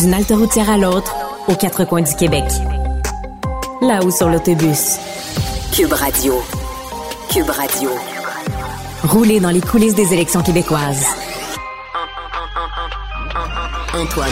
D'une 0.00 0.14
halte 0.14 0.30
routière 0.30 0.70
à 0.70 0.78
l'autre, 0.78 1.14
aux 1.46 1.54
quatre 1.54 1.84
coins 1.84 2.00
du 2.00 2.14
Québec. 2.14 2.44
Là-haut 3.82 4.10
sur 4.10 4.30
l'autobus. 4.30 4.96
Cube 5.74 5.92
Radio. 5.92 6.40
Cube 7.30 7.50
Radio. 7.50 7.90
Rouler 9.02 9.40
dans 9.40 9.50
les 9.50 9.60
coulisses 9.60 9.94
des 9.94 10.14
élections 10.14 10.42
québécoises. 10.42 11.04
Antoine 13.92 14.30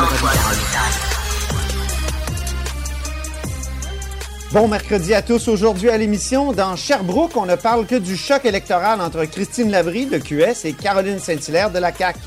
Bon 4.52 4.68
mercredi 4.68 5.12
à 5.12 5.20
tous. 5.20 5.48
Aujourd'hui 5.48 5.90
à 5.90 5.98
l'émission, 5.98 6.52
dans 6.52 6.76
Sherbrooke, 6.76 7.36
on 7.36 7.44
ne 7.44 7.56
parle 7.56 7.84
que 7.84 7.96
du 7.96 8.16
choc 8.16 8.46
électoral 8.46 9.02
entre 9.02 9.26
Christine 9.26 9.70
Labrie 9.70 10.06
de 10.06 10.16
QS 10.16 10.64
et 10.64 10.72
Caroline 10.72 11.18
Saint-Hilaire 11.18 11.70
de 11.70 11.78
la 11.78 11.92
CAQ. 11.92 12.18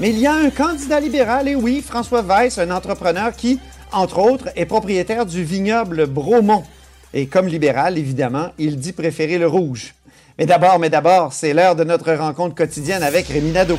Mais 0.00 0.10
il 0.10 0.18
y 0.18 0.26
a 0.26 0.32
un 0.32 0.48
candidat 0.48 0.98
libéral, 0.98 1.46
et 1.46 1.54
oui, 1.54 1.84
François 1.86 2.22
Weiss, 2.22 2.56
un 2.56 2.70
entrepreneur 2.70 3.32
qui, 3.36 3.60
entre 3.92 4.18
autres, 4.18 4.48
est 4.56 4.64
propriétaire 4.64 5.26
du 5.26 5.44
vignoble 5.44 6.06
Bromont. 6.06 6.64
Et 7.12 7.26
comme 7.26 7.48
libéral, 7.48 7.98
évidemment, 7.98 8.48
il 8.56 8.78
dit 8.78 8.92
préférer 8.92 9.36
le 9.36 9.46
rouge. 9.46 9.94
Mais 10.38 10.46
d'abord, 10.46 10.78
mais 10.78 10.88
d'abord, 10.88 11.34
c'est 11.34 11.52
l'heure 11.52 11.76
de 11.76 11.84
notre 11.84 12.14
rencontre 12.14 12.54
quotidienne 12.54 13.02
avec 13.02 13.28
Rémi 13.28 13.50
Nadeau. 13.50 13.78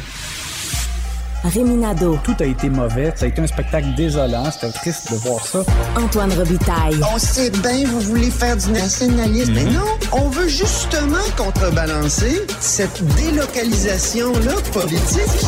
Rémi 1.43 1.83
Tout 2.23 2.35
a 2.39 2.45
été 2.45 2.69
mauvais. 2.69 3.11
Ça 3.15 3.25
a 3.25 3.27
été 3.27 3.41
un 3.41 3.47
spectacle 3.47 3.87
désolant. 3.97 4.51
C'était 4.51 4.71
triste 4.71 5.11
de 5.11 5.17
voir 5.17 5.43
ça. 5.43 5.63
Antoine 5.97 6.31
Robitaille. 6.33 6.99
On 7.15 7.17
sait 7.17 7.49
bien, 7.49 7.83
vous 7.87 7.99
voulez 7.99 8.29
faire 8.29 8.55
du 8.55 8.69
nationalisme. 8.71 9.53
Mais 9.53 9.63
non, 9.63 9.87
on 10.11 10.29
veut 10.29 10.47
justement 10.47 11.17
contrebalancer 11.35 12.45
cette 12.59 13.03
délocalisation-là 13.15 14.53
politique. 14.71 15.47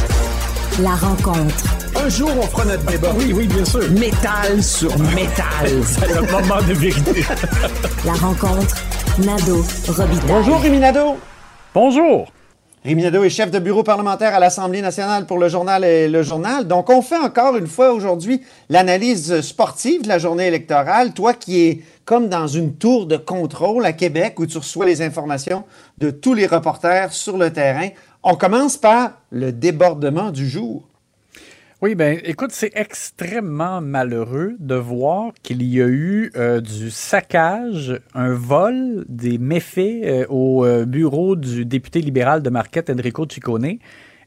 La 0.81 0.95
rencontre. 0.95 1.63
Un 1.95 2.09
jour, 2.09 2.31
on 2.35 2.41
fera 2.47 2.65
notre 2.65 2.85
débat. 2.85 3.13
Oui, 3.15 3.31
oui, 3.31 3.45
bien 3.45 3.63
sûr. 3.63 3.87
Métal 3.91 4.63
sur 4.63 4.97
métal. 4.97 5.69
C'est 5.85 6.07
le 6.07 6.21
moment 6.21 6.61
de 6.67 6.73
vérité. 6.73 7.23
La 8.05 8.13
rencontre. 8.13 8.75
Nado 9.19 9.63
Robitaille. 9.87 10.27
Bonjour, 10.27 10.59
Rémi 10.59 10.79
Nadeau. 10.79 11.17
Bonjour. 11.75 12.27
Rémi 12.83 13.03
Nadeau 13.03 13.23
est 13.23 13.29
chef 13.29 13.51
de 13.51 13.59
bureau 13.59 13.83
parlementaire 13.83 14.33
à 14.33 14.39
l'Assemblée 14.39 14.81
nationale 14.81 15.27
pour 15.27 15.37
le 15.37 15.47
journal 15.47 15.83
et 15.83 16.07
le 16.07 16.23
journal. 16.23 16.67
Donc, 16.67 16.89
on 16.89 17.03
fait 17.03 17.17
encore 17.17 17.55
une 17.55 17.67
fois 17.67 17.93
aujourd'hui 17.93 18.41
l'analyse 18.69 19.41
sportive 19.41 20.01
de 20.01 20.07
la 20.07 20.17
journée 20.17 20.47
électorale. 20.47 21.13
Toi 21.13 21.35
qui 21.35 21.61
es 21.61 21.81
comme 22.03 22.29
dans 22.29 22.47
une 22.47 22.73
tour 22.73 23.05
de 23.05 23.15
contrôle 23.15 23.85
à 23.85 23.93
Québec 23.93 24.39
où 24.39 24.47
tu 24.47 24.57
reçois 24.57 24.85
les 24.85 25.03
informations 25.03 25.63
de 25.99 26.09
tous 26.09 26.33
les 26.33 26.47
reporters 26.47 27.13
sur 27.13 27.37
le 27.37 27.53
terrain. 27.53 27.89
On 28.25 28.35
commence 28.35 28.77
par 28.77 29.19
le 29.31 29.51
débordement 29.51 30.31
du 30.31 30.47
jour. 30.47 30.87
Oui, 31.81 31.93
ben 31.93 32.21
écoute, 32.23 32.51
c'est 32.53 32.71
extrêmement 32.73 33.81
malheureux 33.81 34.55
de 34.59 34.75
voir 34.75 35.33
qu'il 35.43 35.61
y 35.61 35.81
a 35.81 35.87
eu 35.87 36.31
euh, 36.37 36.61
du 36.61 36.89
saccage, 36.89 37.99
un 38.15 38.33
vol, 38.33 39.03
des 39.09 39.37
méfaits 39.37 40.05
euh, 40.05 40.25
au 40.29 40.63
euh, 40.63 40.85
bureau 40.85 41.35
du 41.35 41.65
député 41.65 41.99
libéral 41.99 42.41
de 42.41 42.49
Marquette, 42.49 42.89
Enrico 42.89 43.27
Ciccone, 43.29 43.79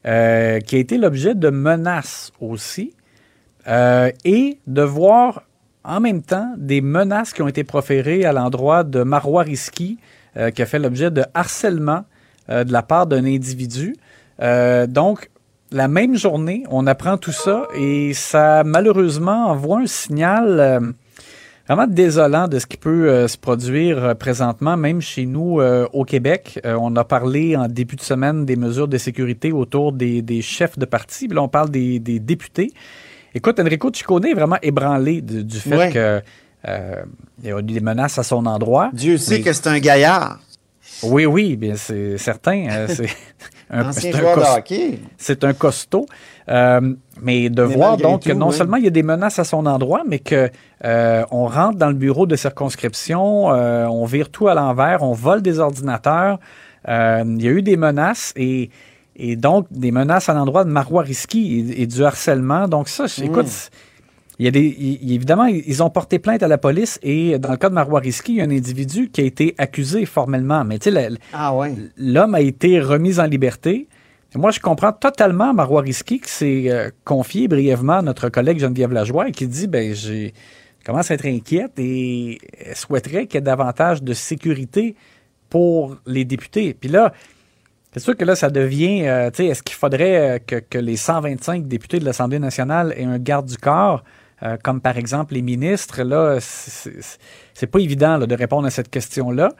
qui 0.03 0.05
a 0.05 0.59
été 0.77 0.99
l'objet 0.99 1.33
de 1.33 1.49
menaces 1.49 2.31
aussi, 2.39 2.93
et 3.67 4.59
de 4.67 4.81
voir 4.83 5.41
en 5.83 5.99
même 5.99 6.21
temps 6.21 6.53
des 6.55 6.81
menaces 6.81 7.33
qui 7.33 7.41
ont 7.41 7.47
été 7.47 7.63
proférées 7.63 8.25
à 8.25 8.31
l'endroit 8.31 8.83
de 8.83 9.01
Marois 9.01 9.45
qui 9.45 9.97
a 10.35 10.65
fait 10.65 10.79
l'objet 10.79 11.09
de 11.09 11.25
harcèlement 11.33 12.05
euh, 12.49 12.63
de 12.63 12.71
la 12.71 12.81
part 12.81 13.07
d'un 13.07 13.25
individu. 13.25 13.95
Euh, 14.41 14.87
donc, 14.87 15.29
la 15.71 15.89
même 15.89 16.15
journée, 16.15 16.63
on 16.71 16.87
apprend 16.87 17.17
tout 17.17 17.33
ça 17.33 17.67
et 17.75 18.13
ça 18.13 18.63
malheureusement 18.63 19.47
envoie 19.47 19.79
un 19.79 19.87
signal 19.87 20.59
euh, 20.61 20.79
vraiment 21.67 21.87
désolant 21.87 22.47
de 22.47 22.57
ce 22.57 22.65
qui 22.65 22.77
peut 22.77 23.27
se 23.27 23.37
produire 23.37 24.15
présentement, 24.15 24.77
même 24.77 25.01
chez 25.01 25.25
nous 25.25 25.59
au 25.59 26.05
Québec. 26.05 26.61
on 26.63 26.95
a 26.95 27.03
parlé 27.03 27.57
en 27.57 27.67
début 27.67 27.97
de 27.97 28.01
semaine 28.01 28.45
des 28.45 28.55
mesures 28.55 28.87
de 28.87 28.97
sécurité 28.97 29.51
autour 29.51 29.91
des, 29.91 30.41
chefs 30.41 30.79
de 30.79 30.85
parti. 30.85 31.27
là, 31.27 31.41
on 31.41 31.49
parle 31.49 31.69
des, 31.69 31.99
députés. 31.99 32.71
Écoute, 33.35 33.59
Enrico 33.59 33.91
Ciccone 33.93 34.27
est 34.27 34.33
vraiment 34.33 34.55
ébranlé 34.61 35.19
du, 35.21 35.59
fait 35.59 35.91
que 35.91 36.21
il 36.63 37.49
y 37.49 37.51
a 37.51 37.59
eu 37.59 37.63
des 37.63 37.81
menaces 37.81 38.17
à 38.17 38.23
son 38.23 38.45
endroit. 38.45 38.89
Dieu 38.93 39.17
sait 39.17 39.41
que 39.41 39.51
c'est 39.51 39.67
un 39.67 39.79
gaillard. 39.79 40.39
Oui, 41.03 41.25
oui, 41.25 41.55
bien 41.55 41.75
c'est 41.75 42.17
certain. 42.17 42.67
Euh, 43.69 43.83
c'est 43.91 44.15
un, 44.15 44.19
joueur 44.19 44.63
C'est 45.17 45.43
un 45.43 45.51
costaud. 45.51 46.05
Euh, 46.47 46.93
mais 47.21 47.49
de 47.49 47.63
voir 47.63 47.97
donc 47.97 48.23
que 48.23 48.31
non 48.31 48.51
seulement 48.51 48.77
il 48.77 48.85
y 48.85 48.87
a 48.87 48.91
des 48.91 49.03
menaces 49.03 49.39
à 49.39 49.43
son 49.43 49.65
endroit, 49.65 50.03
mais 50.07 50.19
que 50.19 50.49
euh, 50.85 51.25
on 51.31 51.47
rentre 51.47 51.77
dans 51.77 51.89
le 51.89 51.93
bureau 51.93 52.25
de 52.25 52.37
circonscription, 52.37 53.47
on 53.47 54.05
vire 54.05 54.29
tout 54.29 54.47
à 54.47 54.53
l'envers, 54.53 55.03
on 55.03 55.11
vole 55.11 55.41
des 55.41 55.59
ordinateurs. 55.59 56.39
il 56.87 57.41
y 57.41 57.47
a 57.49 57.51
eu 57.51 57.61
des 57.61 57.75
menaces 57.75 58.31
et, 58.37 58.69
et 59.17 59.35
donc 59.35 59.67
des 59.69 59.91
menaces 59.91 60.29
à 60.29 60.33
l'endroit 60.33 60.63
de 60.63 60.69
Marois 60.69 61.03
Risky 61.03 61.73
et, 61.75 61.87
du 61.87 62.05
harcèlement. 62.05 62.69
Donc 62.69 62.87
ça, 62.87 63.05
écoute, 63.21 63.47
hmm. 63.47 63.86
Il 64.39 64.45
y 64.45 64.47
a 64.47 64.51
des, 64.51 64.99
évidemment, 65.01 65.45
ils 65.45 65.81
ont 65.81 65.89
porté 65.89 66.19
plainte 66.19 66.43
à 66.43 66.47
la 66.47 66.59
police 66.59 66.99
et 67.01 67.39
dans 67.39 67.49
le 67.49 67.57
cas 67.57 67.69
de 67.69 67.73
Marois 67.73 68.01
Risky, 68.01 68.33
il 68.33 68.37
y 68.37 68.41
a 68.41 68.43
un 68.43 68.51
individu 68.51 69.09
qui 69.09 69.21
a 69.21 69.23
été 69.23 69.55
accusé 69.57 70.05
formellement. 70.05 70.63
Mais 70.63 70.77
tu 70.77 70.91
sais, 70.91 71.09
ah 71.33 71.55
l'homme 71.97 72.35
a 72.35 72.41
été 72.41 72.79
remis 72.79 73.19
en 73.19 73.25
liberté. 73.25 73.87
moi, 74.35 74.51
je 74.51 74.59
comprends 74.59 74.91
totalement 74.91 75.55
Marois 75.55 75.81
Risky 75.81 76.19
qui 76.19 76.29
s'est 76.29 76.65
euh, 76.67 76.91
confié 77.03 77.47
brièvement 77.47 77.93
à 77.93 78.01
notre 78.03 78.29
collègue 78.29 78.59
Geneviève 78.59 78.91
Lajoie 78.91 79.29
et 79.29 79.31
qui 79.31 79.47
dit, 79.47 79.65
ben, 79.65 79.95
j'ai 79.95 80.33
commence 80.87 81.11
à 81.11 81.15
être 81.15 81.25
inquiète 81.25 81.73
et 81.77 82.39
souhaiterait 82.73 83.27
qu'il 83.27 83.35
y 83.35 83.37
ait 83.39 83.41
davantage 83.41 84.01
de 84.01 84.13
sécurité 84.13 84.95
pour 85.49 85.97
les 86.05 86.23
députés. 86.23 86.73
Puis 86.73 86.89
là, 86.89 87.11
c'est 87.91 87.99
sûr 87.99 88.15
que 88.15 88.23
là, 88.23 88.35
ça 88.35 88.49
devient, 88.49 89.05
euh, 89.05 89.29
tu 89.29 89.37
sais, 89.37 89.45
est-ce 89.47 89.63
qu'il 89.63 89.75
faudrait 89.75 90.35
euh, 90.35 90.39
que, 90.39 90.55
que, 90.55 90.77
les 90.77 90.95
125 90.95 91.67
députés 91.67 91.99
de 91.99 92.05
l'Assemblée 92.05 92.39
nationale 92.39 92.93
aient 92.95 93.03
un 93.03 93.17
garde 93.17 93.47
du 93.47 93.57
corps? 93.57 94.03
Euh, 94.43 94.57
comme 94.61 94.81
par 94.81 94.97
exemple 94.97 95.33
les 95.33 95.41
ministres, 95.41 96.03
là, 96.03 96.37
c'est 96.39 97.67
pas 97.67 97.79
évident 97.79 98.19
de 98.19 98.35
répondre 98.35 98.67
à 98.67 98.71
cette 98.71 98.89
question-là. 98.89 99.53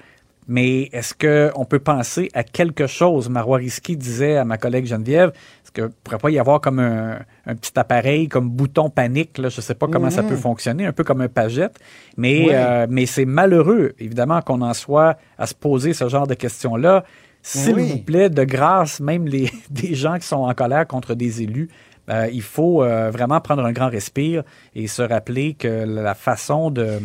Mais 0.50 0.84
est-ce 0.94 1.14
qu'on 1.14 1.66
peut 1.66 1.80
penser 1.80 2.30
à 2.34 2.44
quelque 2.44 2.88
chose? 2.88 3.28
Marois 3.28 3.58
Risky 3.58 3.98
disait 3.98 4.38
à 4.38 4.46
ma 4.46 4.58
collègue 4.58 4.86
Geneviève, 4.86 5.30
est-ce 5.30 5.74
qu'il 5.74 5.84
ne 5.84 5.90
pourrait 5.90 6.20
pas 6.20 6.30
y 6.30 6.40
avoir 6.40 6.62
comme 6.62 6.80
un, 6.80 7.20
petit 7.56 7.78
appareil, 7.78 8.30
comme 8.30 8.50
bouton 8.50 8.90
panique, 8.90 9.38
là, 9.40 9.50
je 9.50 9.58
ne 9.58 9.62
sais 9.62 9.76
pas 9.76 9.88
comment 9.88 10.10
ça 10.10 10.24
peut 10.24 10.36
mm-hmm. 10.36 10.38
fonctionner, 10.38 10.86
un 10.86 10.94
peu 10.94 11.04
comme 11.04 11.20
un 11.20 11.28
pagette, 11.28 11.78
mais, 12.16 12.48
euh, 12.52 12.88
mais 12.90 13.06
c'est 13.06 13.26
malheureux, 13.26 13.94
évidemment, 14.00 14.42
qu'on 14.42 14.62
en 14.62 14.74
soit 14.74 15.18
à 15.38 15.48
se 15.48 15.54
poser 15.54 15.94
ce 15.94 16.08
genre 16.08 16.28
de 16.28 16.34
questions-là. 16.34 17.04
S'il 17.42 17.76
vous 17.76 18.00
plaît, 18.00 18.30
de 18.30 18.44
grâce, 18.44 19.02
même 19.02 19.26
les, 19.26 19.50
des 19.70 19.96
gens 19.96 20.18
qui 20.18 20.28
sont 20.28 20.38
en 20.38 20.54
colère 20.54 20.88
contre 20.88 21.14
des 21.14 21.42
élus, 21.42 21.70
euh, 22.10 22.30
il 22.32 22.42
faut 22.42 22.84
euh, 22.84 23.12
vraiment 23.12 23.42
prendre 23.42 23.64
un 23.66 23.72
grand 23.72 23.90
respire 23.90 24.44
et 24.76 24.88
se 24.88 25.02
rappeler 25.02 25.54
que 25.54 25.68
la 25.68 26.16
façon 26.16 26.72
de 26.72 27.00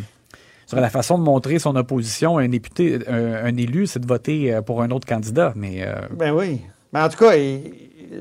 montrer 1.16 1.58
son 1.58 1.74
opposition 1.76 2.38
à 2.38 2.42
un 2.42 2.48
député, 2.48 2.98
un, 3.08 3.56
élu, 3.56 3.86
c'est 3.86 4.00
de 4.00 4.06
voter 4.06 4.54
euh, 4.54 4.62
pour 4.62 4.82
un 4.82 4.90
autre 4.90 5.06
candidat. 5.06 5.52
Mais 5.56 5.86
ben 6.16 6.32
oui. 6.32 6.60
Mais 6.92 7.00
en 7.00 7.08
tout 7.08 7.18
cas, 7.18 7.32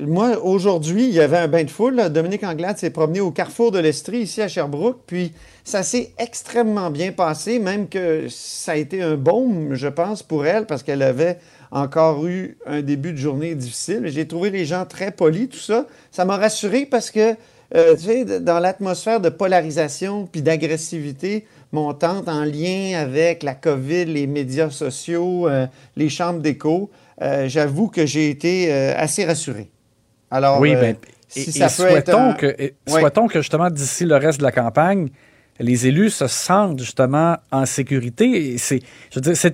moi, 0.00 0.38
aujourd'hui, 0.42 1.08
il 1.08 1.14
y 1.14 1.20
avait 1.20 1.36
un 1.36 1.48
bain 1.48 1.64
de 1.64 1.70
foule. 1.70 2.08
Dominique 2.10 2.42
Anglade 2.42 2.78
s'est 2.78 2.90
promené 2.90 3.20
au 3.20 3.30
carrefour 3.30 3.70
de 3.70 3.78
l'Estrie, 3.78 4.20
ici 4.20 4.40
à 4.40 4.48
Sherbrooke. 4.48 5.00
Puis 5.06 5.32
ça 5.62 5.82
s'est 5.82 6.12
extrêmement 6.18 6.90
bien 6.90 7.12
passé, 7.12 7.58
même 7.58 7.88
que 7.88 8.26
ça 8.28 8.72
a 8.72 8.76
été 8.76 9.02
un 9.02 9.16
baume, 9.16 9.74
je 9.74 9.88
pense, 9.88 10.22
pour 10.22 10.46
elle, 10.46 10.66
parce 10.66 10.82
qu'elle 10.82 11.02
avait 11.02 11.38
encore 11.72 12.26
eu 12.26 12.56
un 12.66 12.82
début 12.82 13.12
de 13.12 13.16
journée 13.16 13.54
difficile. 13.54 14.02
J'ai 14.04 14.28
trouvé 14.28 14.50
les 14.50 14.66
gens 14.66 14.84
très 14.84 15.10
polis, 15.10 15.48
tout 15.48 15.58
ça. 15.58 15.86
Ça 16.10 16.26
m'a 16.26 16.36
rassuré 16.36 16.86
parce 16.86 17.10
que, 17.10 17.34
euh, 17.74 17.96
tu 17.96 18.02
sais, 18.02 18.40
dans 18.40 18.60
l'atmosphère 18.60 19.20
de 19.20 19.30
polarisation 19.30 20.28
puis 20.30 20.42
d'agressivité 20.42 21.46
montante 21.72 22.28
en 22.28 22.44
lien 22.44 22.98
avec 23.00 23.42
la 23.42 23.54
COVID, 23.54 24.04
les 24.04 24.26
médias 24.26 24.68
sociaux, 24.68 25.48
euh, 25.48 25.66
les 25.96 26.10
chambres 26.10 26.40
d'écho, 26.40 26.90
euh, 27.22 27.48
j'avoue 27.48 27.88
que 27.88 28.04
j'ai 28.04 28.28
été 28.28 28.70
assez 28.70 29.24
rassuré. 29.24 29.70
Alors, 30.30 30.60
oui, 30.60 30.74
ben, 30.74 30.94
si 31.28 31.52
ça 31.52 31.66
peut 31.66 31.88
souhaitons, 31.88 32.34
que, 32.34 32.72
souhaitons 32.86 33.28
que 33.28 33.40
justement 33.40 33.70
d'ici 33.70 34.04
le 34.04 34.16
reste 34.16 34.38
de 34.38 34.44
la 34.44 34.52
campagne, 34.52 35.08
les 35.62 35.86
élus 35.86 36.10
se 36.10 36.26
sentent 36.26 36.78
justement 36.78 37.36
en 37.50 37.64
sécurité. 37.66 38.56
C'est, 38.58 38.82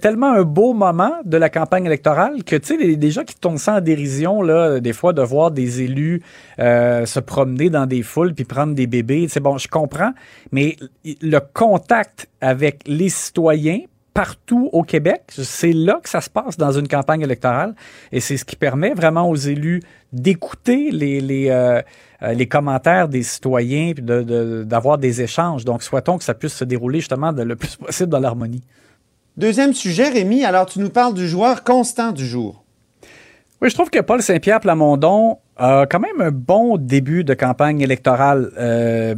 tellement 0.01 0.33
un 0.33 0.43
beau 0.43 0.73
moment 0.73 1.13
de 1.25 1.37
la 1.37 1.51
campagne 1.51 1.87
électorale 1.87 2.43
que, 2.45 2.57
tu 2.57 2.79
sais, 2.79 2.97
des 2.97 3.11
gens 3.11 3.25
qui 3.25 3.37
tournent 3.37 3.59
ça 3.59 3.77
en 3.77 3.81
dérision, 3.81 4.43
là, 4.43 4.81
des 4.81 4.93
fois, 4.93 5.13
de 5.13 5.23
voir 5.23 5.51
des 5.51 5.83
élus 5.83 6.23
euh, 6.59 7.07
se 7.07 7.21
promener 7.21 7.71
dans 7.71 7.87
des 7.87 8.03
foules 8.03 8.35
puis 8.35 8.45
prendre 8.45 8.75
des 8.75 8.87
bébés. 8.87 9.27
C'est 9.29 9.41
bon, 9.41 9.59
je 9.59 9.69
comprends, 9.69 10.13
mais 10.51 10.77
le 11.05 11.39
contact 11.53 12.29
avec 12.41 12.83
les 12.87 13.11
citoyens 13.11 13.81
partout 14.19 14.69
au 14.73 14.83
Québec. 14.83 15.23
C'est 15.29 15.73
là 15.73 16.01
que 16.03 16.09
ça 16.09 16.21
se 16.21 16.29
passe 16.29 16.57
dans 16.57 16.73
une 16.73 16.89
campagne 16.89 17.21
électorale 17.21 17.77
et 18.11 18.19
c'est 18.19 18.37
ce 18.37 18.45
qui 18.45 18.57
permet 18.57 18.93
vraiment 18.93 19.31
aux 19.31 19.37
élus 19.37 19.81
d'écouter 20.13 20.91
les, 20.91 21.21
les, 21.21 21.51
euh, 21.51 21.81
euh, 22.23 22.33
les 22.33 22.47
commentaires 22.47 23.09
des 23.09 23.23
citoyens 23.23 23.93
puis 23.95 24.03
d'avoir 24.03 24.99
des 24.99 25.23
échanges. 25.23 25.65
Donc, 25.65 25.83
souhaitons 25.83 26.19
que 26.19 26.25
ça 26.25 26.35
puisse 26.35 26.55
se 26.55 26.65
dérouler 26.65 27.01
justement 27.01 27.33
le 27.33 27.57
plus 27.57 27.77
possible 27.77 28.11
dans 28.11 28.21
l'harmonie. 28.21 28.63
Deuxième 29.37 29.73
sujet, 29.73 30.09
Rémi, 30.09 30.45
alors 30.45 30.67
tu 30.67 30.81
nous 30.81 30.91
parles 30.91 31.15
du 31.15 31.29
joueur 31.29 31.63
constant 31.63 32.11
du 32.11 32.27
jour. 32.27 32.65
Oui, 33.63 33.71
je 33.71 33.75
trouve 33.75 33.91
que 33.91 34.01
Paul 34.01 34.21
Saint-Pierre 34.21 34.61
Plamondon 34.61 35.39
a 35.57 35.87
quand 35.87 36.01
même 36.01 36.21
un 36.21 36.31
bon 36.31 36.77
début 36.77 37.25
de 37.25 37.35
campagne 37.35 37.81
électorale. 37.81 38.51
Euh, 38.59 39.15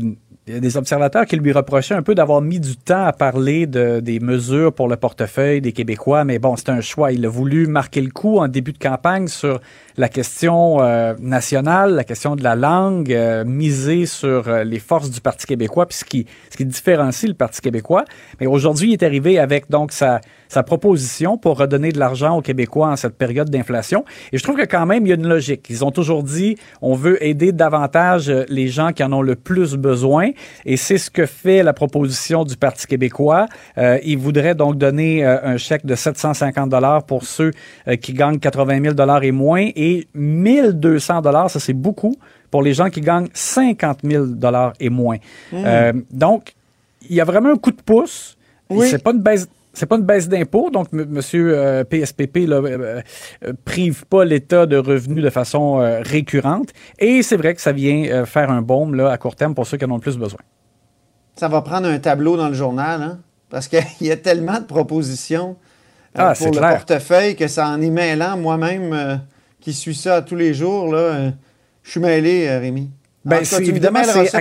des 0.59 0.77
observateurs 0.77 1.27
qui 1.27 1.37
lui 1.37 1.53
reprochaient 1.53 1.95
un 1.95 2.03
peu 2.03 2.15
d'avoir 2.15 2.41
mis 2.41 2.59
du 2.59 2.77
temps 2.77 3.05
à 3.05 3.13
parler 3.13 3.67
de, 3.67 4.01
des 4.01 4.21
mesures 4.21 4.73
pour 4.73 4.89
le 4.89 4.97
portefeuille 4.97 5.61
des 5.61 5.73
Québécois, 5.73 6.25
mais 6.25 6.39
bon, 6.39 6.57
c'est 6.57 6.71
un 6.71 6.81
choix. 6.81 7.13
Il 7.13 7.25
a 7.25 7.29
voulu 7.29 7.67
marquer 7.67 8.01
le 8.01 8.11
coup 8.11 8.39
en 8.39 8.49
début 8.49 8.73
de 8.73 8.79
campagne 8.79 9.29
sur 9.29 9.61
la 9.97 10.09
question 10.09 10.83
euh, 10.83 11.15
nationale, 11.21 11.95
la 11.95 12.05
question 12.05 12.37
de 12.37 12.43
la 12.43 12.57
langue, 12.57 13.13
euh, 13.13 13.45
miser 13.45 14.07
sur 14.07 14.49
euh, 14.49 14.65
les 14.65 14.79
forces 14.79 15.11
du 15.11 15.21
Parti 15.21 15.47
québécois, 15.47 15.87
puis 15.87 15.99
ce 15.99 16.05
qui, 16.05 16.27
ce 16.51 16.57
qui 16.57 16.65
différencie 16.65 17.29
le 17.29 17.35
Parti 17.35 17.61
québécois. 17.61 18.05
Mais 18.41 18.47
aujourd'hui, 18.47 18.91
il 18.91 18.93
est 18.95 19.03
arrivé 19.03 19.39
avec 19.39 19.71
donc 19.71 19.93
sa, 19.93 20.21
sa 20.51 20.63
proposition 20.63 21.39
pour 21.39 21.59
redonner 21.59 21.93
de 21.93 21.99
l'argent 21.99 22.37
aux 22.37 22.43
Québécois 22.43 22.89
en 22.89 22.97
cette 22.97 23.17
période 23.17 23.49
d'inflation. 23.49 24.05
Et 24.33 24.39
je 24.39 24.43
trouve 24.43 24.57
que 24.57 24.67
quand 24.67 24.85
même, 24.85 25.07
il 25.07 25.09
y 25.09 25.13
a 25.13 25.15
une 25.15 25.27
logique. 25.27 25.67
Ils 25.71 25.85
ont 25.85 25.91
toujours 25.91 26.23
dit, 26.23 26.57
on 26.83 26.95
veut 26.95 27.25
aider 27.25 27.53
davantage 27.53 28.29
les 28.49 28.69
gens 28.69 28.93
qui 28.93 29.03
en 29.03 29.13
ont 29.13 29.23
le 29.23 29.37
plus 29.37 29.77
besoin. 29.77 30.31
Et 30.67 30.77
c'est 30.77 30.99
ce 30.99 31.11
que 31.11 31.25
fait 31.25 31.63
la 31.63 31.73
proposition 31.73 32.45
du 32.45 32.57
Parti 32.57 32.87
québécois. 32.87 33.47
Euh, 33.79 33.99
il 34.05 34.19
voudrait 34.19 34.55
donc 34.55 34.77
donner 34.77 35.25
un 35.25 35.57
chèque 35.57 35.87
de 35.87 35.95
750 35.95 36.69
dollars 36.69 37.05
pour 37.05 37.25
ceux 37.25 37.53
qui 38.01 38.13
gagnent 38.13 38.39
80 38.39 38.83
000 38.83 38.95
dollars 38.95 39.23
et 39.23 39.33
moins 39.33 39.69
et 39.75 40.09
1200 40.15 41.23
dollars, 41.23 41.51
ça 41.51 41.61
c'est 41.61 41.73
beaucoup 41.73 42.17
pour 42.51 42.63
les 42.63 42.75
gens 42.75 42.91
qui 42.91 43.01
gagnent 43.01 43.29
50 43.33 44.01
000 44.05 44.27
dollars 44.27 44.73
et 44.81 44.91
moins. 44.91 45.19
Euh, 45.53 45.93
donc, 46.11 46.55
il 47.09 47.17
y 47.17 47.21
a 47.21 47.25
vraiment 47.25 47.51
un 47.51 47.57
coup 47.57 47.71
de 47.71 47.81
pouce. 47.81 48.37
Oui. 48.69 48.89
C'est 48.89 49.03
pas 49.03 49.13
une 49.13 49.21
baisse. 49.21 49.49
C'est 49.73 49.87
pas 49.87 49.97
une 49.97 50.05
baisse 50.05 50.29
d'impôt, 50.29 50.71
donc 50.71 50.89
M. 50.93 51.85
PSPP 51.89 52.39
ne 52.39 53.03
prive 53.65 54.05
pas 54.07 54.25
l'État 54.25 54.67
de 54.67 54.77
revenus 54.77 55.23
de 55.23 55.31
façon 55.31 55.81
euh, 55.81 56.01
récurrente. 56.03 56.71
Et 56.99 57.23
c'est 57.23 57.37
vrai 57.37 57.55
que 57.55 57.61
ça 57.61 57.73
vient 57.73 58.05
euh, 58.11 58.27
faire 58.27 58.51
un 58.51 58.63
baume 58.63 58.95
là, 58.95 59.11
à 59.11 59.19
court 59.19 59.37
terme 59.37 59.55
pour 59.55 59.67
ceux 59.67 59.77
qui 59.77 59.85
en 59.85 59.91
ont 59.93 59.97
le 59.97 60.01
plus 60.01 60.19
besoin. 60.19 60.41
Ça 61.37 61.49
va 61.49 61.63
prendre 61.63 61.87
un 61.87 61.99
tableau 61.99 62.37
dans 62.37 62.49
le 62.49 62.55
journal, 62.55 63.01
hein? 63.01 63.19
parce 63.49 63.69
qu'il 63.69 63.81
y 64.01 64.11
a 64.11 64.17
tellement 64.17 64.59
de 64.59 64.67
propositions 64.67 65.57
ah, 66.17 66.35
pour 66.37 66.49
le 66.53 66.61
portefeuille 66.61 67.37
que 67.37 67.47
ça 67.47 67.69
en 67.69 67.81
est 67.81 67.91
mêlant 67.91 68.37
moi-même 68.37 69.21
qui 69.61 69.73
suit 69.73 69.95
ça 69.95 70.23
tous 70.23 70.37
les 70.37 70.55
jours, 70.55 70.93
là, 70.93 70.99
euh, 70.99 71.31
je 71.83 71.91
suis 71.91 72.01
mêlé, 72.01 72.49
euh, 72.49 72.59
Rémi. 72.59 72.91
Ben, 73.25 73.45
c'est 73.45 73.65
évidemment, 73.67 74.03
c'est 74.05 74.35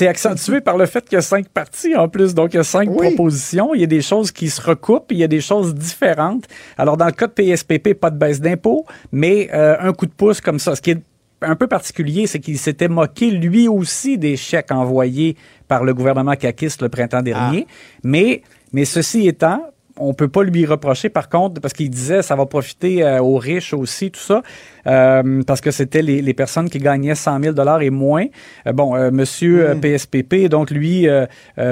accentué 0.00 0.60
par 0.60 0.76
le 0.76 0.86
fait 0.86 1.04
qu'il 1.04 1.16
y 1.16 1.18
a 1.18 1.22
cinq 1.22 1.48
parties 1.48 1.94
en 1.94 2.08
plus. 2.08 2.34
Donc, 2.34 2.54
il 2.54 2.56
y 2.56 2.60
a 2.60 2.64
cinq 2.64 2.90
propositions. 2.96 3.74
Il 3.74 3.80
y 3.80 3.84
a 3.84 3.88
des 3.88 4.02
choses 4.02 4.32
qui 4.32 4.48
se 4.48 4.60
recoupent. 4.60 5.12
Il 5.12 5.18
y 5.18 5.24
a 5.24 5.28
des 5.28 5.40
choses 5.40 5.74
différentes. 5.74 6.46
Alors, 6.78 6.96
dans 6.96 7.06
le 7.06 7.12
cas 7.12 7.26
de 7.26 7.32
PSPP, 7.32 7.94
pas 7.94 8.10
de 8.10 8.18
baisse 8.18 8.40
d'impôt, 8.40 8.86
mais 9.12 9.50
euh, 9.52 9.76
un 9.78 9.92
coup 9.92 10.06
de 10.06 10.12
pouce 10.12 10.40
comme 10.40 10.58
ça. 10.58 10.74
Ce 10.74 10.82
qui 10.82 10.92
est 10.92 11.02
un 11.42 11.56
peu 11.56 11.66
particulier, 11.66 12.26
c'est 12.26 12.40
qu'il 12.40 12.58
s'était 12.58 12.88
moqué 12.88 13.30
lui 13.30 13.68
aussi 13.68 14.18
des 14.18 14.36
chèques 14.36 14.70
envoyés 14.70 15.36
par 15.68 15.84
le 15.84 15.94
gouvernement 15.94 16.36
caquiste 16.36 16.82
le 16.82 16.88
printemps 16.88 17.22
dernier. 17.22 17.66
Ah. 17.68 17.72
Mais, 18.04 18.42
mais 18.72 18.84
ceci 18.84 19.26
étant, 19.26 19.72
on 19.96 20.14
peut 20.14 20.28
pas 20.28 20.42
lui 20.42 20.64
reprocher, 20.66 21.08
par 21.08 21.28
contre, 21.28 21.60
parce 21.60 21.74
qu'il 21.74 21.90
disait 21.90 22.22
ça 22.22 22.36
va 22.36 22.46
profiter 22.46 23.04
euh, 23.04 23.22
aux 23.22 23.38
riches 23.38 23.74
aussi, 23.74 24.10
tout 24.10 24.20
ça. 24.20 24.42
Euh, 24.86 25.42
parce 25.46 25.60
que 25.60 25.70
c'était 25.70 26.02
les, 26.02 26.22
les, 26.22 26.34
personnes 26.34 26.68
qui 26.68 26.78
gagnaient 26.78 27.14
100 27.14 27.40
000 27.40 27.54
dollars 27.54 27.82
et 27.82 27.90
moins. 27.90 28.26
Euh, 28.66 28.72
bon, 28.72 28.96
euh, 28.96 29.10
Monsieur 29.12 29.76
PSPP, 29.80 30.44
mm. 30.44 30.48
donc 30.48 30.70
lui 30.70 31.06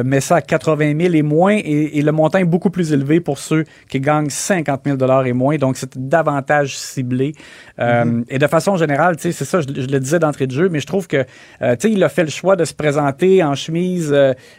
met 0.05 0.21
ça 0.21 0.37
à 0.37 0.41
80 0.43 0.95
000 1.01 1.15
et 1.15 1.23
moins, 1.23 1.55
et, 1.55 1.99
et, 1.99 2.03
le 2.03 2.13
montant 2.13 2.39
est 2.39 2.45
beaucoup 2.45 2.71
plus 2.71 2.93
élevé 2.93 3.21
pour 3.21 3.39
ceux 3.39 3.65
qui 3.89 4.01
gagnent 4.01 4.31
50 4.31 4.83
000 4.85 4.97
dollars 4.97 5.27
et 5.27 5.33
moins. 5.33 5.57
Donc 5.57 5.77
c'est 5.77 5.99
davantage 5.99 6.77
ciblé. 6.77 7.33
Mm-hmm. 7.79 8.25
Et 8.29 8.39
de 8.39 8.47
façon 8.47 8.77
générale, 8.77 9.17
tu 9.17 9.23
sais, 9.23 9.33
c'est 9.33 9.45
ça, 9.45 9.61
je, 9.61 9.67
le 9.67 9.99
disais 9.99 10.19
d'entrée 10.19 10.47
de 10.47 10.53
jeu, 10.53 10.69
mais 10.69 10.81
je 10.81 10.87
trouve 10.87 11.07
que, 11.07 11.23
tu 11.23 11.27
sais, 11.61 11.91
il 11.91 12.03
a 12.05 12.09
fait 12.09 12.25
le 12.25 12.31
choix 12.31 12.57
de 12.57 12.65
se 12.65 12.75
présenter 12.75 13.43
en 13.43 13.55
chemise, 13.55 14.13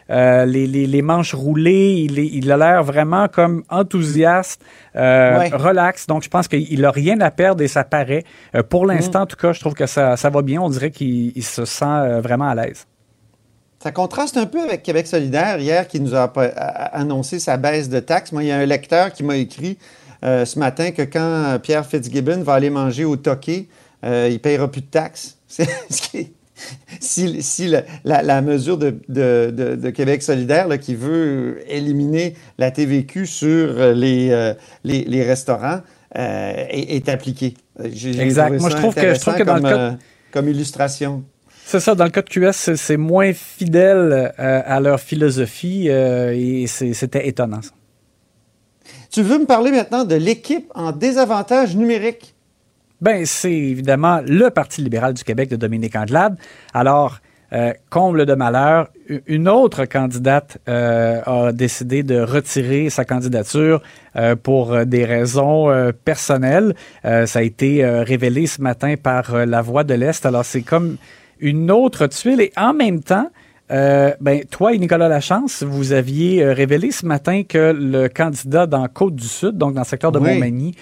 les, 0.10 0.46
les, 0.46 0.68
les, 0.68 1.02
manches 1.02 1.34
roulées. 1.34 2.06
Il, 2.10 2.20
il 2.20 2.52
a 2.52 2.58
l'air 2.58 2.84
vraiment 2.84 3.28
comme 3.28 3.64
enthousiaste, 3.70 4.64
relax. 4.94 6.08
Donc 6.08 6.24
je 6.24 6.30
pense 6.30 6.48
qu'il 6.48 6.86
a 6.86 6.92
rien 6.92 7.20
à 7.22 7.32
perdre 7.32 7.64
et 7.64 7.68
ça 7.68 7.84
paraît. 7.84 8.24
Euh, 8.56 8.64
pour 8.64 8.86
l'instant, 8.86 9.20
mm. 9.20 9.24
en 9.24 9.26
tout 9.26 9.36
cas, 9.36 9.54
je 9.54 9.60
trouve 9.60 9.74
que 9.74 9.86
ça, 9.86 10.16
va 10.16 10.42
bien. 10.42 10.62
On 10.62 10.70
dirait 10.70 10.92
qu'il 10.92 11.44
se 11.44 11.66
sent 11.66 11.86
euh, 11.86 12.22
vraiment 12.22 12.50
à 12.50 12.56
l'aise. 12.56 12.86
Ça 13.80 13.92
contraste 13.92 14.38
un 14.38 14.46
peu 14.46 14.62
avec 14.62 14.84
Québec 14.84 15.08
solidaire 15.08 15.58
hier 15.60 15.88
qui 15.88 16.00
nous 16.00 16.16
a 16.16 16.32
annoncé 16.94 17.40
sa 17.40 17.58
baisse 17.58 17.90
de 17.90 18.00
taxes. 18.00 18.32
Moi, 18.32 18.44
il 18.44 18.48
y 18.48 18.52
a 18.52 18.58
un 18.58 18.66
lecteur 18.66 19.12
qui 19.12 19.24
m'a 19.24 19.38
écrit 19.38 19.80
euh, 20.24 20.46
ce 20.46 20.60
matin 20.60 20.92
que 20.92 21.02
quand 21.02 21.58
Pierre 21.64 21.86
Fitzgibbon 21.86 22.44
va 22.44 22.54
aller 22.54 22.70
manger 22.70 23.06
au 23.06 23.16
Toqué, 23.16 23.68
il 24.04 24.10
ne 24.10 24.38
payera 24.38 24.70
plus 24.70 24.82
de 24.82 24.88
taxes. 24.88 25.38
si, 27.00 27.76
la, 28.04 28.42
mesure 28.44 28.78
de, 28.78 29.90
Québec 29.90 30.22
solidaire 30.22 30.68
qui 30.80 30.94
veut 30.94 31.64
éliminer 31.68 32.36
la 32.60 32.70
TVQ 32.70 33.26
sur 33.26 33.94
les, 33.96 34.54
les 34.84 35.24
restaurants, 35.24 35.82
euh, 36.18 36.66
est, 36.70 37.08
appliqué. 37.08 37.54
Exact. 37.84 38.60
Moi, 38.60 38.70
je 38.70 38.76
trouve, 38.76 38.96
que, 38.96 39.14
je 39.14 39.20
trouve 39.20 39.36
que 39.36 39.44
dans 39.44 39.56
comme, 39.56 39.64
le 39.64 39.70
cas... 39.70 39.80
Euh, 39.80 39.92
comme 40.32 40.50
illustration. 40.50 41.24
C'est 41.66 41.80
ça, 41.80 41.96
dans 41.96 42.04
le 42.04 42.10
cas 42.10 42.22
de 42.22 42.30
QS, 42.30 42.76
c'est 42.76 42.98
moins 42.98 43.34
fidèle 43.34 44.34
euh, 44.40 44.62
à 44.66 44.80
leur 44.80 45.00
philosophie 45.00 45.88
et 45.88 46.66
c'était 46.68 47.28
étonnant. 47.28 47.62
Tu 49.10 49.22
veux 49.22 49.40
me 49.40 49.46
parler 49.46 49.72
maintenant 49.72 50.06
de 50.06 50.16
l'équipe 50.16 50.72
en 50.74 50.92
désavantage 50.92 51.76
numérique? 51.76 52.34
Ben, 53.02 53.26
c'est 53.26 53.52
évidemment 53.52 54.22
le 54.26 54.50
Parti 54.50 54.82
libéral 54.82 55.14
du 55.14 55.24
Québec 55.24 55.50
de 55.50 55.56
Dominique 55.56 55.96
Anglade. 55.96 56.38
Alors, 56.74 57.20
euh, 57.54 57.74
comble 57.90 58.26
de 58.26 58.34
malheur, 58.34 58.88
une 59.28 59.50
autre 59.50 59.84
candidate 59.84 60.58
euh, 60.70 61.22
a 61.26 61.52
décidé 61.52 62.02
de 62.02 62.18
retirer 62.22 62.90
sa 62.90 63.04
candidature 63.04 63.82
euh, 64.16 64.38
pour 64.38 64.86
des 64.86 65.04
raisons 65.04 65.92
personnelles. 66.06 66.76
ça 67.04 67.40
a 67.40 67.42
été 67.42 67.86
révélé 67.86 68.48
ce 68.48 68.62
matin 68.62 68.96
par 69.02 69.46
La 69.46 69.62
Voix 69.62 69.84
de 69.84 69.94
l'Est. 69.94 70.26
Alors, 70.26 70.46
c'est 70.46 70.62
comme 70.62 70.96
une 71.40 71.72
autre 71.72 72.08
tuile 72.08 72.40
et 72.40 72.54
en 72.56 72.74
même 72.74 73.02
temps, 73.02 73.30
ben, 73.70 74.44
toi 74.50 74.74
et 74.74 74.78
Nicolas 74.78 75.10
Lachance, 75.10 75.64
vous 75.64 75.92
aviez 75.92 76.46
révélé 76.46 76.92
ce 76.92 77.06
matin 77.06 77.44
que 77.44 77.74
le 77.78 78.08
candidat 78.08 78.66
dans 78.68 78.88
Côte-du-Sud, 78.88 79.58
donc 79.58 79.74
dans 79.74 79.82
le 79.82 79.86
secteur 79.86 80.12
de 80.12 80.20
Montmagny, 80.20 80.76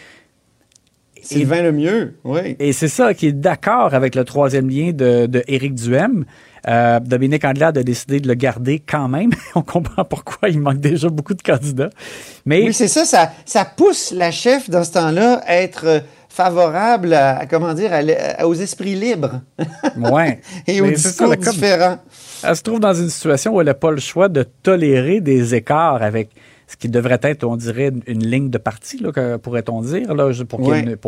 Sylvain 1.22 1.64
Lemieux, 1.64 2.16
oui. 2.24 2.56
Et 2.60 2.74
c'est 2.74 2.88
ça 2.88 3.14
qui 3.14 3.28
est 3.28 3.34
d'accord 3.34 3.94
avec 3.94 4.16
le 4.16 4.24
troisième 4.24 4.70
lien 4.70 4.92
de, 4.92 5.26
de 5.26 5.44
Éric 5.48 5.76
Duhem. 5.76 6.26
Euh, 6.68 7.00
Dominique 7.00 7.46
Anglade 7.46 7.78
a 7.78 7.84
décidé 7.84 8.20
de 8.20 8.28
le 8.28 8.34
garder 8.34 8.80
quand 8.80 9.08
même. 9.08 9.32
On 9.56 9.62
comprend 9.62 10.06
pourquoi 10.06 10.50
il 10.50 10.60
manque 10.60 10.80
déjà 10.80 11.10
beaucoup 11.10 11.34
de 11.34 11.42
candidats. 11.42 11.90
Mais 12.46 12.64
oui, 12.64 12.74
c'est 12.74 12.88
ça, 12.88 13.06
ça, 13.06 13.32
ça 13.46 13.66
pousse 13.66 14.12
la 14.12 14.32
chef 14.32 14.70
dans 14.70 14.84
ce 14.84 14.92
temps-là 14.94 15.42
à 15.46 15.56
être 15.56 15.86
euh, 15.86 16.00
favorable 16.30 17.14
à, 17.14 17.46
comment 17.50 17.74
dire, 17.74 17.92
aux 18.44 18.54
esprits 18.54 18.96
libres. 18.96 19.42
Ouais. 19.98 20.40
Et 20.68 20.82
aux 20.82 20.88
discours 20.88 21.36
différents. 21.36 21.98
Elle 22.44 22.56
se 22.56 22.62
trouve 22.62 22.80
dans 22.80 22.94
une 22.94 23.10
situation 23.10 23.54
où 23.54 23.60
elle 23.60 23.68
n'a 23.68 23.74
pas 23.74 23.92
le 23.92 24.00
choix 24.00 24.30
de 24.30 24.44
tolérer 24.44 25.20
des 25.20 25.56
écarts 25.56 26.02
avec 26.02 26.30
ce 26.70 26.78
qui 26.78 26.88
devrait 26.88 27.20
être, 27.24 27.44
on 27.44 27.58
dirait, 27.58 27.92
une 28.06 28.24
ligne 28.24 28.52
de 28.52 28.60
parti, 28.60 29.02
pourrait-on 29.42 29.82
dire, 29.82 30.14
là, 30.14 30.32
pour 30.46 30.60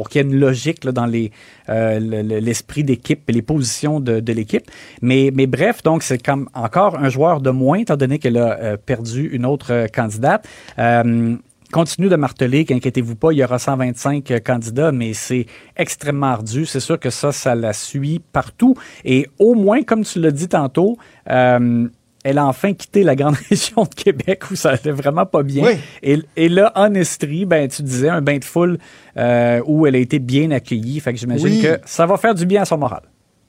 qu'il 0.10 0.22
y, 0.22 0.24
ait 0.24 0.27
une 0.27 0.39
logique 0.39 0.84
là, 0.84 0.91
dans 0.91 1.06
les, 1.06 1.32
euh, 1.70 2.00
l'esprit 2.00 2.84
d'équipe 2.84 3.30
et 3.30 3.32
les 3.32 3.44
positions 3.44 4.00
de, 4.00 4.20
de 4.20 4.34
l'équipe. 4.34 4.65
Mais, 5.03 5.30
mais 5.32 5.46
bref, 5.46 5.84
donc 5.84 6.01
c'est 6.01 6.18
comme 6.18 6.50
encore 6.56 6.98
un 6.98 7.10
joueur 7.10 7.41
de 7.41 7.51
moins, 7.51 7.77
étant 7.77 7.96
donné 7.96 8.18
qu'elle 8.18 8.38
a 8.38 8.60
euh, 8.60 8.77
perdu 8.77 9.30
une 9.32 9.46
autre 9.46 9.72
euh, 9.72 9.88
candidate. 9.88 10.48
Euh, 10.80 11.38
continue 11.72 12.10
de 12.10 12.15
marteler 12.15 12.65
qu'inquiétez-vous 12.65 13.15
pas, 13.15 13.32
il 13.32 13.38
y 13.38 13.44
aura 13.44 13.58
125 13.58 14.44
candidats, 14.44 14.91
mais 14.91 15.13
c'est 15.13 15.46
extrêmement 15.77 16.27
ardu. 16.27 16.65
C'est 16.65 16.80
sûr 16.80 17.00
que 17.00 17.10
ça, 17.10 17.32
ça 17.32 17.56
la 17.56 17.74
suit 17.74 18.20
partout. 18.34 18.75
Et 19.06 19.27
au 19.39 19.56
moins, 19.56 19.84
comme 19.84 20.03
tu 20.03 20.20
l'as 20.20 20.32
dit 20.32 20.50
tantôt, 20.50 20.98
euh, 21.30 21.88
elle 22.24 22.38
a 22.38 22.46
enfin 22.46 22.74
quitté 22.74 23.04
la 23.04 23.16
grande 23.16 23.36
région 23.50 23.84
de 23.84 23.94
Québec 23.96 24.51
où 24.51 24.56
ça 24.56 24.72
allait 24.72 24.92
vraiment 24.92 25.25
pas 25.25 25.44
bien. 25.44 25.75
Et, 26.04 26.50
là, 26.50 26.72
en 26.75 26.94
Estrie, 26.94 27.46
ben, 27.46 27.68
tu 27.68 27.82
disais, 27.82 28.10
un 28.10 28.22
bain 28.22 28.38
de 28.38 28.46
foule 28.46 28.78
euh, 29.18 29.62
où 29.66 29.88
elle 29.88 29.96
a 29.96 30.00
été 30.00 30.20
bien 30.20 30.51
accueillie. 30.51 31.00
Fait 31.00 31.13
que 31.13 31.20
j'imagine 31.20 31.62
que 31.62 31.80
ça 31.86 32.06
va 32.06 32.18
faire 32.18 32.36
du 32.36 32.46
bien 32.46 32.62
à 32.62 32.66
son 32.66 32.78
moral. 32.78 33.01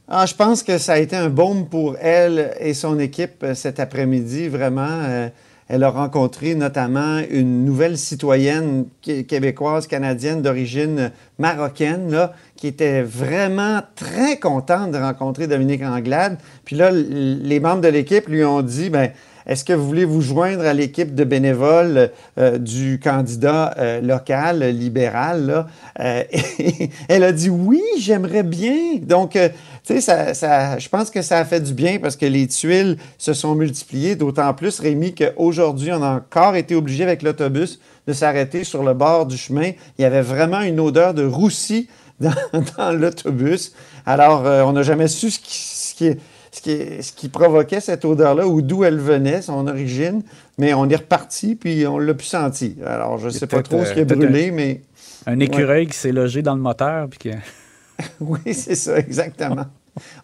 Ah, 0.09 0.27
je 0.27 0.35
pense 0.35 0.63
que 0.63 0.79
ça 0.79 0.95
a 0.95 0.99
été 0.99 1.17
un 1.17 1.31
baume 1.31 1.69
pour 1.69 1.97
elle 2.01 2.55
et 2.61 2.75
son 2.75 2.99
équipe 2.99 3.43
euh, 3.43 3.55
cet 3.55 3.81
après-midi, 3.81 4.49
vraiment. 4.49 4.83
Euh, 4.83 5.29
Elle 5.73 5.85
a 5.85 5.91
rencontré 5.91 6.55
notamment 6.55 7.21
une 7.31 7.65
nouvelle 7.65 7.97
citoyenne 7.97 8.85
québécoise, 9.01 9.87
canadienne 9.87 10.43
d'origine 10.43 11.13
marocaine, 11.39 12.11
là, 12.11 12.35
qui 12.57 12.67
était 12.67 13.01
vraiment 13.01 13.81
très 13.97 14.39
contente 14.39 14.91
de 14.91 14.99
rencontrer 14.99 15.47
Dominique 15.47 15.83
Anglade. 15.83 16.37
Puis 16.67 16.77
là, 16.77 16.91
les 16.93 17.59
membres 17.59 17.81
de 17.81 17.89
l'équipe 17.89 18.29
lui 18.29 18.45
ont 18.45 18.61
dit, 18.61 18.91
ben 18.91 19.13
est-ce 19.47 19.65
que 19.65 19.73
vous 19.73 19.87
voulez 19.87 20.05
vous 20.05 20.21
joindre 20.21 20.65
à 20.65 20.73
l'équipe 20.73 21.15
de 21.15 21.25
bénévoles 21.25 22.11
euh, 22.39 22.59
du 22.59 23.01
candidat 23.03 23.75
euh, 23.79 24.01
local, 24.01 24.61
libéral? 24.61 25.67
Euh, 26.01 26.23
elle 27.09 27.25
a 27.25 27.33
dit 27.33 27.51
oui, 27.51 27.83
j'aimerais 27.99 28.43
bien. 28.43 28.97
Donc, 29.01 29.33
tu 29.33 30.01
sais, 30.01 30.35
ça, 30.35 30.79
je 30.79 30.89
pense 30.89 31.11
que 31.11 31.23
ça 31.23 31.39
a 31.39 31.45
fait 31.45 31.61
du 31.61 31.75
bien 31.75 31.99
parce 31.99 32.17
que 32.17 32.27
les 32.27 32.47
tuiles 32.47 32.97
se 33.19 33.33
sont 33.33 33.55
multipliées, 33.55 34.15
d'autant 34.15 34.55
plus, 34.55 34.79
Rémi, 34.79 35.15
qu'aujourd'hui, 35.15 35.93
on 35.93 36.03
a 36.03 36.17
encore 36.17 36.55
été 36.57 36.75
obligé 36.75 37.03
avec 37.03 37.23
l'autobus 37.23 37.81
de 38.07 38.13
s'arrêter 38.13 38.65
sur 38.65 38.83
le 38.83 38.95
bord 38.95 39.27
du 39.27 39.37
chemin. 39.37 39.73
Il 39.99 40.03
y 40.03 40.05
avait 40.05 40.23
vraiment 40.23 40.61
une 40.61 40.81
odeur 40.81 41.15
de 41.15 41.25
roussi 41.25 41.89
dans, 42.21 42.93
l'autobus. 42.93 43.73
Alors, 44.07 44.43
on 44.69 44.73
n'a 44.73 44.83
jamais 44.83 45.09
su 45.09 45.31
ce 45.31 45.95
qui, 45.95 46.07
est 46.07 46.19
ce 46.53 47.13
qui, 47.13 47.29
provoquait 47.29 47.81
cette 47.81 48.05
odeur-là 48.05 48.47
ou 48.47 48.61
d'où 48.61 48.85
elle 48.85 48.99
venait, 48.99 49.43
son 49.43 49.67
origine. 49.67 50.23
Mais 50.59 50.75
on 50.75 50.89
est 50.89 50.97
reparti, 50.97 51.55
puis 51.55 51.87
on 51.87 51.99
l'a 51.99 52.15
pu 52.15 52.27
sentir. 52.27 52.73
Alors, 52.87 53.19
je 53.19 53.27
ne 53.27 53.31
sais 53.31 53.47
pas 53.47 53.63
trop 53.63 53.85
ce 53.85 53.95
qui 53.95 54.01
a 54.01 54.05
brûlé, 54.05 54.51
mais. 54.51 54.83
Un 55.27 55.41
écureuil 55.41 55.87
qui 55.87 55.97
s'est 55.97 56.13
logé 56.13 56.43
dans 56.43 56.55
le 56.55 56.61
moteur. 56.61 57.09
Puis 57.09 57.31
oui, 58.21 58.53
c'est 58.53 58.75
ça, 58.75 58.99
exactement. 58.99 59.67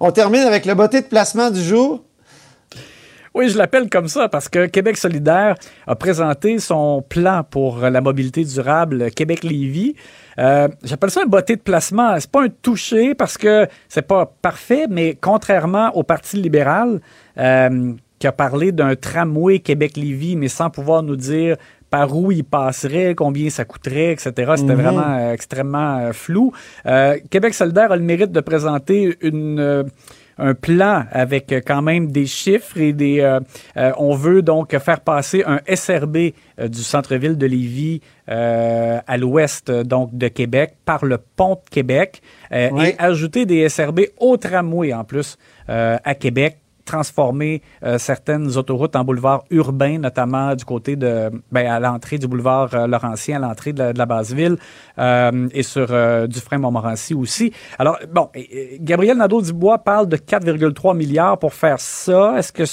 on 0.00 0.10
termine 0.12 0.42
avec 0.42 0.66
le 0.66 0.74
beauté 0.74 1.00
de 1.00 1.06
placement 1.06 1.50
du 1.50 1.62
jour. 1.62 2.04
Oui, 3.34 3.48
je 3.48 3.58
l'appelle 3.58 3.88
comme 3.88 4.08
ça 4.08 4.28
parce 4.28 4.48
que 4.48 4.66
Québec 4.66 4.96
solidaire 4.96 5.54
a 5.86 5.94
présenté 5.94 6.58
son 6.58 7.02
plan 7.06 7.44
pour 7.48 7.78
la 7.78 8.00
mobilité 8.00 8.44
durable 8.44 9.10
Québec-Lévis. 9.10 9.94
Euh, 10.38 10.68
j'appelle 10.82 11.10
ça 11.10 11.22
un 11.22 11.26
botté 11.26 11.56
de 11.56 11.60
placement. 11.60 12.18
C'est 12.18 12.30
pas 12.30 12.44
un 12.44 12.48
toucher 12.48 13.14
parce 13.14 13.36
que 13.36 13.66
c'est 13.88 14.06
pas 14.06 14.32
parfait, 14.40 14.86
mais 14.88 15.16
contrairement 15.20 15.90
au 15.96 16.02
Parti 16.02 16.36
libéral, 16.36 17.00
euh, 17.38 17.92
qui 18.18 18.26
a 18.26 18.32
parlé 18.32 18.72
d'un 18.72 18.96
tramway 18.96 19.60
Québec-Lévis, 19.60 20.36
mais 20.36 20.48
sans 20.48 20.70
pouvoir 20.70 21.02
nous 21.02 21.16
dire 21.16 21.56
par 21.90 22.14
où 22.14 22.30
il 22.32 22.44
passerait, 22.44 23.14
combien 23.14 23.48
ça 23.48 23.64
coûterait, 23.64 24.12
etc. 24.12 24.52
C'était 24.56 24.74
mhm. 24.74 24.82
vraiment 24.82 25.16
euh, 25.18 25.32
extrêmement 25.32 26.12
flou. 26.12 26.52
Québec 27.30 27.54
solidaire 27.54 27.92
a 27.92 27.96
le 27.96 28.02
mérite 28.02 28.32
de 28.32 28.40
présenter 28.40 29.16
une 29.22 29.88
un 30.38 30.54
plan 30.54 31.04
avec 31.10 31.52
quand 31.66 31.82
même 31.82 32.10
des 32.10 32.26
chiffres 32.26 32.78
et 32.78 32.92
des. 32.92 33.20
Euh, 33.20 33.40
euh, 33.76 33.92
on 33.98 34.14
veut 34.14 34.42
donc 34.42 34.76
faire 34.78 35.00
passer 35.00 35.44
un 35.46 35.60
SRB 35.72 36.16
euh, 36.58 36.68
du 36.68 36.82
centre-ville 36.82 37.36
de 37.36 37.46
Lévis 37.46 38.00
à 38.30 39.16
l'ouest 39.16 39.70
donc 39.70 40.14
de 40.14 40.28
Québec 40.28 40.74
par 40.84 41.06
le 41.06 41.16
pont 41.16 41.54
de 41.54 41.70
Québec 41.70 42.20
et 42.50 42.94
ajouter 42.98 43.46
des 43.46 43.66
SRB 43.70 44.00
au 44.18 44.36
tramway 44.36 44.92
en 44.92 45.02
plus 45.02 45.38
à 45.66 46.14
Québec 46.14 46.58
transformer 46.88 47.62
certaines 47.98 48.56
autoroutes 48.56 48.96
en 48.96 49.04
boulevards 49.04 49.44
urbains, 49.50 49.98
notamment 49.98 50.54
du 50.54 50.64
côté 50.64 50.96
de, 50.96 51.30
ben, 51.52 51.66
à 51.66 51.80
l'entrée 51.80 52.18
du 52.18 52.26
boulevard 52.26 52.74
euh, 52.74 52.86
Laurentien, 52.86 53.42
à 53.42 53.46
l'entrée 53.46 53.72
de, 53.72 53.92
la 53.96 54.06
base 54.06 54.32
ville 54.34 54.56
euh, 54.98 55.48
et 55.52 55.62
sur 55.62 55.86
Dufresne-Montmorency 56.28 57.14
aussi. 57.14 57.52
Alors, 57.78 57.98
bon, 58.12 58.28
Gabriel 58.80 59.16
Nadeau-Dubois 59.16 59.78
parle 59.78 60.08
de 60.08 60.16
4,3 60.16 60.96
milliards 60.96 61.38
pour 61.38 61.54
faire 61.54 61.80
ça. 61.80 62.38
Est-ce 62.38 62.52
que 62.52 62.64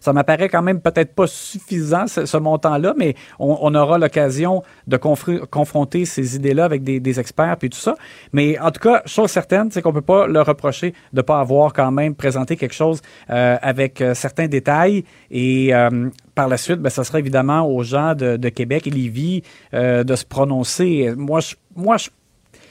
ça 0.00 0.12
m'apparaît 0.12 0.48
quand 0.48 0.62
même 0.62 0.80
peut-être 0.80 1.14
pas 1.14 1.26
suffisant, 1.26 2.06
ce, 2.06 2.36
montant-là, 2.36 2.94
mais 2.96 3.14
on, 3.38 3.74
aura 3.74 3.98
l'occasion 3.98 4.62
de 4.86 4.96
confronter 4.96 6.04
ces 6.04 6.36
idées-là 6.36 6.64
avec 6.64 6.82
des, 6.82 7.20
experts 7.20 7.56
puis 7.58 7.70
tout 7.70 7.78
ça. 7.78 7.94
Mais 8.32 8.58
en 8.58 8.70
tout 8.70 8.80
cas, 8.80 9.02
chose 9.04 9.30
certaine, 9.30 9.70
c'est 9.70 9.82
qu'on 9.82 9.92
peut 9.92 10.00
pas 10.00 10.26
leur 10.26 10.46
reprocher 10.46 10.94
de 11.12 11.22
pas 11.22 11.40
avoir 11.40 11.72
quand 11.72 11.90
même 11.90 12.14
présenté 12.14 12.56
quelque 12.56 12.74
chose 12.74 13.00
euh, 13.30 13.56
avec 13.60 14.00
euh, 14.00 14.14
certains 14.14 14.46
détails 14.46 15.04
et 15.30 15.74
euh, 15.74 16.08
par 16.34 16.48
la 16.48 16.56
suite, 16.56 16.78
ben, 16.80 16.88
ça 16.88 17.04
sera 17.04 17.18
évidemment 17.18 17.68
aux 17.68 17.82
gens 17.82 18.14
de, 18.14 18.48
Québec 18.48 18.86
et 18.86 18.90
Lévis 18.90 19.42
de 19.72 20.16
se 20.16 20.24
prononcer. 20.24 21.12
Moi, 21.16 21.40
je, 21.40 21.54
moi, 21.76 21.96
tu 21.98 22.08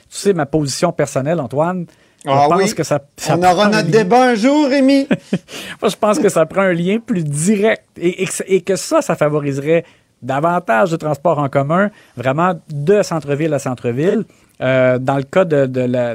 sais 0.08 0.34
ma 0.34 0.46
position 0.46 0.92
personnelle, 0.92 1.40
Antoine. 1.40 1.86
Ah 2.26 2.48
oui? 2.56 2.74
que 2.74 2.84
ça, 2.84 3.00
On 3.30 3.44
aura 3.44 3.70
notre 3.70 3.90
débat 3.90 4.30
un 4.32 4.36
jour, 4.36 4.68
Rémi. 4.68 5.08
Moi, 5.82 5.90
je 5.90 5.96
pense 5.96 6.20
que 6.20 6.30
ça 6.30 6.46
prend 6.46 6.62
un 6.62 6.74
lien 6.74 7.00
plus 7.00 7.24
direct 7.24 7.84
et, 7.98 8.26
et, 8.48 8.62
que 8.62 8.76
ça, 8.76 9.02
ça 9.02 9.16
favoriserait 9.16 9.86
davantage 10.22 10.92
de 10.92 10.98
transport 10.98 11.40
en 11.40 11.48
commun, 11.48 11.90
vraiment 12.18 12.60
de 12.70 13.02
centre-ville 13.04 13.54
à 13.54 13.60
centre-ville. 13.60 14.26
Euh, 14.62 15.00
dans 15.00 15.16
le 15.16 15.24
cas 15.24 15.46
de, 15.46 15.70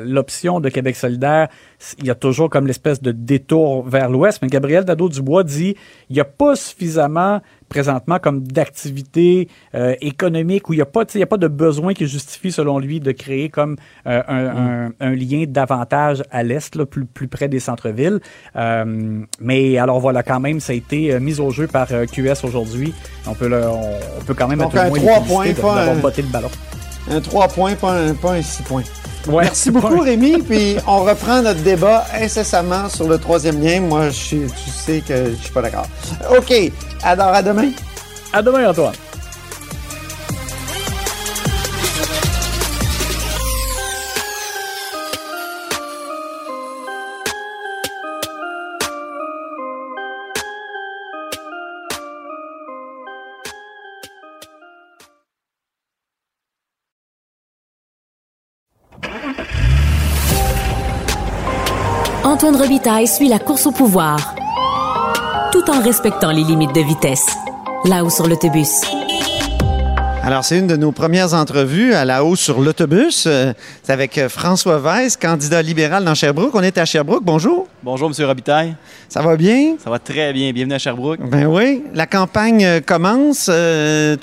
l'option 0.05 0.61
de 0.61 0.69
Québec 0.69 0.97
solidaire, 0.97 1.49
il 1.99 2.07
y 2.07 2.11
a 2.11 2.15
toujours 2.15 2.51
comme 2.51 2.67
l'espèce 2.67 3.01
de 3.01 3.11
détour 3.11 3.89
vers 3.89 4.11
l'ouest. 4.11 4.41
Mais 4.43 4.49
Gabriel 4.49 4.85
Nadeau-Dubois 4.85 5.45
dit 5.45 5.77
il 6.11 6.15
n'y 6.15 6.21
a 6.21 6.27
pas 6.27 6.55
suffisamment 6.55 7.41
présentement 7.71 8.19
comme 8.19 8.47
d'activité 8.47 9.49
euh, 9.75 9.95
économique 10.01 10.69
où 10.69 10.75
il 10.75 10.77
n'y 10.77 10.83
a, 10.83 10.87
pas, 10.87 11.03
a 11.03 11.27
pas 11.27 11.37
de 11.39 11.49
besoin 11.49 11.95
qui 11.95 12.07
justifie, 12.07 12.53
selon 12.53 12.79
lui, 12.79 13.01
de 13.01 13.13
créer 13.13 13.49
comme 13.49 13.77
euh, 14.07 14.21
mm. 14.21 14.93
un, 15.01 15.15
lien 15.15 15.45
davantage 15.49 16.23
à 16.31 16.43
l'est, 16.43 16.85
plus, 16.85 17.07
plus 17.07 17.29
près 17.29 17.49
des 17.49 17.61
centres-villes. 17.61 18.21
mais 19.41 19.79
alors 19.79 20.01
voilà, 20.01 20.23
quand 20.23 20.41
même, 20.41 20.61
ça 20.61 20.73
a 20.75 20.77
été 20.77 21.19
mis 21.19 21.41
au 21.41 21.51
jeu 21.51 21.67
par 21.67 21.89
QS 21.89 22.45
aujourd'hui. 22.45 22.93
On 23.27 23.35
peut, 23.35 23.51
on, 23.51 24.25
peut 24.25 24.35
quand 24.35 24.49
même 24.49 24.59
Donc, 24.59 24.77
un 24.77 24.91
3 24.91 25.21
points, 25.23 25.55
pas 25.55 25.85
un... 25.87 25.95
le 25.95 26.33
ballon. 26.33 26.51
Un 27.11 27.21
3 27.21 27.49
points, 27.49 27.75
pas 27.75 27.93
un, 27.93 28.15
pas 28.15 28.33
un 28.33 28.43
6 28.43 28.63
points. 28.63 28.83
Merci 29.29 29.71
beaucoup, 29.71 30.01
Rémi. 30.01 30.39
Puis 30.43 30.77
on 30.87 31.05
reprend 31.05 31.43
notre 31.43 31.61
débat 31.61 32.07
incessamment 32.15 32.89
sur 32.89 33.09
le 33.09 33.19
troisième 33.19 33.63
lien. 33.63 33.81
Moi, 33.81 34.11
je, 34.11 34.37
tu 34.37 34.71
sais 34.71 35.03
que 35.07 35.31
je 35.31 35.43
suis 35.43 35.53
pas 35.53 35.63
d'accord. 35.63 35.87
OK. 36.37 36.53
Alors, 37.03 37.29
à 37.29 37.43
demain. 37.43 37.71
À 38.33 38.43
demain, 38.43 38.69
Antoine. 38.69 38.95
Antoine 62.45 62.61
Robitaille 62.61 63.09
suit 63.09 63.29
la 63.29 63.39
course 63.39 63.65
au 63.65 63.73
pouvoir, 63.73 64.35
tout 65.51 65.71
en 65.71 65.81
respectant 65.81 66.31
les 66.31 66.45
limites 66.45 66.75
de 66.75 66.83
vitesse. 66.83 67.25
Là-haut 67.87 68.11
sur 68.11 68.27
l'autobus. 68.27 68.83
Alors, 70.23 70.45
c'est 70.45 70.59
une 70.59 70.67
de 70.67 70.77
nos 70.77 70.93
premières 70.93 71.33
entrevues 71.33 71.95
à 71.95 72.05
la 72.05 72.23
haut 72.23 72.37
sur 72.37 72.61
l'autobus. 72.61 73.25
Euh, 73.27 73.55
c'est 73.83 73.95
avec 73.95 74.19
euh, 74.19 74.29
François 74.29 74.79
Weiss, 74.79 75.17
candidat 75.17 75.63
libéral 75.63 76.05
dans 76.05 76.15
Sherbrooke. 76.15 76.55
On 76.55 76.63
est 76.63 76.77
à 76.77 76.85
Sherbrooke. 76.85 77.25
Bonjour. 77.25 77.67
Bonjour, 77.83 78.11
M. 78.15 78.27
Robitaille. 78.27 78.77
Ça 79.09 79.23
va 79.23 79.39
bien? 79.39 79.77
Ça 79.83 79.89
va 79.89 79.99
très 79.99 80.35
bien. 80.35 80.53
Bienvenue 80.53 80.75
à 80.75 80.79
Sherbrooke. 80.79 81.21
Ben 81.21 81.47
oui. 81.47 81.85
La 81.95 82.07
campagne 82.07 82.63
euh, 82.63 82.81
commence. 82.83 83.47
tout 83.47 83.51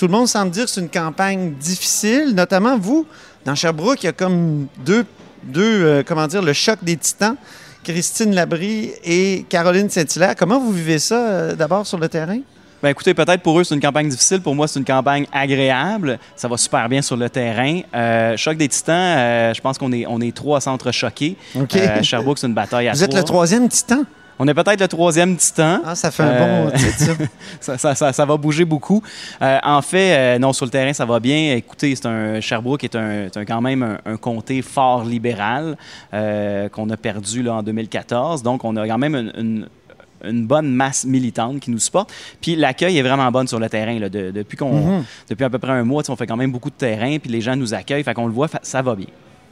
le 0.06 0.12
monde 0.12 0.28
semble 0.28 0.52
dire 0.52 0.66
que 0.66 0.70
c'est 0.70 0.82
une 0.82 0.90
campagne 0.90 1.54
difficile, 1.60 2.36
notamment 2.36 2.78
vous. 2.78 3.08
Dans 3.46 3.56
Sherbrooke, 3.56 4.04
il 4.04 4.06
y 4.06 4.10
a 4.10 4.14
comme 4.14 4.68
deux, 4.86 5.06
deux 5.42 6.04
comment 6.06 6.28
dire, 6.28 6.44
le 6.44 6.54
choc 6.54 6.78
des 6.84 6.98
titans. 6.98 7.36
Christine 7.84 8.36
Labrie 8.36 8.92
et 9.04 9.46
Caroline 9.50 9.90
Saint-Hilaire. 9.90 10.36
Comment 10.38 10.60
vous 10.60 10.72
vivez 10.72 11.00
ça 11.00 11.16
euh, 11.16 11.56
d'abord 11.56 11.86
sur 11.88 11.98
le 11.98 12.08
terrain? 12.10 12.40
Ben 12.82 12.90
écoutez, 12.90 13.14
peut-être 13.14 13.44
pour 13.44 13.60
eux, 13.60 13.64
c'est 13.64 13.76
une 13.76 13.82
campagne 13.82 14.10
difficile. 14.10 14.42
Pour 14.42 14.56
moi, 14.56 14.68
c'est 14.68 14.80
une 14.80 14.86
campagne 14.86 15.28
agréable. 15.32 16.18
Ça 16.36 16.48
va 16.48 16.58
super 16.58 16.90
bien 16.90 17.04
sur 17.04 17.16
le 17.16 17.30
terrain. 17.30 17.82
Euh, 17.94 18.36
choc 18.38 18.58
des 18.58 18.68
titans, 18.68 18.96
euh, 18.96 19.54
je 19.54 19.62
pense 19.62 19.78
qu'on 19.78 19.92
est, 19.92 20.06
on 20.08 20.20
est 20.20 20.36
trois 20.36 20.62
centres 20.62 20.92
choqués. 20.92 21.38
OK. 21.56 21.78
Sherbrooke, 22.02 22.40
c'est 22.40 22.48
une 22.48 22.56
bataille 22.56 22.88
à 22.88 22.94
Vous 22.94 23.04
êtes 23.04 23.14
le 23.14 23.24
troisième 23.24 23.70
titan? 23.70 24.04
On 24.44 24.48
est 24.48 24.56
peut-être 24.56 24.82
le 24.82 24.88
troisième 24.88 25.38
titan. 25.38 25.82
Ah, 25.86 25.94
ça 25.94 26.10
fait 26.10 26.24
un 26.24 26.40
bon 26.40 26.68
euh, 26.70 26.72
titre, 26.72 27.30
ça. 27.78 28.12
ça, 28.12 28.26
va 28.26 28.38
bouger 28.38 28.66
beaucoup. 28.66 29.04
Euh, 29.40 29.60
en 29.64 29.84
fait, 29.84 30.18
euh, 30.18 30.40
non, 30.40 30.52
sur 30.52 30.66
le 30.66 30.72
terrain, 30.72 30.94
ça 30.94 31.06
va 31.06 31.20
bien. 31.20 31.54
Écoutez, 31.54 31.96
c'est 31.96 32.08
un 32.08 32.42
Sherbrooke 32.42 32.84
est 32.84 32.96
un, 32.96 33.28
quand 33.48 33.62
même 33.62 34.00
un, 34.04 34.18
comté 34.18 34.64
fort 34.64 35.06
libéral 35.06 35.78
qu'on 36.12 36.90
a 36.90 36.98
perdu 36.98 37.44
là, 37.44 37.54
en 37.54 37.62
2014. 37.62 38.42
Donc, 38.42 38.66
on 38.66 38.76
a 38.78 38.88
quand 38.88 38.98
même 38.98 39.32
une, 40.24 40.48
bonne 40.48 40.72
masse 40.72 41.06
militante 41.06 41.60
qui 41.60 41.70
nous 41.70 41.78
supporte. 41.78 42.12
Puis 42.42 42.56
l'accueil 42.56 42.98
est 42.98 43.04
vraiment 43.04 43.32
bon 43.32 43.48
sur 43.48 43.60
le 43.60 43.70
terrain. 43.70 44.00
Là. 44.00 44.10
depuis, 44.10 44.58
qu'on, 44.58 45.02
mm-hmm. 45.02 45.04
depuis 45.30 45.44
à 45.44 45.52
peu 45.52 45.60
près 45.60 45.74
un 45.74 45.84
mois, 45.84 46.02
on 46.10 46.16
fait 46.16 46.26
quand 46.26 46.38
même 46.38 46.52
beaucoup 46.52 46.72
de 46.72 46.76
terrain, 46.76 47.20
puis 47.20 47.30
les 47.30 47.42
gens 47.42 47.56
nous 47.56 47.76
accueillent. 47.76 48.04
Fait 48.04 48.16
qu'on 48.16 48.26
le 48.26 48.34
voit, 48.34 48.48
ça 48.64 48.82
va 48.82 48.96
bien. 48.96 49.06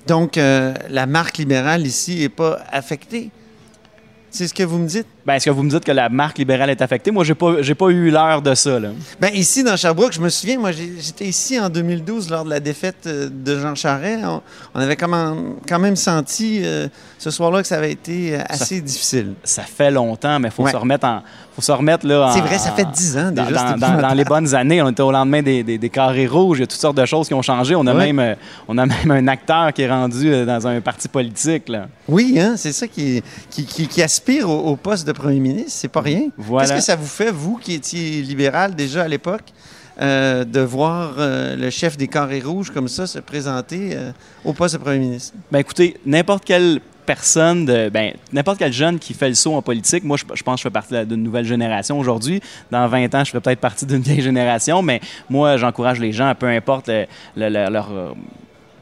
Donc, 0.08 0.38
la 0.38 1.06
marque 1.06 1.38
libérale 1.38 1.86
ici 1.86 2.22
n'est 2.22 2.30
pas 2.30 2.58
affectée? 2.72 3.30
C'est 4.32 4.48
ce 4.48 4.54
que 4.54 4.64
vous 4.64 4.78
me 4.78 4.88
dites? 4.88 5.08
Ben, 5.26 5.36
est-ce 5.36 5.46
que 5.46 5.50
vous 5.50 5.64
me 5.64 5.70
dites 5.70 5.84
que 5.84 5.92
la 5.92 6.10
marque 6.10 6.38
libérale 6.38 6.70
est 6.70 6.82
affectée? 6.82 7.12
Moi, 7.12 7.24
j'ai 7.24 7.36
pas, 7.36 7.62
j'ai 7.62 7.76
pas 7.76 7.88
eu 7.90 8.10
l'heure 8.10 8.42
de 8.42 8.54
ça. 8.56 8.80
Là. 8.80 8.90
Ben, 9.20 9.30
ici, 9.34 9.64
dans 9.64 9.76
Sherbrooke, 9.76 10.14
je 10.14 10.22
me 10.22 10.30
souviens, 10.30 10.58
moi, 10.60 10.72
j'étais 10.72 11.26
ici 11.26 11.60
en 11.60 11.70
2012 11.70 12.30
lors 12.30 12.46
de 12.46 12.50
la 12.50 12.60
défaite 12.60 12.98
euh, 13.08 13.30
de 13.32 13.60
Jean 13.60 13.76
Charest. 13.76 14.24
On, 14.26 14.42
on 14.76 14.80
avait 14.80 14.96
quand 14.96 15.08
même, 15.80 15.96
senti 15.96 16.62
euh, 16.64 16.88
ce 17.18 17.32
soir-là 17.32 17.62
que 17.62 17.68
ça 17.68 17.78
avait 17.78 17.92
été 17.92 18.36
euh, 18.36 18.42
assez 18.50 18.82
difficile. 18.82 19.34
Ça 19.44 19.64
fait 19.64 19.92
longtemps, 19.92 20.40
mais 20.40 20.48
il 20.50 20.52
faut 20.52 20.64
Ouais. 20.64 20.72
se 20.72 20.78
remettre 20.78 21.06
en. 21.08 21.22
faut 21.56 21.62
se 21.62 21.72
remettre 21.72 22.06
là. 22.06 22.28
en- 22.28 22.32
C'est 22.32 22.42
vrai, 22.42 22.58
ça 22.58 22.72
fait 22.72 22.88
10 22.92 23.18
ans 23.18 23.32
déjà, 23.32 23.76
dans- 23.78 24.14
les 24.14 24.24
bonnes 24.26 24.54
années, 24.56 24.82
on 24.82 24.90
était 24.90 25.02
au 25.04 25.12
lendemain 25.12 25.42
des, 25.42 25.64
des- 25.64 25.78
des 25.78 25.90
carrés 25.90 26.28
rouges. 26.28 26.58
Il 26.60 26.62
y 26.62 26.64
a 26.64 26.68
toutes 26.68 26.80
sortes 26.80 26.98
de 26.98 27.06
choses 27.06 27.28
qui 27.28 27.34
ont 27.34 27.42
changé. 27.42 27.76
On 27.76 27.86
a, 27.88 27.94
Ouais. 27.96 28.12
même, 28.14 28.36
on 28.68 28.78
a 28.78 28.86
même 28.86 29.12
un 29.12 29.28
acteur 29.28 29.74
qui 29.74 29.82
est 29.84 29.90
rendu 29.90 30.46
dans 30.46 30.68
un 30.68 30.80
parti 30.82 31.08
politique. 31.08 31.68
Là. 31.70 31.88
Oui, 32.08 32.38
hein, 32.40 32.54
c'est 32.58 32.72
ça 32.74 32.88
qui, 32.88 33.22
qui, 33.50 33.66
qui- 33.66 33.88
qui 33.88 34.02
aspire 34.02 34.19
au, 34.44 34.50
au 34.52 34.76
poste 34.76 35.06
de 35.08 35.12
premier 35.12 35.40
ministre. 35.40 35.72
C'est 35.74 35.88
pas 35.88 36.02
rien. 36.02 36.30
Voilà. 36.38 36.68
Qu'est-ce 36.68 36.78
que 36.80 36.84
ça 36.86 36.96
vous 36.96 37.08
fait, 37.08 37.32
vous 37.32 37.58
qui 37.58 37.74
étiez 37.74 38.22
libéral 38.22 38.76
déjà 38.76 39.04
à 39.04 39.08
l'époque, 39.08 39.44
euh, 40.02 40.46
de 40.46 40.60
voir 40.62 41.16
euh, 41.18 41.56
le 41.56 41.70
chef 41.70 41.98
des 41.98 42.08
Carrés 42.08 42.40
Rouges 42.42 42.72
comme 42.72 42.88
ça 42.88 43.06
se 43.08 43.20
présenter 43.20 43.92
euh, 43.94 44.12
au 44.46 44.54
poste 44.54 44.76
de 44.76 44.80
premier 44.80 45.00
ministre? 45.00 45.34
Ben 45.52 45.60
écoutez, 45.60 45.98
n'importe 46.06 46.46
quelle 46.46 46.80
personne, 47.06 47.66
de, 47.66 47.90
ben, 47.90 48.14
n'importe 48.32 48.60
quel 48.60 48.72
jeune 48.72 49.00
qui 49.00 49.14
fait 49.16 49.30
le 49.30 49.34
saut 49.36 49.56
en 49.56 49.62
politique, 49.64 50.04
moi 50.04 50.16
je, 50.16 50.24
je 50.36 50.44
pense 50.44 50.56
que 50.56 50.60
je 50.60 50.64
fais 50.64 50.70
partie 50.70 50.94
d'une 51.08 51.24
nouvelle 51.24 51.44
génération 51.46 51.98
aujourd'hui. 52.00 52.40
Dans 52.70 52.88
20 52.88 53.16
ans, 53.16 53.24
je 53.24 53.32
ferai 53.32 53.42
peut-être 53.42 53.60
partie 53.60 53.86
d'une 53.88 54.02
vieille 54.04 54.22
génération, 54.22 54.82
mais 54.84 55.02
moi 55.30 55.58
j'encourage 55.58 56.00
les 56.00 56.12
gens, 56.12 56.32
peu 56.38 56.46
importe 56.48 56.88
le- 56.88 57.06
le- 57.36 57.50
le- 57.50 57.70
leur, 57.72 57.90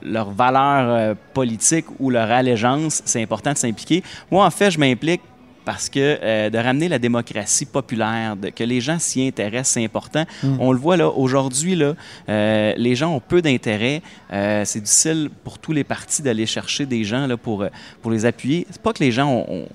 leur 0.02 0.32
valeur 0.32 0.90
euh, 0.90 1.14
politique 1.34 1.86
ou 2.00 2.10
leur 2.10 2.30
allégeance, 2.32 3.02
c'est 3.06 3.22
important 3.22 3.54
de 3.54 3.58
s'impliquer. 3.58 4.04
Moi 4.32 4.46
en 4.46 4.52
fait, 4.52 4.72
je 4.72 4.80
m'implique 4.80 5.22
parce 5.66 5.90
que 5.90 6.00
euh, 6.24 6.50
de 6.50 6.58
ramener 6.58 6.88
la 6.88 6.98
démocratie 6.98 7.66
populaire, 7.66 8.38
de- 8.38 8.50
que 8.52 8.64
les 8.64 8.80
gens 8.80 9.00
s'y 9.00 9.28
intéressent, 9.28 9.74
c'est 9.74 9.84
important. 9.84 10.24
On 10.60 10.72
le 10.72 10.80
voit 10.80 10.96
là, 10.96 11.10
aujourd'hui, 11.10 11.76
là, 11.76 11.94
euh, 12.30 12.74
les 12.78 12.96
gens 12.96 13.14
ont 13.14 13.20
peu 13.20 13.42
d'intérêt. 13.42 14.02
Euh, 14.32 14.64
c'est 14.64 14.80
difficile 14.80 15.30
pour 15.44 15.60
tous 15.60 15.74
les 15.74 15.84
partis 15.84 16.22
d'aller 16.22 16.46
chercher 16.46 16.86
des 16.86 17.04
gens 17.04 17.28
là, 17.28 17.36
pour, 17.36 17.66
pour 18.02 18.12
les 18.12 18.26
appuyer. 18.26 18.66
C'est 18.72 18.82
pas 18.82 18.94
que 18.94 19.04
les 19.04 19.12
gens 19.12 19.28
ont, 19.30 19.46
ont- 19.50 19.68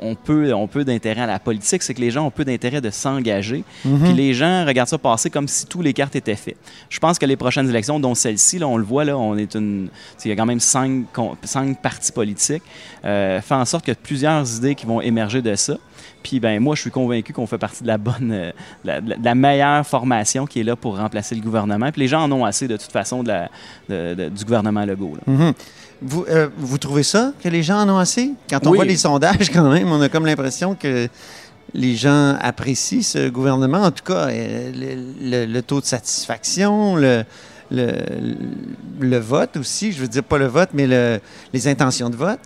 ont 0.00 0.14
peu, 0.14 0.52
ont 0.54 0.66
peu 0.66 0.84
d'intérêt 0.84 1.22
à 1.22 1.26
la 1.26 1.38
politique, 1.38 1.82
c'est 1.82 1.94
que 1.94 2.00
les 2.00 2.10
gens 2.10 2.26
ont 2.26 2.30
peu 2.30 2.44
d'intérêt 2.44 2.80
de 2.80 2.90
s'engager. 2.90 3.64
Puis 3.82 4.12
les 4.12 4.34
gens 4.34 4.64
regardent 4.66 4.88
ça 4.88 4.98
passer 4.98 5.30
comme 5.30 5.48
si 5.48 5.66
tous 5.66 5.82
les 5.82 5.92
cartes 5.92 6.16
étaient 6.16 6.34
faites. 6.36 6.56
Je 6.88 6.98
pense 6.98 7.18
que 7.18 7.26
les 7.26 7.36
prochaines 7.36 7.68
élections, 7.68 8.00
dont 8.00 8.14
celle-ci, 8.14 8.58
là, 8.58 8.66
on 8.68 8.76
le 8.76 8.84
voit, 8.84 9.04
là, 9.04 9.16
on 9.16 9.36
est 9.36 9.54
une, 9.54 9.88
il 10.24 10.28
y 10.28 10.32
a 10.32 10.36
quand 10.36 10.46
même 10.46 10.60
cinq, 10.60 11.04
cinq 11.44 11.80
partis 11.80 12.12
politiques, 12.12 12.62
euh, 13.04 13.40
fait 13.40 13.54
en 13.54 13.64
sorte 13.64 13.84
qu'il 13.84 13.92
y 13.92 13.96
a 13.96 14.00
plusieurs 14.02 14.56
idées 14.56 14.74
qui 14.74 14.86
vont 14.86 15.00
émerger 15.00 15.42
de 15.42 15.54
ça. 15.54 15.76
Puis 16.22 16.40
ben 16.40 16.60
moi, 16.60 16.74
je 16.74 16.80
suis 16.82 16.90
convaincu 16.90 17.32
qu'on 17.32 17.46
fait 17.46 17.58
partie 17.58 17.82
de 17.84 17.88
la 17.88 17.96
bonne, 17.96 18.30
euh, 18.32 18.50
la, 18.84 19.00
de 19.00 19.34
meilleure 19.34 19.86
formation 19.86 20.46
qui 20.46 20.60
est 20.60 20.64
là 20.64 20.74
pour 20.74 20.98
remplacer 20.98 21.34
le 21.36 21.40
gouvernement. 21.40 21.90
Puis 21.92 22.00
les 22.02 22.08
gens 22.08 22.22
en 22.24 22.32
ont 22.32 22.44
assez 22.44 22.66
de 22.66 22.76
toute 22.76 22.90
façon 22.90 23.22
de 23.22 23.28
la- 23.28 23.48
de- 23.88 24.14
de- 24.14 24.28
du 24.28 24.44
gouvernement 24.44 24.84
Legault. 24.84 25.14
là. 25.14 25.32
Mhm. 25.32 25.52
Vous, 26.00 26.24
euh, 26.28 26.48
vous 26.56 26.78
trouvez 26.78 27.02
ça, 27.02 27.32
que 27.42 27.48
les 27.48 27.62
gens 27.62 27.80
en 27.80 27.88
ont 27.88 27.98
assez? 27.98 28.32
Quand 28.48 28.66
on 28.66 28.70
Oui. 28.70 28.76
voit 28.78 28.84
les 28.84 28.96
sondages, 28.96 29.50
quand 29.52 29.68
même, 29.68 29.90
on 29.90 30.00
a 30.00 30.08
comme 30.08 30.26
l'impression 30.26 30.74
que 30.74 31.08
les 31.74 31.96
gens 31.96 32.36
apprécient 32.40 33.02
ce 33.02 33.28
gouvernement. 33.28 33.82
En 33.82 33.90
tout 33.90 34.04
cas, 34.04 34.28
euh, 34.28 34.70
le, 34.74 35.30
le- 35.30 35.46
le 35.52 35.62
taux 35.62 35.80
de 35.80 35.86
satisfaction, 35.86 36.94
le, 36.96 37.24
le, 37.70 39.18
vote 39.18 39.56
aussi, 39.56 39.92
je 39.92 40.00
veux 40.00 40.08
dire 40.08 40.22
pas 40.24 40.38
le 40.38 40.46
vote, 40.46 40.70
mais 40.72 40.86
le- 40.86 41.20
les 41.52 41.68
intentions 41.68 42.10
de 42.10 42.16
vote. 42.16 42.38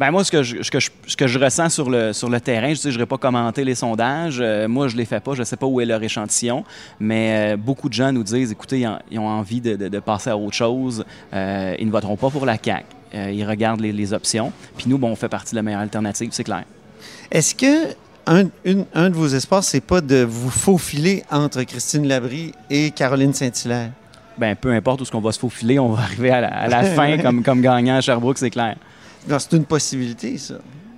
Ben 0.00 0.12
moi, 0.12 0.22
ce 0.22 0.30
que 0.30 0.42
je, 0.44 0.62
ce 0.62 0.70
que 0.70 0.78
je, 0.78 0.90
ce 1.08 1.16
que 1.16 1.26
je 1.26 1.38
ressens 1.40 1.70
sur 1.70 1.90
le, 1.90 2.12
sur 2.12 2.30
le 2.30 2.40
terrain, 2.40 2.72
je 2.72 2.88
ne 2.88 2.98
vais 2.98 3.06
pas 3.06 3.18
commenter 3.18 3.64
les 3.64 3.74
sondages. 3.74 4.38
Euh, 4.40 4.68
moi, 4.68 4.86
je 4.86 4.94
ne 4.94 4.98
les 4.98 5.04
fais 5.04 5.18
pas. 5.18 5.34
Je 5.34 5.40
ne 5.40 5.44
sais 5.44 5.56
pas 5.56 5.66
où 5.66 5.80
est 5.80 5.84
leur 5.86 6.00
échantillon. 6.02 6.64
Mais 7.00 7.54
euh, 7.54 7.56
beaucoup 7.56 7.88
de 7.88 7.94
gens 7.94 8.12
nous 8.12 8.22
disent, 8.22 8.52
écoutez, 8.52 8.80
ils, 8.80 8.86
en- 8.86 9.00
ils 9.10 9.18
ont 9.18 9.26
envie 9.26 9.60
de, 9.60 9.74
de- 9.74 9.88
de 9.88 9.98
passer 9.98 10.30
à 10.30 10.36
autre 10.36 10.54
chose. 10.54 11.04
Euh, 11.34 11.74
ils 11.80 11.86
ne 11.86 11.90
voteront 11.90 12.16
pas 12.16 12.30
pour 12.30 12.46
la 12.46 12.56
CAQ. 12.62 12.84
Ils 13.14 13.44
regardent 13.44 13.80
les, 13.80 13.90
les 13.92 14.12
options. 14.12 14.52
Puis 14.76 14.86
nous, 14.88 14.98
bon, 14.98 15.08
on 15.10 15.16
fait 15.16 15.28
partie 15.30 15.52
de 15.52 15.56
la 15.56 15.62
meilleure 15.62 15.80
alternative, 15.80 16.28
c'est 16.30 16.44
clair. 16.44 16.64
Est-ce 17.32 17.54
que 17.54 17.94
un, 18.26 18.44
une- 18.64 18.84
un 18.94 19.08
de 19.10 19.14
vos 19.16 19.26
espoirs, 19.28 19.64
c'est 19.64 19.80
pas 19.80 20.00
de 20.02 20.22
vous 20.22 20.50
faufiler 20.50 21.24
entre 21.30 21.62
Christine 21.62 22.06
Labrie 22.06 22.52
et 22.70 22.90
Caroline 22.92 23.32
Saint-Hilaire? 23.32 23.90
Ben, 24.36 24.54
peu 24.54 24.70
importe 24.72 25.00
où 25.00 25.04
ce 25.04 25.10
qu'on 25.10 25.20
va 25.22 25.32
se 25.32 25.38
faufiler, 25.40 25.78
on 25.80 25.88
va 25.88 26.02
arriver 26.02 26.30
à 26.30 26.42
la, 26.42 26.48
à 26.48 26.68
la 26.68 26.82
fin 26.94 27.16
comme, 27.18 27.42
comme 27.42 27.62
gagnant 27.62 27.96
à 27.96 28.00
Sherbrooke, 28.00 28.38
c'est 28.38 28.50
clair. 28.50 28.76
C'est 29.28 29.56
une 29.56 29.64
possibilité, 29.64 30.38
ça. 30.38 30.54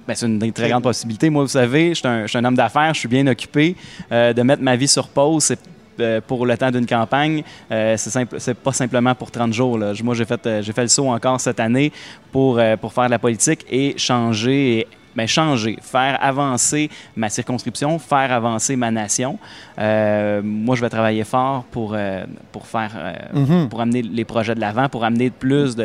Ben, 0.07 0.15
c'est 0.15 0.27
une 0.27 0.53
très 0.53 0.69
grande 0.69 0.83
possibilité. 0.83 1.31
Moi, 1.31 1.43
vous 1.43 1.49
savez, 1.49 1.95
je 1.95 2.27
suis 2.27 2.39
un, 2.39 2.45
homme 2.45 2.57
d'affaires, 2.57 2.95
je 2.95 3.01
suis 3.01 3.09
bien 3.09 3.27
occupé. 3.27 3.77
Euh, 4.11 4.33
de 4.33 4.43
mettre 4.43 4.63
ma 4.63 4.77
vie 4.77 4.89
sur 4.89 5.09
pause, 5.09 5.45
c'est 5.45 5.59
euh, 6.01 6.21
pour 6.27 6.47
le 6.47 6.57
temps 6.57 6.71
d'une 6.71 6.87
campagne, 6.87 7.43
euh, 7.71 7.97
c'est 7.97 8.55
pas 8.55 8.73
simplement 8.73 9.15
pour 9.15 9.31
30 9.31 9.53
jours. 9.53 9.79
Moi, 10.03 10.15
j'ai 10.15 10.25
fait, 10.25 10.47
le 10.47 10.89
saut 10.89 11.09
encore 11.09 11.41
cette 11.41 11.61
année 11.61 11.93
pour, 12.33 12.61
pour 12.81 12.93
faire 12.93 13.07
de 13.07 13.11
la 13.11 13.19
politique 13.19 13.67
et 13.71 13.95
changer, 13.99 14.79
et, 14.79 14.89
ben, 15.17 15.27
changer, 15.27 15.77
faire 15.83 16.19
avancer 16.23 16.89
ma 17.17 17.29
circonscription, 17.29 17.99
faire 17.99 18.33
avancer 18.33 18.77
ma 18.77 18.91
nation. 18.91 19.39
Euh, 19.79 20.41
moi, 20.43 20.77
je 20.77 20.81
vais 20.81 20.89
travailler 20.91 21.25
fort 21.25 21.65
pour, 21.71 21.95
euh, 21.95 22.25
pour 22.53 22.67
faire, 22.67 22.93
euh, 22.97 23.13
Mhm. 23.33 23.69
pour 23.69 23.81
amener 23.81 24.03
les 24.03 24.25
projets 24.25 24.55
de 24.55 24.61
l'avant, 24.61 24.89
pour 24.89 25.05
amener 25.05 25.31
plus 25.31 25.77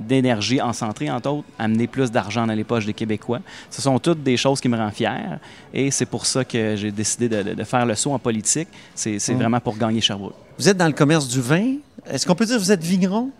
d'énergie 0.00 0.60
en 0.60 0.72
centrée, 0.72 1.10
entre 1.10 1.30
autres, 1.30 1.48
amener 1.58 1.86
plus 1.86 2.10
d'argent 2.10 2.46
dans 2.46 2.54
les 2.54 2.64
poches 2.64 2.86
des 2.86 2.94
Québécois. 2.94 3.40
Ce 3.70 3.80
sont 3.82 3.98
toutes 3.98 4.22
des 4.22 4.36
choses 4.36 4.60
qui 4.60 4.68
me 4.68 4.76
rendent 4.76 4.92
fier 4.92 5.38
et 5.72 5.90
c'est 5.90 6.06
pour 6.06 6.26
ça 6.26 6.44
que 6.44 6.76
j'ai 6.76 6.90
décidé 6.90 7.28
de, 7.28 7.42
de- 7.42 7.54
de 7.54 7.64
faire 7.64 7.86
le 7.86 7.94
saut 7.94 8.12
en 8.12 8.18
politique. 8.18 8.68
C'est 8.94 9.18
Mhm. 9.28 9.36
vraiment 9.36 9.60
pour 9.60 9.76
gagner 9.76 10.00
Sherbrooke. 10.00 10.34
Vous 10.58 10.68
êtes 10.68 10.76
dans 10.76 10.86
le 10.86 10.92
commerce 10.92 11.28
du 11.28 11.40
vin. 11.40 11.74
Est-ce 12.10 12.26
qu'on 12.26 12.34
peut 12.34 12.46
dire 12.46 12.56
que 12.56 12.60
vous 12.62 12.72
êtes 12.72 12.82
vigneron? 12.84 13.30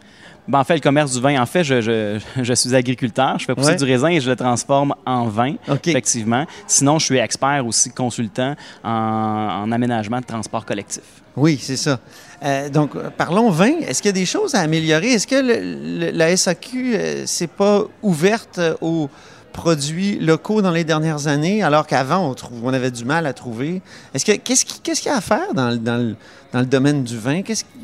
Ben, 0.48 0.60
en 0.60 0.64
fait, 0.64 0.74
le 0.74 0.80
commerce 0.80 1.12
du 1.12 1.20
vin, 1.20 1.40
en 1.42 1.46
fait, 1.46 1.64
je, 1.64 1.80
je- 1.80 2.18
je 2.42 2.52
suis 2.54 2.74
agriculteur. 2.74 3.36
Je 3.38 3.46
fais 3.46 3.54
pousser 3.54 3.70
Ouais. 3.70 3.76
du 3.76 3.84
raisin 3.84 4.08
et 4.08 4.20
je 4.20 4.30
le 4.30 4.36
transforme 4.36 4.94
en 5.04 5.24
vin, 5.26 5.54
effectivement. 5.84 6.46
Sinon, 6.68 6.98
je 7.00 7.06
suis 7.06 7.18
expert 7.18 7.66
aussi, 7.66 7.90
consultant 7.90 8.54
en, 8.84 8.90
en 8.90 9.72
aménagement 9.72 10.20
de 10.20 10.24
transport 10.24 10.64
collectif. 10.64 11.02
Oui, 11.36 11.58
c'est 11.60 11.76
ça. 11.76 11.98
Euh, 12.44 12.68
donc, 12.68 12.96
parlons 13.16 13.50
vin. 13.50 13.72
Est-ce 13.80 14.00
qu'il 14.00 14.08
y 14.08 14.10
a 14.10 14.12
des 14.12 14.24
choses 14.26 14.54
à 14.54 14.60
améliorer? 14.60 15.08
Est-ce 15.14 15.26
que 15.26 15.34
le- 15.34 16.06
le- 16.06 16.10
la 16.16 16.36
SAQ 16.36 16.94
euh, 16.94 17.26
s'est 17.26 17.46
pas 17.48 17.82
ouverte 18.02 18.58
euh, 18.58 18.74
aux 18.80 19.10
produits 19.52 20.18
locaux 20.20 20.62
dans 20.62 20.70
les 20.70 20.84
dernières 20.84 21.26
années, 21.26 21.62
alors 21.62 21.86
qu'avant, 21.86 22.30
on, 22.30 22.34
trouve- 22.34 22.62
on 22.64 22.72
avait 22.72 22.90
du 22.90 23.04
mal 23.04 23.26
à 23.26 23.32
trouver? 23.32 23.82
Est-ce 24.14 24.24
que 24.24 24.32
qu'est-ce 24.32 24.64
qui- 24.64 24.80
qu'est-ce 24.80 25.00
qu'il 25.00 25.10
y 25.10 25.14
a 25.14 25.18
à 25.18 25.20
faire 25.22 25.52
dans, 25.54 25.70
le- 25.70 25.78
dans 25.78 25.96
le, 25.96 26.14
dans 26.52 26.60
le 26.60 26.66
domaine 26.66 27.02
du 27.04 27.18
vin? 27.18 27.40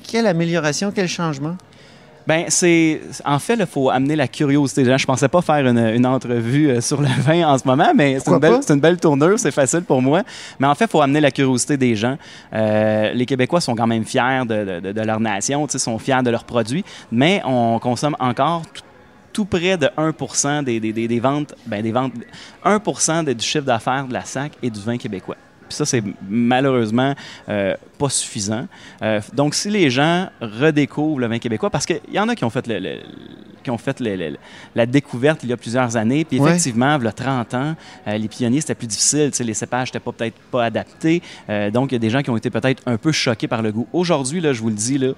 Quelle 0.07 0.27
amélioration, 0.27 0.93
quel 0.95 1.09
changement? 1.09 1.57
Ben, 2.27 2.45
c'est. 2.49 3.01
En 3.25 3.39
fait, 3.39 3.55
il 3.59 3.67
faut 3.67 3.91
amener 3.91 4.15
la 4.17 4.29
curiosité. 4.29 4.85
des 4.85 4.91
gens. 4.91 4.99
Je 4.99 5.07
pensais 5.07 5.29
pas 5.29 5.43
faire 5.43 5.67
une, 5.67 5.79
une 5.79 6.07
entrevue 6.07 6.69
euh, 6.71 6.81
sur 6.81 7.01
le 7.01 7.09
vin 7.21 7.49
en 7.49 7.59
ce 7.59 7.67
moment, 7.67 7.93
mais 7.95 8.19
c'est 8.21 8.31
une, 8.31 8.39
belle, 8.39 8.61
une 8.75 8.81
tournure, 9.01 9.39
c'est 9.39 9.51
facile 9.51 9.83
pour 9.83 10.01
moi. 10.01 10.23
Mais 10.61 10.67
en 10.67 10.75
fait, 10.75 10.85
il 10.85 10.91
faut 10.91 11.03
amener 11.03 11.21
la 11.21 11.31
curiosité 11.31 11.77
des 11.77 11.97
gens. 11.97 12.17
Euh, 12.53 13.13
les 13.13 13.27
Québécois 13.27 13.61
sont 13.61 13.75
quand 13.75 13.87
même 13.87 14.05
fiers 14.05 14.43
de, 14.47 14.81
de- 14.81 14.93
de 14.93 15.01
leur 15.01 15.19
nation, 15.21 15.67
sont 15.69 15.99
fiers 15.99 16.23
de 16.23 16.31
leurs 16.31 16.45
produits, 16.45 16.85
mais 17.11 17.43
on 17.45 17.79
consomme 17.81 18.17
encore 18.21 18.63
tout, 18.73 18.83
tout 19.33 19.45
près 19.45 19.77
de 19.77 19.89
1 19.97 20.63
des, 20.63 20.79
des- 20.79 20.93
des- 20.93 21.09
des 21.09 21.21
ventes, 21.21 21.55
ben, 21.67 21.83
des 21.83 21.91
ventes, 21.93 22.13
1 22.65 23.23
de- 23.25 23.33
du 23.33 23.45
chiffre 23.45 23.65
d'affaires 23.65 24.07
de 24.07 24.13
la 24.13 24.25
SAC 24.25 24.53
et 24.63 24.71
du 24.71 24.79
vin 24.81 24.97
québécois. 24.97 25.37
Puis 25.69 25.77
ça, 25.77 25.87
c'est 25.87 26.03
malheureusement 26.29 27.15
euh, 27.49 27.75
pas 28.03 28.09
suffisant. 28.11 28.67
Euh, 29.03 29.21
donc, 29.33 29.55
si 29.55 29.71
les 29.71 29.89
gens 29.91 30.29
redécouvrent 30.41 31.21
le 31.21 31.29
vin 31.29 31.39
québécois, 31.39 31.71
parce 31.71 31.87
qu'il 31.87 32.01
y 32.13 32.19
en 32.19 32.29
a 32.29 32.35
qui 32.35 32.45
ont 32.45 32.51
fait, 32.51 32.67
le- 32.67 32.81
le- 32.81 32.99
qui 33.63 33.71
ont 33.71 33.79
fait 33.79 34.01
le- 34.01 34.37
la 34.75 34.87
découverte 34.87 35.41
il 35.45 35.51
y 35.51 35.53
a 35.53 35.57
plusieurs 35.57 35.97
années, 35.97 36.25
puis 36.25 36.39
effectivement, 36.49 36.97
il 36.99 37.05
y 37.05 37.07
a 37.07 37.13
30 37.13 37.55
ans, 37.55 37.75
euh, 38.09 38.19
les 38.19 38.27
pionniers, 38.29 38.61
c'était 38.61 38.75
plus 38.75 38.89
difficile. 38.89 39.31
Les 39.41 39.55
cépages 39.55 39.89
n'étaient 39.89 40.01
pas- 40.01 40.11
peut-être 40.13 40.37
pas 40.51 40.65
adaptés. 40.65 41.23
Euh, 41.49 41.71
donc, 41.71 41.93
il 41.93 41.95
y 41.95 41.97
a 41.97 42.01
des 42.01 42.11
gens 42.11 42.23
qui 42.23 42.31
ont 42.31 42.37
été 42.37 42.51
peut-être 42.51 42.83
un 42.87 42.97
peu 42.97 43.13
choqués 43.13 43.47
par 43.47 43.63
le 43.63 43.71
goût. 43.71 43.87
Aujourd'hui, 43.93 44.41
je 44.43 44.61
vous 44.61 44.69
le 44.69 44.75
dis, 44.75 44.99
là, 44.99 45.13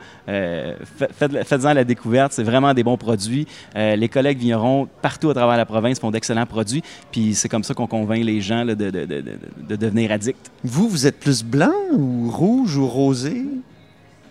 fa- 0.98 1.08
faites- 1.18 1.44
faites-en 1.44 1.72
la 1.72 1.84
découverte. 1.84 2.32
C'est 2.32 2.42
vraiment 2.42 2.74
des 2.74 2.82
bons 2.84 2.98
produits. 2.98 3.46
Les 3.74 4.08
collègues 4.08 4.38
vignerons 4.38 4.88
partout 5.00 5.30
à 5.30 5.34
travers 5.34 5.56
la 5.56 5.64
province 5.66 5.98
font 5.98 6.10
d'excellents 6.10 6.46
produits. 6.46 6.82
Puis 7.12 7.34
c'est 7.34 7.48
comme 7.48 7.64
ça 7.64 7.72
qu'on 7.74 7.86
convainc 7.86 8.22
les 8.24 8.40
gens 8.40 8.64
là, 8.64 8.74
de- 8.74 8.90
de- 8.90 9.06
de- 9.06 9.24
de 9.68 9.76
devenir 9.76 10.12
addicts. 10.12 10.50
Vous, 10.62 10.88
vous 10.88 11.06
êtes 11.06 11.18
plus 11.18 11.42
blanc 11.42 11.72
ou 11.92 12.30
rouge 12.30 12.73
ou 12.76 12.86
rosé? 12.86 13.44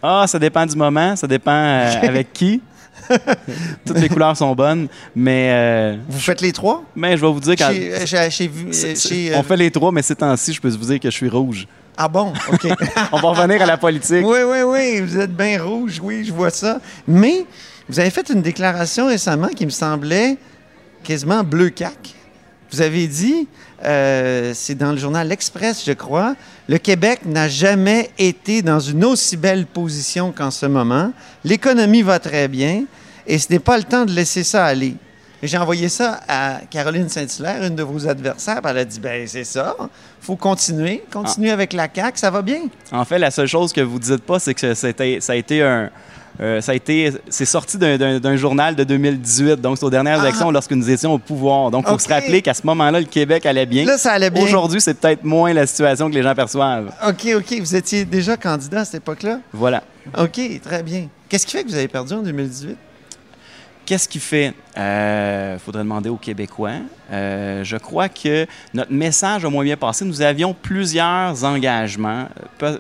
Ah, 0.02 0.26
ça 0.28 0.38
dépend 0.40 0.66
du 0.66 0.76
moment, 0.76 1.16
ça 1.16 1.28
dépend 1.28 1.52
euh, 1.52 1.92
avec 2.04 2.34
qui. 2.34 2.62
Toutes 3.86 4.00
les 4.00 4.08
couleurs 4.10 4.38
sont 4.38 4.54
bonnes, 4.54 4.88
mais, 5.16 5.50
euh, 5.52 5.96
Vous 6.08 6.20
faites 6.20 6.42
les 6.42 6.52
trois? 6.52 6.84
mais 6.96 7.18
je 7.18 7.26
vais 7.26 7.32
vous 7.32 7.40
dire 7.40 7.56
quand. 7.58 7.72
Chez, 7.72 8.06
chez- 8.06 8.30
chez- 8.30 8.52
c'est- 8.72 8.96
c'est- 8.96 9.10
chez, 9.10 9.34
euh, 9.34 9.40
On 9.40 9.44
fait 9.44 9.58
les 9.58 9.72
trois, 9.72 9.92
mais 9.92 10.02
ces 10.02 10.16
temps-ci, 10.16 10.54
je 10.54 10.62
peux 10.62 10.70
vous 10.70 10.86
dire 10.86 11.00
que 11.00 11.10
je 11.10 11.16
suis 11.16 11.30
rouge. 11.30 11.68
Ah 11.98 12.08
bon? 12.08 12.34
OK. 12.52 12.68
On 13.12 13.20
va 13.20 13.30
revenir 13.30 13.62
à 13.62 13.66
la 13.66 13.78
politique. 13.78 14.26
Oui, 14.26 14.40
oui, 14.46 14.62
oui, 14.66 15.02
vous 15.02 15.18
êtes 15.20 15.36
bien 15.36 15.62
rouge, 15.62 16.00
oui, 16.02 16.24
je 16.26 16.32
vois 16.34 16.50
ça. 16.50 16.80
Mais 17.08 17.46
vous 17.90 18.00
avez 18.00 18.10
fait 18.10 18.30
une 18.30 18.42
déclaration 18.42 19.08
récemment 19.08 19.48
qui 19.50 19.66
me 19.66 19.72
semblait 19.72 20.38
quasiment 21.04 21.44
bleu 21.44 21.70
cac. 21.70 22.16
Vous 22.72 22.82
avez 22.82 23.06
dit, 23.08 23.48
euh, 23.86 24.52
c'est 24.56 24.76
dans 24.76 24.92
le 24.92 24.98
journal 24.98 25.28
L'Express, 25.28 25.84
je 25.86 25.92
crois, 25.92 26.36
le 26.68 26.78
Québec 26.78 27.22
n'a 27.26 27.48
jamais 27.48 28.10
été 28.18 28.62
dans 28.62 28.80
une 28.80 29.04
aussi 29.06 29.38
belle 29.38 29.66
position 29.66 30.32
qu'en 30.32 30.52
ce 30.52 30.66
moment. 30.66 31.12
L'économie 31.44 32.02
va 32.02 32.20
très 32.20 32.48
bien 32.48 32.86
et 33.28 33.38
ce 33.40 33.52
n'est 33.52 33.60
pas 33.60 33.78
le 33.78 33.84
temps 33.84 34.06
de 34.06 34.12
laisser 34.12 34.44
ça 34.44 34.66
aller. 34.66 34.96
J'ai 35.42 35.58
envoyé 35.58 35.90
ça 35.90 36.22
à 36.26 36.62
Caroline 36.70 37.10
Saint-Hilaire, 37.10 37.64
une 37.64 37.76
de 37.76 37.84
vos 37.84 38.08
adversaires. 38.08 38.62
Elle 38.64 38.78
a 38.78 38.86
dit 38.86 39.02
ben 39.02 39.28
c'est 39.28 39.44
ça, 39.44 39.76
faut 40.22 40.38
continuer, 40.38 41.04
continuer 41.12 41.52
avec 41.52 41.74
la 41.74 41.90
CAQ, 41.94 42.18
ça 42.18 42.32
va 42.32 42.42
bien. 42.42 42.62
En 42.94 43.04
fait, 43.04 43.20
la 43.20 43.30
seule 43.30 43.48
chose 43.48 43.74
que 43.74 43.82
vous 43.82 44.00
dites 44.00 44.24
pas, 44.24 44.40
c'est 44.40 44.54
que 44.54 44.74
ça 44.74 44.88
a 44.88 45.36
été 45.36 45.62
un, 45.62 45.90
euh, 46.40 46.62
ça 46.62 46.72
a 46.72 46.76
été, 46.76 47.12
c'est 47.30 47.46
sorti 47.46 47.78
d'un 47.78 48.36
journal 48.36 48.76
de 48.76 48.84
2018, 48.84 49.62
donc 49.62 49.78
c'est 49.78 49.86
aux 49.86 49.90
dernières 49.90 50.20
ah. 50.20 50.24
élections 50.24 50.50
lorsque 50.52 50.72
nous 50.72 50.90
étions 50.90 51.14
au 51.14 51.20
pouvoir. 51.20 51.70
Donc, 51.70 51.86
il 51.88 51.92
faut 51.92 52.00
se 52.00 52.10
rappeler 52.10 52.42
qu'à 52.42 52.54
ce 52.54 52.66
moment-là, 52.66 53.00
le 53.00 53.06
Québec 53.06 53.46
allait 53.46 53.66
bien. 53.66 53.86
Là, 53.86 53.98
ça 53.98 54.14
allait 54.14 54.30
bien. 54.30 54.44
Aujourd'hui, 54.44 54.82
c'est 54.82 54.96
peut-être 54.96 55.24
moins 55.24 55.54
la 55.54 55.68
situation 55.68 56.10
que 56.10 56.16
les 56.16 56.24
gens 56.24 56.34
perçoivent. 56.34 56.92
OK, 57.08 57.28
OK. 57.36 57.60
Vous 57.60 57.76
étiez 57.76 58.06
déjà 58.06 58.36
candidat 58.36 58.82
à 58.82 58.86
cette 58.86 58.96
époque-là? 58.96 59.40
Voilà. 59.52 59.84
OK, 60.18 60.40
très 60.64 60.84
bien. 60.84 61.08
Qu'est-ce 61.30 61.46
qui 61.46 61.54
fait 61.54 61.64
que 61.64 61.70
vous 61.70 61.76
avez 61.76 61.88
perdu 61.88 62.14
en 62.14 62.22
2018? 62.22 62.78
Qu'est-ce 63.86 64.08
qui 64.08 64.20
fait? 64.20 64.54
Il 64.76 64.82
euh, 64.82 65.60
faudrait 65.60 65.84
demander 65.84 66.10
aux 66.10 66.18
Québécois. 66.18 66.78
Euh, 67.12 67.64
je 67.66 67.76
crois 67.76 68.08
que 68.08 68.48
notre 68.74 68.94
message 68.94 69.44
a 69.44 69.50
moins 69.50 69.66
bien 69.66 69.76
passé. 69.76 70.06
Nous 70.06 70.22
avions 70.22 70.54
plusieurs 70.54 71.44
engagements, 71.44 72.28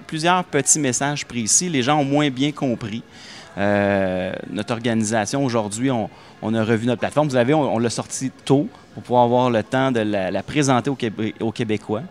plusieurs 0.07 0.45
petits 0.45 0.79
messages 0.79 1.25
précis. 1.25 1.67
Les 1.67 1.83
gens 1.83 1.99
ont 1.99 2.05
moins 2.05 2.29
bien 2.29 2.51
compris. 2.51 3.03
Euh, 3.57 4.33
notre 4.49 4.73
organisation, 4.73 5.45
aujourd'hui, 5.45 5.91
on, 5.91 6.09
a 6.53 6.63
revu 6.63 6.87
notre 6.87 6.99
plateforme. 6.99 7.27
Vous 7.27 7.35
savez, 7.35 7.53
on, 7.53 7.79
l'a 7.79 7.89
sorti 7.89 8.31
tôt 8.45 8.67
pour 8.93 9.03
pouvoir 9.03 9.23
avoir 9.23 9.49
le 9.49 9.63
temps 9.63 9.91
de 9.91 9.99
la, 9.99 10.43
présenter 10.43 10.89
aux, 11.39 11.51
Québécois, 11.51 12.03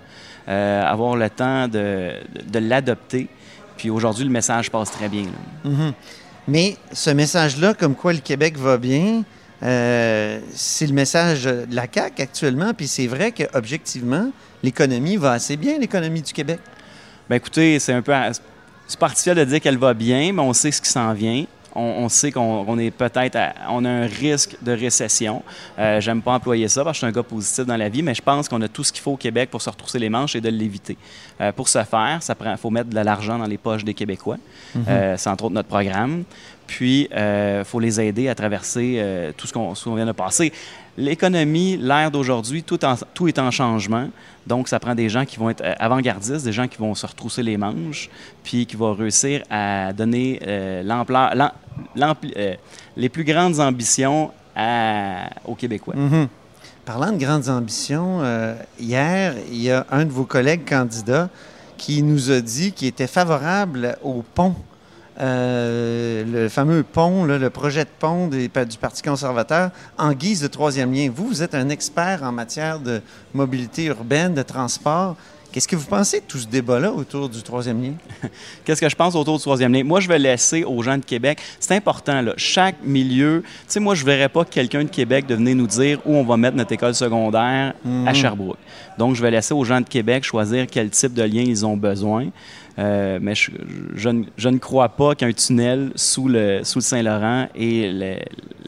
euh, 0.49 0.83
avoir 0.85 1.17
le 1.17 1.29
temps 1.31 1.69
de, 1.69 2.13
l'adopter. 2.55 3.29
Puis 3.77 3.91
aujourd'hui, 3.91 4.25
le 4.25 4.31
message 4.31 4.71
passe 4.71 4.91
très 4.91 5.09
bien. 5.09 5.27
Mm-hmm. 5.67 5.93
Mais 6.49 6.77
ce 6.93 7.11
message-là, 7.11 7.75
comme 7.75 7.95
quoi 7.95 8.13
le 8.13 8.19
Québec 8.19 8.57
va 8.57 8.77
bien, 8.77 9.23
euh, 9.63 10.41
c'est 10.53 10.87
le 10.87 10.93
message 10.93 11.45
de 11.45 11.67
la 11.71 11.87
CAQ 11.93 12.23
actuellement. 12.23 12.75
Puis 12.75 12.89
c'est 12.89 13.07
vrai 13.07 13.33
qu'objectivement, 13.33 14.31
l'économie 14.63 15.17
va 15.17 15.33
assez 15.33 15.57
bien, 15.57 15.79
l'économie 15.79 16.23
du 16.23 16.33
Québec. 16.33 16.59
Bien, 17.29 17.37
écoutez, 17.37 17.79
c'est 17.79 17.93
un 17.93 18.03
peu 18.03 18.13
c'est 18.93 18.99
pas 18.99 19.07
artificiel 19.07 19.39
de 19.39 19.45
dire 19.45 19.59
qu'elle 19.59 19.79
va 19.79 19.95
bien, 19.95 20.35
mais 20.35 20.43
on 20.43 20.53
sait 20.53 20.71
ce 20.71 20.83
qui 20.83 20.91
s'en 20.91 21.15
vient. 21.15 21.47
On, 21.75 22.11
sait 22.11 22.31
qu'on 22.31 22.79
est 22.79 22.91
peut-être, 22.91 23.39
on 23.71 23.87
a 23.87 23.89
un 23.89 24.07
risque 24.07 24.59
de 24.61 24.73
récession. 24.73 25.43
Euh, 25.79 26.03
J'aime 26.03 26.21
pas 26.21 26.33
employer 26.33 26.69
ça 26.69 26.85
parce 26.85 26.99
que 26.99 27.07
je 27.07 27.11
suis 27.11 27.19
un 27.19 27.19
gars 27.19 27.27
positif 27.27 27.65
dans 27.65 27.79
la 27.79 27.89
vie, 27.89 28.03
mais 28.03 28.13
je 28.13 28.21
pense 28.21 28.47
qu'on 28.47 28.61
a 28.61 28.69
tout 28.69 28.85
ce 28.85 28.93
qu'il 28.93 29.01
faut 29.01 29.13
au 29.13 29.17
Québec 29.17 29.49
pour 29.51 29.63
se 29.63 29.71
retrousser 29.71 29.99
les 29.99 30.11
manches 30.11 30.37
et 30.37 30.43
de 30.43 30.51
l'éviter. 30.51 30.99
Euh, 31.41 31.51
pour 31.53 31.71
ce 31.71 31.83
faire, 31.85 32.19
ça 32.21 32.35
prend, 32.35 32.55
faut 32.59 32.69
mettre 32.69 32.91
de 32.91 33.01
l'argent 33.01 33.39
dans 33.39 33.47
les 33.47 33.57
poches 33.57 33.85
des 33.85 33.95
Québécois. 33.95 34.37
Mm-hmm. 34.77 34.81
Euh, 34.87 35.17
c'est 35.17 35.31
entre 35.31 35.45
autres 35.45 35.55
notre 35.55 35.69
programme. 35.71 36.25
Puis, 36.67 37.09
il 37.11 37.17
euh, 37.17 37.65
faut 37.65 37.81
les 37.81 37.99
aider 38.03 38.29
à 38.29 38.35
traverser 38.35 39.33
tout 39.39 39.47
ce 39.47 39.53
qu'on 39.55 39.95
vient 39.95 40.07
de 40.07 40.13
passer. 40.13 40.53
L'économie, 40.99 41.79
l'ère 41.79 42.11
d'aujourd'hui, 42.11 42.63
tout, 42.63 42.79
est 43.29 43.39
en 43.39 43.51
changement. 43.51 44.09
Donc, 44.47 44.69
ça 44.69 44.79
prend 44.79 44.95
des 44.95 45.09
gens 45.09 45.25
qui 45.25 45.39
vont 45.39 45.49
être 45.49 45.63
euh, 45.63 45.75
avant-gardistes, 45.79 46.45
des 46.45 46.53
gens 46.53 46.69
qui 46.69 46.77
vont 46.79 46.95
se 46.95 47.07
retrousser 47.07 47.43
les 47.43 47.57
manches, 47.57 48.11
puis 48.45 48.67
qui 48.67 48.77
vont 48.77 48.93
réussir 48.93 49.43
à 49.49 49.93
donner 49.93 50.41
euh, 50.47 50.83
l'ampleur, 50.83 51.33
euh, 52.37 52.55
les 52.97 53.09
plus 53.09 53.25
grandes 53.25 53.59
ambitions 53.59 54.31
aux 55.47 55.55
Québécois. 55.55 55.95
Mm-hmm. 55.95 56.29
Parlant 56.85 57.13
de 57.13 57.17
grandes 57.17 57.49
ambitions, 57.49 58.21
hier, 58.79 59.35
il 59.51 59.63
y 59.63 59.71
a 59.71 59.87
un 59.91 60.05
de 60.05 60.11
vos 60.11 60.25
collègues 60.25 60.69
candidats 60.69 61.31
qui 61.79 62.03
nous 62.03 62.31
a 62.31 62.41
dit 62.41 62.73
qu'il 62.73 62.89
était 62.89 63.07
favorable 63.07 63.97
au 64.03 64.23
pont 64.35 64.55
euh, 65.21 66.25
le 66.25 66.49
fameux 66.49 66.83
pont, 66.83 67.25
le 67.25 67.51
projet 67.51 67.85
de 67.85 67.91
pont 67.99 68.29
du 68.29 68.49
Parti 68.81 69.03
conservateur, 69.03 69.71
en 69.99 70.13
guise 70.13 70.41
de 70.41 70.49
troisième 70.49 70.93
lien. 70.93 71.11
Vous, 71.15 71.27
vous 71.27 71.43
êtes 71.43 71.55
un 71.55 71.69
expert 71.69 72.23
en 72.23 72.33
matière 72.33 72.79
de 72.81 73.01
mobilité 73.35 73.85
urbaine, 73.85 74.35
de 74.35 74.43
transport. 74.43 75.17
Qu'est-ce 75.53 75.69
que 75.69 75.77
vous 75.77 75.87
pensez 75.87 76.21
de 76.21 76.25
tout 76.25 76.39
ce 76.39 76.47
débat-là 76.47 76.91
autour 76.91 77.29
du 77.29 77.43
troisième 77.43 77.83
lien? 77.83 77.93
Qu'est-ce 78.65 78.81
que 78.81 78.89
je 78.89 78.97
pense 78.97 79.15
autour 79.15 79.37
du 79.37 79.43
troisième 79.43 79.71
lien? 79.71 79.85
Moi, 79.85 80.01
je 80.01 80.09
vais 80.09 80.19
laisser 80.19 80.65
aux 80.65 80.83
gens 80.83 80.97
de 80.97 81.05
Québec. 81.05 81.39
C'est 81.61 81.77
important, 81.77 82.23
là. 82.23 82.33
Chaque 82.39 82.77
milieu. 82.83 83.43
Tu 83.45 83.51
sais, 83.67 83.81
moi, 83.81 83.95
je 83.95 84.01
ne 84.01 84.07
verrais 84.07 84.31
pas 84.31 84.47
quelqu'un 84.47 84.83
de 84.83 84.89
Québec 84.89 85.27
de 85.27 85.35
venir 85.35 85.55
nous 85.55 85.67
dire 85.67 85.99
où 86.07 86.17
on 86.17 86.25
va 86.25 86.39
mettre 86.39 86.57
notre 86.57 86.73
école 86.73 86.95
secondaire 86.95 87.75
à 87.85 87.87
mhm. 87.87 88.15
Sherbrooke. 88.15 88.57
Donc, 88.97 89.15
je 89.15 89.21
vais 89.21 89.31
laisser 89.31 89.53
aux 89.53 89.65
gens 89.65 89.83
de 89.83 89.89
Québec 89.89 90.25
choisir 90.25 90.67
quel 90.71 90.89
type 90.89 91.13
de 91.13 91.23
lien 91.23 91.43
ils 91.43 91.67
ont 91.67 91.77
besoin. 91.77 92.29
Euh, 92.79 93.19
mais 93.21 93.35
je, 93.35 94.09
ne 94.09 94.59
crois 94.59 94.89
pas 94.91 95.15
qu'un 95.15 95.33
tunnel 95.33 95.93
sous 95.95 96.29
le, 96.29 96.63
Saint-Laurent 96.65 97.49
et 97.55 98.19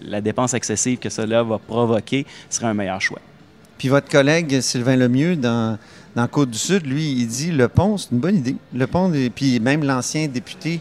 la 0.03 0.21
dépense 0.21 0.55
excessive 0.55 0.99
que 0.99 1.09
cela 1.09 1.43
va 1.43 1.59
provoquer 1.59 2.27
serait 2.51 2.67
un 2.67 2.75
meilleur 2.75 3.01
choix. 3.01 3.21
Puis 3.79 3.89
votre 3.89 4.09
collègue 4.09 4.61
Sylvain 4.61 4.97
Lemieux, 4.97 5.37
dans, 5.37 5.79
dans 6.15 6.29
Côte-du-Sud, 6.29 6.87
lui, 6.87 7.13
il 7.13 7.27
dit 7.27 7.51
le 7.51 7.69
pont, 7.69 7.97
c'est 7.97 8.11
une 8.13 8.19
bonne 8.19 8.37
idée. 8.37 8.57
Le 8.75 8.87
pont, 8.87 9.13
et 9.13 9.31
puis 9.31 9.59
même 9.59 9.85
l'ancien 9.85 10.29
député 10.29 10.81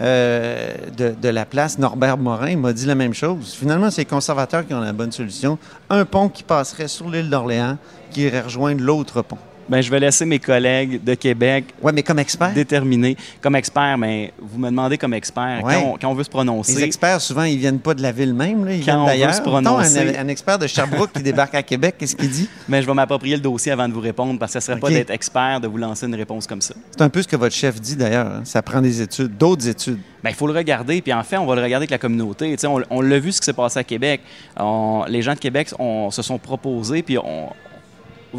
euh, 0.00 0.74
de, 0.96 1.14
de, 1.20 1.28
la 1.28 1.44
place, 1.44 1.78
Norbert 1.78 2.18
Morin, 2.18 2.56
m'a 2.56 2.72
dit 2.72 2.86
la 2.86 2.96
même 2.96 3.14
chose. 3.14 3.54
Finalement, 3.54 3.90
c'est 3.90 4.02
les 4.02 4.06
conservateurs 4.06 4.66
qui 4.66 4.74
ont 4.74 4.80
la 4.80 4.92
bonne 4.92 5.12
solution. 5.12 5.58
Un 5.88 6.04
pont 6.04 6.28
qui 6.28 6.42
passerait 6.42 6.88
sur 6.88 7.08
l'île 7.08 7.30
d'Orléans, 7.30 7.78
qui 8.10 8.22
irait 8.22 8.40
rejoindre 8.40 8.82
l'autre 8.82 9.22
pont. 9.22 9.38
Ben, 9.68 9.80
je 9.80 9.90
vais 9.90 10.00
laisser 10.00 10.24
mes 10.24 10.38
collègues 10.38 11.02
de 11.02 11.14
Québec 11.14 11.64
ouais, 11.82 11.92
mais 11.92 12.02
comme 12.02 12.18
expert? 12.18 12.52
déterminer. 12.52 13.16
Comme 13.40 13.56
expert, 13.56 13.96
mais 13.98 14.32
vous 14.40 14.58
me 14.58 14.68
demandez 14.68 14.98
comme 14.98 15.14
expert, 15.14 15.62
quand, 16.00 16.08
on, 16.08 16.14
veut 16.14 16.24
se 16.24 16.30
prononcer. 16.30 16.74
Les 16.74 16.84
experts, 16.84 17.20
souvent, 17.20 17.44
ils 17.44 17.58
viennent 17.58 17.78
pas 17.78 17.94
de 17.94 18.02
la 18.02 18.12
ville 18.12 18.34
même, 18.34 18.64
là, 18.64 18.72
ils 18.72 18.82
viennent 18.82 19.04
d'ailleurs. 19.04 19.34
Un, 19.46 19.66
un, 19.66 20.28
expert 20.28 20.58
de 20.58 20.66
Sherbrooke 20.66 21.12
qui 21.12 21.22
débarque 21.22 21.54
à 21.54 21.62
Québec, 21.62 21.96
qu'est-ce 21.98 22.16
qu'il 22.16 22.30
dit? 22.30 22.48
Mais 22.68 22.82
je 22.82 22.86
vais 22.86 22.94
m'approprier 22.94 23.36
le 23.36 23.42
dossier 23.42 23.72
avant 23.72 23.88
de 23.88 23.94
vous 23.94 24.00
répondre, 24.00 24.38
parce 24.38 24.52
que 24.52 24.60
ce 24.60 24.70
ne 24.72 24.76
serait 24.76 24.80
pas 24.80 24.90
d'être 24.90 25.10
expert 25.10 25.60
de 25.60 25.68
vous 25.68 25.78
lancer 25.78 26.06
une 26.06 26.14
réponse 26.14 26.46
comme 26.46 26.60
ça. 26.60 26.74
C'est 26.90 27.02
un 27.02 27.08
peu 27.08 27.22
ce 27.22 27.28
que 27.28 27.36
votre 27.36 27.54
chef 27.54 27.80
dit, 27.80 27.96
d'ailleurs. 27.96 28.26
Hein. 28.26 28.42
Ça 28.44 28.62
prend 28.62 28.80
des 28.80 29.00
études, 29.00 29.36
d'autres 29.36 29.68
études. 29.68 29.98
Bien, 30.22 30.30
il 30.30 30.36
faut 30.36 30.46
le 30.46 30.54
regarder, 30.54 31.00
puis 31.00 31.12
en 31.12 31.22
fait, 31.22 31.36
on 31.36 31.46
va 31.46 31.54
le 31.54 31.62
regarder 31.62 31.84
avec 31.84 31.90
la 31.90 31.98
communauté. 31.98 32.56
on, 32.64 32.82
on 32.90 33.00
l'a 33.00 33.18
vu 33.18 33.32
ce 33.32 33.40
qui 33.40 33.46
s'est 33.46 33.52
passé 33.52 33.78
à 33.78 33.84
Québec. 33.84 34.20
les 35.08 35.22
gens 35.22 35.34
de 35.34 35.38
Québec 35.38 35.68
se 35.68 36.22
sont 36.22 36.38
proposés, 36.38 37.02
puis 37.02 37.18
on, 37.18 37.48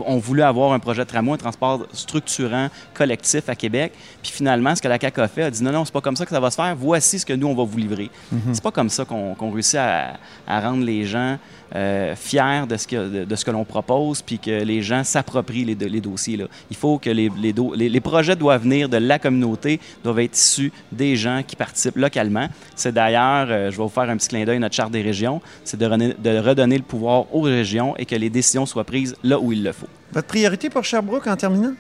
ont 0.06 0.18
voulu 0.18 0.42
avoir 0.42 0.74
un 0.74 0.80
projet 0.80 1.04
de 1.04 1.10
tramway, 1.10 1.34
un 1.34 1.38
transport 1.38 1.86
structurant, 1.94 2.70
collectif 2.94 3.50
à 3.50 3.56
Québec. 3.56 3.94
Puis 4.22 4.32
finalement, 4.32 4.76
ce 4.76 4.82
que 4.82 4.88
la 4.88 5.00
CAQ 5.00 5.22
a 5.22 5.28
fait, 5.28 5.44
a 5.44 5.52
dit 5.52 5.64
non, 5.64 5.72
non, 5.72 5.86
c'est 5.86 5.94
pas 5.94 6.02
comme 6.02 6.16
ça 6.16 6.26
que 6.26 6.32
ça 6.32 6.40
va 6.40 6.52
se 6.52 6.56
faire. 6.56 6.76
Voici 6.76 7.20
ce 7.20 7.26
que 7.26 7.34
nous, 7.34 7.48
on 7.48 7.56
va 7.56 7.64
vous 7.64 7.78
livrer. 7.78 8.10
Mhm. 8.32 8.54
C'est 8.54 8.64
pas 8.64 8.72
comme 8.72 8.90
ça 8.90 9.06
qu'on 9.06 9.52
réussit 9.52 9.80
à, 9.80 10.18
rendre 10.48 10.84
les 10.84 11.06
gens 11.06 11.38
euh, 11.74 12.16
fiers 12.16 12.66
de 12.68 12.78
ce 12.78 12.88
que, 12.88 13.26
de, 13.26 13.36
ce 13.36 13.46
que 13.46 13.52
l'on 13.52 13.64
propose, 13.64 14.22
puis 14.22 14.40
que 14.40 14.64
les 14.64 14.82
gens 14.82 15.04
s'approprient 15.04 15.66
les, 15.66 15.76
les, 15.76 16.02
dossiers. 16.02 16.38
Là. 16.38 16.46
Il 16.70 16.76
faut 16.76 16.98
que 17.00 17.10
les, 17.10 17.32
les, 17.38 17.54
les, 17.90 18.02
projets 18.02 18.36
doivent 18.36 18.64
venir 18.64 18.90
de 18.90 18.98
la 18.98 19.20
communauté, 19.20 19.80
doivent 20.04 20.20
être 20.20 20.38
issus 20.38 20.72
des 20.92 21.16
gens 21.16 21.42
qui 21.46 21.56
participent 21.56 21.98
localement. 21.98 22.48
C'est 22.76 22.94
d'ailleurs, 22.94 23.48
euh, 23.50 23.72
je 23.72 23.78
vais 23.78 23.84
vous 23.84 23.90
faire 23.90 24.10
un 24.10 24.18
petit 24.18 24.28
clin 24.28 24.46
d'œil, 24.46 24.60
notre 24.60 24.76
charte 24.76 24.92
des 24.92 25.02
régions, 25.02 25.42
c'est 25.64 25.80
de, 25.80 25.88
de 25.88 26.38
redonner 26.38 26.78
le 26.78 26.84
pouvoir 26.84 27.34
aux 27.34 27.42
régions 27.42 27.96
et 27.98 28.06
que 28.06 28.16
les 28.16 28.30
décisions 28.30 28.66
soient 28.66 28.84
prises 28.84 29.16
là 29.24 29.40
où 29.40 29.52
il 29.52 29.64
le 29.64 29.72
faut. 29.72 29.88
Votre 30.14 30.28
priorité 30.28 30.70
pour 30.70 30.84
Sherbrooke 30.84 31.28
en 31.28 31.36
terminant? 31.36 31.74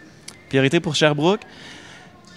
Priorité 0.49 0.79
pour 0.79 0.95
Sherbrooke? 0.95 1.41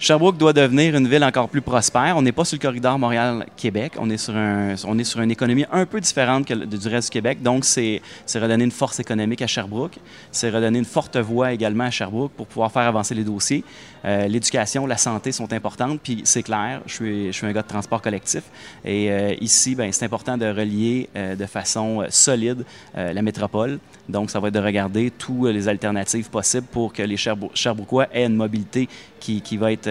Sherbrooke 0.01 0.37
doit 0.37 0.53
devenir 0.53 0.95
une 0.95 1.09
ville 1.09 1.25
encore 1.25 1.49
plus 1.49 1.59
prospère. 1.59 2.15
On 2.15 2.21
n'est 2.21 2.31
pas 2.31 2.45
sur 2.45 2.55
le 2.55 2.61
corridor 2.61 2.97
Montréal-Québec. 2.97 3.93
On, 3.99 4.09
est 4.09 4.17
sur 4.17 4.33
un, 4.33 4.75
on 4.85 4.97
est 4.97 5.03
sur 5.03 5.19
une 5.19 5.29
économie 5.29 5.65
un 5.73 5.85
peu 5.85 5.99
différente 5.99 6.47
que 6.47 6.53
du 6.53 6.87
reste 6.87 7.09
du 7.09 7.11
Québec. 7.11 7.41
Donc, 7.41 7.65
c'est 7.65 8.01
redonner 8.35 8.63
une 8.63 8.71
force 8.71 9.01
économique 9.01 9.41
à 9.41 9.47
Sherbrooke. 9.47 9.97
C'est 10.31 10.51
redonner 10.51 10.79
une 10.79 10.85
forte 10.85 11.17
voix 11.17 11.51
également 11.51 11.83
à 11.83 11.91
Sherbrooke 11.91 12.31
pour 12.31 12.47
pouvoir 12.47 12.71
faire 12.71 12.83
avancer 12.83 13.13
les 13.13 13.25
dossiers. 13.25 13.65
Euh, 14.05 14.27
l'éducation, 14.27 14.85
la 14.85 14.97
santé 14.97 15.31
sont 15.31 15.51
importantes. 15.53 15.99
Puis, 16.01 16.21
c'est 16.23 16.43
clair, 16.43 16.81
je 16.85 16.93
suis, 16.93 17.27
je 17.27 17.31
suis 17.31 17.45
un 17.45 17.51
gars 17.51 17.61
de 17.61 17.67
transport 17.67 18.01
collectif. 18.01 18.43
Et 18.85 19.11
euh, 19.11 19.35
ici, 19.41 19.75
ben, 19.75 19.91
c'est 19.91 20.05
important 20.05 20.37
de 20.37 20.45
relier 20.45 21.09
euh, 21.15 21.35
de 21.35 21.45
façon 21.45 22.05
solide 22.09 22.63
la 22.95 23.21
métropole. 23.21 23.79
Donc, 24.07 24.29
ça 24.29 24.39
va 24.39 24.49
être 24.49 24.53
de 24.53 24.59
regarder 24.59 25.11
toutes 25.11 25.49
les 25.49 25.67
alternatives 25.67 26.29
possibles 26.29 26.67
pour 26.71 26.93
que 26.93 27.03
les 27.03 27.17
Sherbrookeois 27.17 28.07
aient 28.13 28.25
une 28.25 28.35
mobilité 28.35 28.87
qui, 29.19 29.41
qui 29.41 29.57
va 29.57 29.71
être 29.71 29.89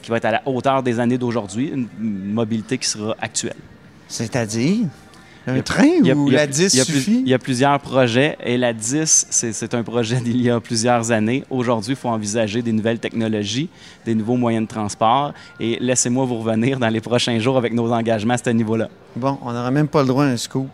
qui 0.00 0.10
va 0.10 0.16
être 0.16 0.24
à 0.24 0.32
la 0.32 0.42
hauteur 0.46 0.82
des 0.82 0.98
années 0.98 1.18
d'aujourd'hui, 1.18 1.68
une 1.68 1.88
mobilité 2.32 2.78
qui 2.78 2.88
sera 2.88 3.14
actuelle. 3.20 3.56
C'est-à-dire? 4.08 4.86
Un 5.46 5.60
train 5.62 6.00
ou 6.14 6.30
la 6.30 6.46
10 6.46 6.82
suffit? 6.82 7.22
Il 7.24 7.28
y 7.28 7.34
a 7.34 7.38
plusieurs 7.38 7.78
projets 7.80 8.36
et 8.44 8.56
la 8.56 8.72
10, 8.72 9.26
c'est 9.30 9.74
un 9.74 9.82
projet 9.82 10.20
d'il 10.20 10.40
y 10.40 10.50
a 10.50 10.60
plusieurs 10.60 11.10
années. 11.10 11.44
Aujourd'hui, 11.50 11.92
il 11.92 11.96
faut 11.96 12.08
envisager 12.08 12.62
des 12.62 12.72
nouvelles 12.72 12.98
technologies, 12.98 13.68
des 14.04 14.14
nouveaux 14.14 14.36
moyens 14.36 14.66
de 14.66 14.68
transport 14.68 15.32
et 15.58 15.78
laissez-moi 15.80 16.24
vous 16.24 16.38
revenir 16.38 16.78
dans 16.78 16.88
les 16.88 17.00
prochains 17.00 17.38
jours 17.38 17.56
avec 17.56 17.72
nos 17.72 17.90
engagements 17.90 18.34
à 18.34 18.38
ce 18.38 18.50
niveau-là. 18.50 18.88
Bon, 19.16 19.38
on 19.42 19.52
n'aura 19.52 19.70
même 19.70 19.88
pas 19.88 20.02
le 20.02 20.08
droit 20.08 20.24
à 20.24 20.28
un 20.28 20.36
scoop. 20.36 20.68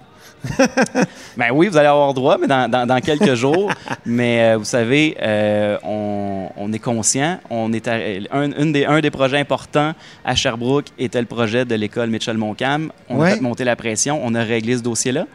ben 1.37 1.51
oui, 1.53 1.69
vous 1.69 1.77
allez 1.77 1.89
avoir 1.89 2.15
droit, 2.15 2.39
mais 2.39 2.47
dans, 2.47 3.01
quelques 3.01 3.35
jours. 3.45 3.71
Mais 4.05 4.43
euh, 4.43 4.57
vous 4.57 4.65
savez, 4.65 5.17
euh, 5.21 5.79
on, 5.83 6.73
est 6.73 6.79
conscient. 6.79 7.39
On 7.51 7.73
est 7.73 7.89
un, 7.89 8.67
des, 8.71 8.85
un 8.85 9.01
des 9.01 9.11
projets 9.11 9.39
importants 9.39 9.93
à 10.25 10.35
Sherbrooke 10.35 10.87
était 10.99 11.21
le 11.21 11.27
projet 11.27 11.65
de 11.65 11.75
l'école 11.75 12.11
Mitchell-Montcalm. 12.11 12.91
On 13.09 13.21
a 13.21 13.31
fait 13.31 13.41
monter 13.41 13.65
la 13.65 13.77
pression. 13.77 14.21
On 14.23 14.35
a 14.35 14.43
réglé 14.43 14.77
ce 14.77 14.83
dossier-là. 14.83 15.27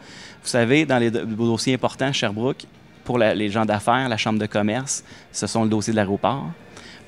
Vous 0.42 0.48
savez, 0.48 0.84
dans 0.84 0.98
les 0.98 1.10
dossiers 1.10 1.74
importants 1.74 2.06
à 2.06 2.12
Sherbrooke, 2.12 2.64
pour 3.04 3.18
les 3.18 3.50
gens 3.50 3.64
d'affaires, 3.64 4.08
la 4.08 4.16
chambre 4.16 4.38
de 4.38 4.46
commerce, 4.46 5.04
ce 5.32 5.46
sont 5.46 5.64
le 5.64 5.70
dossier 5.70 5.92
de 5.92 5.96
l'aéroport 5.96 6.46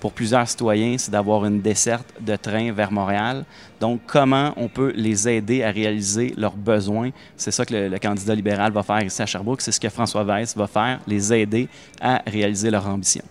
pour 0.05 0.13
plusieurs 0.13 0.47
citoyens, 0.47 0.97
c'est 0.99 1.11
d'avoir 1.11 1.47
une 1.47 1.63
desserte 1.63 2.05
de 2.21 2.37
train 2.37 2.71
vers 2.73 2.93
Montréal. 2.93 3.47
Donc, 3.81 4.03
comment 4.07 4.53
on 4.59 4.69
peut 4.69 4.93
les 4.95 5.27
aider 5.27 5.63
à 5.63 5.71
réaliser 5.71 6.35
leurs 6.37 6.57
besoins? 6.57 7.09
C'est 7.39 7.51
ça 7.51 7.65
que 7.65 7.73
le, 7.73 7.99
candidat 7.99 8.35
libéral 8.35 8.71
va 8.71 8.83
faire 8.83 9.03
ici 9.03 9.23
à 9.23 9.25
Sherbrooke. 9.25 9.63
C'est 9.63 9.73
ce 9.73 9.81
que 9.81 9.89
François 9.89 10.23
Weiss 10.23 10.55
va 10.55 10.67
faire, 10.67 11.01
les 11.07 11.33
aider 11.33 11.71
à 12.03 12.21
réaliser 12.27 12.71
leur 12.71 12.87
ambition. 12.87 13.25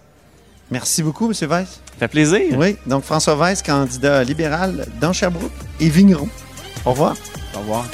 Merci 0.72 1.04
beaucoup, 1.04 1.26
M. 1.26 1.34
Weiss. 1.48 1.70
Ça 1.70 2.00
fait 2.00 2.08
plaisir. 2.08 2.58
Oui, 2.58 2.76
donc 2.88 3.04
François 3.04 3.36
Weiss, 3.36 3.62
candidat 3.62 4.24
libéral 4.24 4.88
dans 5.00 5.14
Sherbrooke 5.14 5.52
et 5.80 5.90
Vigneron. 5.90 6.28
Au 6.86 6.90
revoir. 6.90 7.16
Au 7.54 7.60
revoir. 7.60 7.86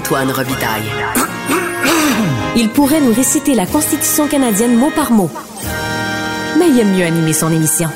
Antoine 0.00 0.30
Robitaille. 0.30 0.90
Il 2.56 2.70
pourrait 2.70 3.02
nous 3.02 3.12
réciter 3.12 3.54
la 3.54 3.66
Constitution 3.66 4.28
canadienne 4.28 4.74
mot 4.74 4.90
par 4.90 5.12
mot. 5.12 5.28
Mais 6.58 6.70
il 6.70 6.80
aime 6.80 6.96
mieux 6.96 7.04
animer 7.04 7.34
son 7.34 7.52
émission. 7.52 7.86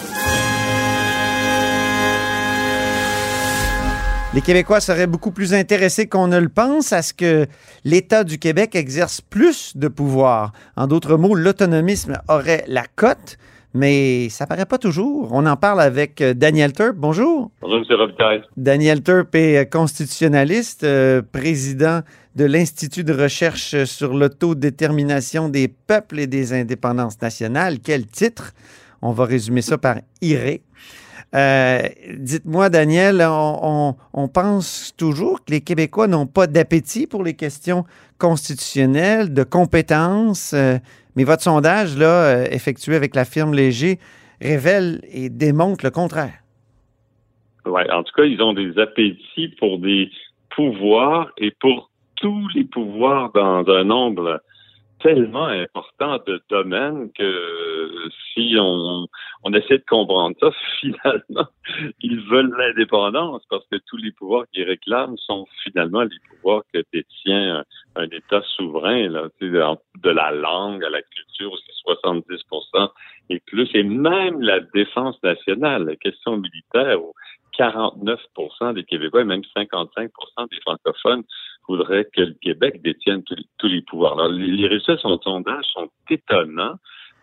Les 4.34 4.42
Québécois 4.42 4.80
seraient 4.80 5.06
beaucoup 5.06 5.30
plus 5.30 5.54
intéressés 5.54 6.06
qu'on 6.06 6.26
ne 6.26 6.38
le 6.38 6.50
pense 6.50 6.92
à 6.92 7.00
ce 7.00 7.14
que 7.14 7.46
l'État 7.84 8.22
du 8.22 8.38
Québec 8.38 8.74
exerce 8.74 9.22
plus 9.22 9.74
de 9.74 9.88
pouvoir. 9.88 10.52
En 10.76 10.86
d'autres 10.86 11.16
mots, 11.16 11.34
l'autonomisme 11.34 12.20
aurait 12.28 12.66
la 12.68 12.84
cote 12.96 13.38
mais 13.74 14.28
ça 14.28 14.46
paraît 14.46 14.66
pas 14.66 14.78
toujours. 14.78 15.28
On 15.32 15.44
en 15.46 15.56
parle 15.56 15.80
avec 15.80 16.20
euh, 16.20 16.32
Daniel 16.32 16.72
Turp. 16.72 16.94
Bonjour. 16.96 17.50
Bonjour, 17.60 17.78
M. 17.78 17.84
Robitaille. 17.98 18.42
Daniel 18.56 19.02
Turp 19.02 19.34
est 19.34 19.58
euh, 19.58 19.64
constitutionnaliste, 19.64 20.84
euh, 20.84 21.22
président 21.22 22.00
de 22.36 22.44
l'Institut 22.44 23.02
de 23.02 23.12
recherche 23.12 23.84
sur 23.84 24.14
l'autodétermination 24.14 25.48
des 25.48 25.66
peuples 25.66 26.20
et 26.20 26.28
des 26.28 26.52
indépendances 26.52 27.20
nationales. 27.20 27.80
Quel 27.80 28.06
titre? 28.06 28.52
On 29.02 29.10
va 29.10 29.24
résumer 29.24 29.60
ça 29.60 29.76
par 29.76 29.96
IRE. 30.22 30.60
Dites-moi, 32.16 32.70
Daniel, 32.70 33.24
on, 33.28 33.96
on, 34.12 34.28
pense 34.28 34.94
toujours 34.96 35.44
que 35.44 35.50
les 35.50 35.60
Québécois 35.60 36.06
n'ont 36.06 36.26
pas 36.26 36.46
d'appétit 36.46 37.08
pour 37.08 37.24
les 37.24 37.34
questions 37.34 37.84
constitutionnelles, 38.18 39.34
de 39.34 39.42
compétences. 39.42 40.54
Mais 41.16 41.24
votre 41.24 41.42
sondage, 41.42 41.96
là, 41.96 42.24
euh, 42.24 42.46
effectué 42.50 42.96
avec 42.96 43.14
la 43.14 43.24
firme 43.24 43.54
Léger, 43.54 43.98
révèle 44.40 45.00
et 45.12 45.28
démontre 45.30 45.84
le 45.84 45.90
contraire. 45.90 46.34
Oui, 47.66 47.82
en 47.90 48.02
tout 48.02 48.12
cas, 48.16 48.24
ils 48.24 48.42
ont 48.42 48.52
des 48.52 48.78
appétits 48.78 49.54
pour 49.58 49.78
des 49.78 50.10
pouvoirs 50.54 51.30
et 51.38 51.50
pour 51.60 51.90
tous 52.16 52.48
les 52.54 52.64
pouvoirs 52.64 53.32
dans 53.32 53.64
un 53.68 53.84
nombre 53.84 54.40
tellement 55.04 55.48
important 55.48 56.18
de 56.26 56.42
domaines 56.48 57.12
que 57.12 58.08
si 58.32 58.56
on, 58.58 59.06
on 59.44 59.52
essaie 59.52 59.76
de 59.76 59.84
comprendre 59.86 60.34
ça, 60.40 60.50
finalement, 60.80 61.46
ils 62.00 62.20
veulent 62.22 62.54
l'indépendance 62.56 63.42
parce 63.50 63.66
que 63.70 63.76
tous 63.86 63.98
les 63.98 64.12
pouvoirs 64.12 64.46
qu'ils 64.52 64.64
réclament 64.64 65.18
sont 65.18 65.46
finalement 65.62 66.04
les 66.04 66.16
pouvoirs 66.30 66.62
que 66.72 66.82
détient 66.90 67.62
un, 67.96 68.08
État 68.10 68.42
souverain, 68.56 69.08
là, 69.10 69.28
de 69.40 70.10
la 70.10 70.30
langue 70.30 70.82
à 70.82 70.88
la 70.88 71.02
culture, 71.02 71.52
c'est 71.66 71.92
70% 71.92 72.90
et 73.28 73.40
plus, 73.40 73.68
et 73.74 73.82
même 73.82 74.40
la 74.40 74.60
défense 74.60 75.22
nationale, 75.22 75.84
la 75.84 75.96
question 75.96 76.38
militaire, 76.38 77.02
où 77.02 77.12
49% 77.58 78.74
des 78.74 78.84
Québécois 78.84 79.20
et 79.20 79.24
même 79.24 79.42
55% 79.56 80.08
des 80.50 80.60
francophones 80.62 81.24
voudraient 81.68 82.08
que 82.14 82.22
le 82.22 82.36
Québec 82.40 82.82
détienne 82.82 83.22
tous 83.58 83.66
les 83.66 83.82
pouvoirs. 83.82 84.14
Alors, 84.14 84.28
les 84.28 84.66
résultats 84.66 84.94
de 84.94 85.00
son 85.00 85.18
sondage 85.18 85.64
sont 85.72 85.88
étonnants, 86.10 86.78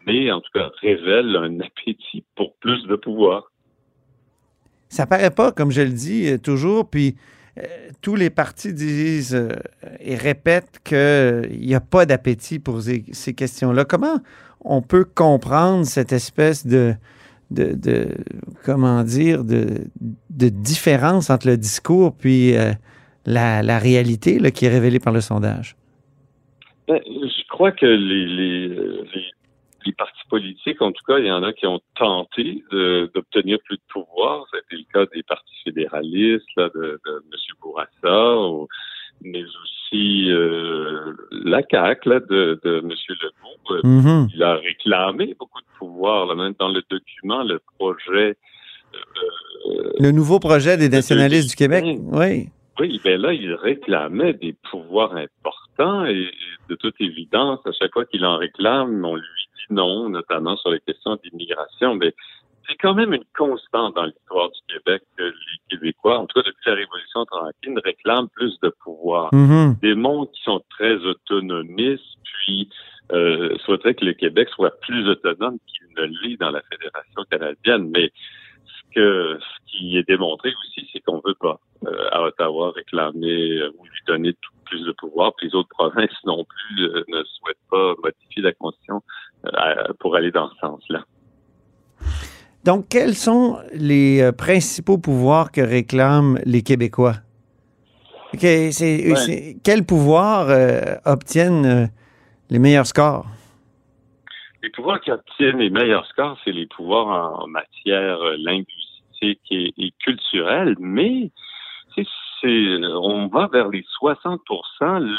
mais 0.06 0.32
en 0.32 0.42
tout 0.42 0.50
cas 0.54 0.70
révèlent 0.82 1.36
un 1.36 1.60
appétit 1.60 2.24
pour 2.36 2.56
plus 2.56 2.84
de 2.88 2.96
pouvoir. 2.96 3.52
Ça 4.90 5.06
paraît 5.06 5.32
pas, 5.32 5.52
comme 5.52 5.72
je 5.72 5.82
le 5.82 5.92
dis 5.92 6.28
euh, 6.28 6.38
toujours, 6.38 6.90
puis 6.90 7.16
euh, 7.58 7.62
tous 8.02 8.16
les 8.16 8.30
partis 8.30 8.74
disent 8.74 9.36
euh, 9.36 9.50
et 10.00 10.16
répètent 10.16 10.82
qu'il 10.84 11.66
n'y 11.66 11.76
a 11.76 11.80
pas 11.80 12.06
d'appétit 12.06 12.60
pour 12.60 12.82
ces, 12.82 13.34
questions-là. 13.34 13.86
Comment 13.86 14.20
on 14.60 14.82
peut 14.82 15.06
comprendre 15.06 15.86
cette 15.86 16.12
espèce 16.12 16.68
de, 16.68 16.94
de, 17.52 18.10
comment 18.66 19.04
dire, 19.04 19.44
de, 19.46 19.88
différence 20.30 21.30
entre 21.30 21.48
le 21.48 21.58
discours 21.58 22.14
puis 22.14 22.54
la, 23.26 23.62
la, 23.62 23.80
réalité 23.80 24.40
là, 24.40 24.52
qui 24.52 24.66
est 24.66 24.70
révélée 24.70 25.00
par 25.00 25.14
le 25.14 25.22
sondage? 25.22 25.76
Ben, 26.88 27.02
je 27.06 27.48
crois 27.50 27.72
que 27.72 27.86
les, 27.86 28.26
les, 28.26 28.68
les, 29.86 29.94
partis 29.94 30.28
politiques, 30.30 30.82
en 30.82 30.92
tout 30.92 31.04
cas, 31.08 31.20
il 31.20 31.26
y 31.26 31.32
en 31.32 31.44
a 31.44 31.54
qui 31.54 31.68
ont 31.68 31.80
tenté 31.96 32.64
d'obtenir 32.72 33.60
plus 33.66 33.78
de 33.78 33.84
pouvoir. 33.90 34.46
C'était 34.52 34.82
le 34.82 34.94
cas 34.94 35.12
des 35.14 35.24
partis 35.24 35.56
fédéralistes, 35.64 36.48
là, 36.58 36.70
de, 36.74 37.00
de 37.06 37.24
M. 37.32 37.38
Bourassa, 37.62 38.38
ou, 38.38 38.68
mais 39.24 39.44
aussi 39.44 40.32
euh, 40.32 41.14
la 41.32 41.62
CAQ 41.70 42.10
là, 42.10 42.20
de, 42.20 42.60
de 42.64 42.78
M. 42.84 42.90
Legault. 42.90 43.88
Mm-hmm. 43.88 44.32
Il 44.34 44.44
a 44.44 44.56
réclamé 44.56 45.36
beaucoup 45.38 45.62
de 45.62 45.78
pouvoir. 45.78 46.26
Là, 46.26 46.36
même 46.36 46.54
dans 46.60 46.70
le 46.70 46.82
document, 46.90 47.44
le 47.44 47.62
projet... 47.78 48.36
Euh, 48.94 49.92
le 50.00 50.12
nouveau 50.12 50.40
projet 50.40 50.78
des 50.78 50.90
nationalistes 50.90 51.50
du 51.50 51.56
Québec, 51.56 51.86
oui. 52.12 52.50
Oui, 52.82 53.00
bien 53.04 53.20
là, 53.20 53.32
il 53.32 53.54
réclamait 53.54 54.34
des 54.34 54.56
pouvoirs 54.72 55.15
importants 55.15 56.04
et, 56.04 56.32
de 56.67 56.74
toute 56.74 57.00
évidence, 57.00 57.60
à 57.67 57.72
chaque 57.74 57.94
fois 57.94 58.06
qu'il 58.06 58.26
en 58.26 58.38
réclame, 58.38 59.06
on 59.06 59.17
lui 59.17 59.22
dit 59.56 59.76
non, 59.76 60.10
notamment 60.10 60.58
sur 60.58 60.72
les 60.72 60.80
questions 60.80 61.15
d'immigration. 61.24 61.94
Mais 61.94 62.12
c'est 62.67 62.76
quand 62.78 62.96
même 62.96 63.13
une 63.13 63.24
constante 63.38 63.96
dans 63.96 64.06
l'histoire 64.06 64.50
du 64.50 64.60
Québec 64.74 65.04
que 65.15 65.26
les 65.26 65.78
Québécois, 65.78 66.17
en 66.17 66.26
tout 66.26 66.41
cas 66.41 66.48
depuis 66.48 66.70
la 66.72 66.74
Révolution 66.74 67.24
tranquille, 67.26 67.80
réclament 67.86 68.30
plus 68.30 68.60
de 68.63 68.74
pouvoir. 68.84 69.30
Mm-hmm. 69.32 69.80
Des 69.82 69.94
mondes 69.94 70.32
qui 70.32 70.41
sont 70.41 70.63
très 70.72 70.96
autonomistes, 70.96 72.17
puis 72.24 72.67
euh, 73.12 73.56
souhaiteraient 73.60 73.94
que 73.94 74.06
le 74.06 74.13
Québec 74.13 74.50
soit 74.50 74.76
plus 74.82 75.08
autonome 75.08 75.60
qu'il 75.67 75.86
ne 75.98 76.10
l'est 76.24 76.38
dans 76.38 76.50
la 76.50 76.63
Fédération 76.63 77.22
canadienne. 77.30 77.91
Mais 77.91 78.12
ce, 78.65 78.95
que, 78.95 79.39
ce 79.39 79.71
qui 79.71 79.97
est 79.97 80.08
démontré 80.08 80.50
aussi, 80.50 80.88
c'est 80.91 81.00
qu'on 81.00 81.21
veut 81.26 81.36
pas 81.39 81.60
euh, 81.86 82.10
à 82.12 82.24
Ottawa 82.24 82.71
réclamer 82.76 83.58
euh, 83.58 83.71
ou 83.78 83.86
lui 83.86 84.00
donner 84.08 84.36
plus 84.65 84.84
de 84.86 84.91
pouvoir, 84.93 85.34
puis 85.36 85.47
les 85.47 85.56
autres 85.56 85.69
provinces 85.69 86.10
non 86.26 86.45
plus 86.45 86.84
euh, 86.86 87.04
ne 87.08 87.24
souhaitent 87.24 87.58
pas 87.69 87.93
modifier 88.04 88.43
la 88.43 88.54
Constitution 88.54 89.02
pour 90.00 90.15
aller 90.15 90.30
dans 90.30 90.50
ce 90.52 90.56
sens-là. 90.60 91.04
Donc, 92.63 92.86
quels 92.89 93.15
sont 93.15 93.58
les 93.74 94.32
principaux 94.38 95.00
pouvoirs 95.00 95.52
que 95.52 95.62
réclament 95.62 96.38
les 96.45 96.62
Québécois? 96.62 97.15
quels 98.38 99.86
pouvoirs 99.86 100.47
euh, 100.50 100.95
obtiennent 101.06 101.65
euh, 101.65 101.88
les 102.50 102.60
meilleurs 102.60 102.88
scores? 102.88 103.26
Les 104.63 104.69
pouvoirs 104.69 105.02
qui 105.02 105.12
obtiennent 105.12 105.58
les 105.58 105.69
meilleurs 105.69 106.06
scores, 106.08 106.38
c'est 106.43 106.52
les 106.52 106.67
pouvoirs 106.67 107.41
en, 107.41 107.47
matière 107.47 108.19
linguistique 108.38 109.41
et, 109.50 109.93
culturelle, 110.04 110.76
mais 110.80 111.32
on 112.43 113.28
va 113.28 113.47
vers 113.47 113.69
les 113.69 113.86
60 113.88 114.41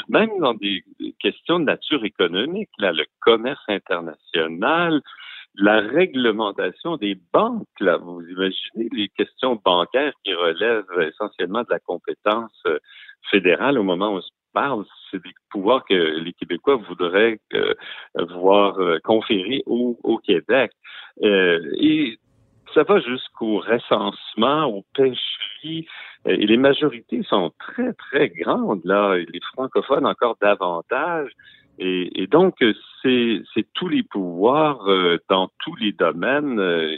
même 0.09 0.29
dans 0.39 0.53
des 0.53 0.83
questions 1.19 1.59
de 1.59 1.65
nature 1.65 2.03
économique, 2.03 2.69
là, 2.79 2.91
le 2.91 3.05
commerce 3.21 3.63
international, 3.67 5.01
la 5.55 5.79
réglementation 5.79 6.97
des 6.97 7.17
banques, 7.31 7.67
là, 7.79 7.97
vous 7.97 8.21
imaginez 8.21 8.89
les 8.91 9.09
questions 9.09 9.59
bancaires 9.63 10.13
qui 10.23 10.33
relèvent 10.33 10.85
essentiellement 11.01 11.61
de 11.61 11.67
la 11.69 11.79
compétence 11.79 12.59
euh, 12.65 12.79
fédérale 13.29 13.77
au 13.77 13.83
moment 13.83 14.15
où 14.15 14.21
parle, 14.53 14.85
c'est 15.09 15.21
des 15.21 15.33
pouvoirs 15.49 15.83
que 15.85 15.93
les 15.93 16.33
Québécois 16.33 16.75
voudraient 16.75 17.39
voir 18.15 18.77
conférer 19.03 19.63
au, 19.65 19.97
au 20.03 20.17
Québec. 20.17 20.71
et 21.21 22.17
ça 22.73 22.83
va 22.83 22.99
jusqu'au 22.99 23.59
recensement, 23.59 24.65
au 24.65 24.83
pêcheries, 24.95 25.87
et 26.25 26.45
les 26.45 26.57
majorités 26.57 27.21
sont 27.23 27.51
très, 27.59 27.93
très 27.93 28.29
grandes, 28.29 28.81
là. 28.83 29.17
Les 29.17 29.41
francophones 29.53 30.05
encore 30.05 30.37
davantage. 30.41 31.31
Et, 31.79 32.27
donc, 32.27 32.55
c'est 33.01 33.65
tous 33.73 33.87
les 33.87 34.03
pouvoirs 34.03 34.87
euh, 34.87 35.17
dans 35.29 35.49
tous 35.63 35.75
les 35.75 35.91
domaines. 35.91 36.59
Euh, 36.59 36.95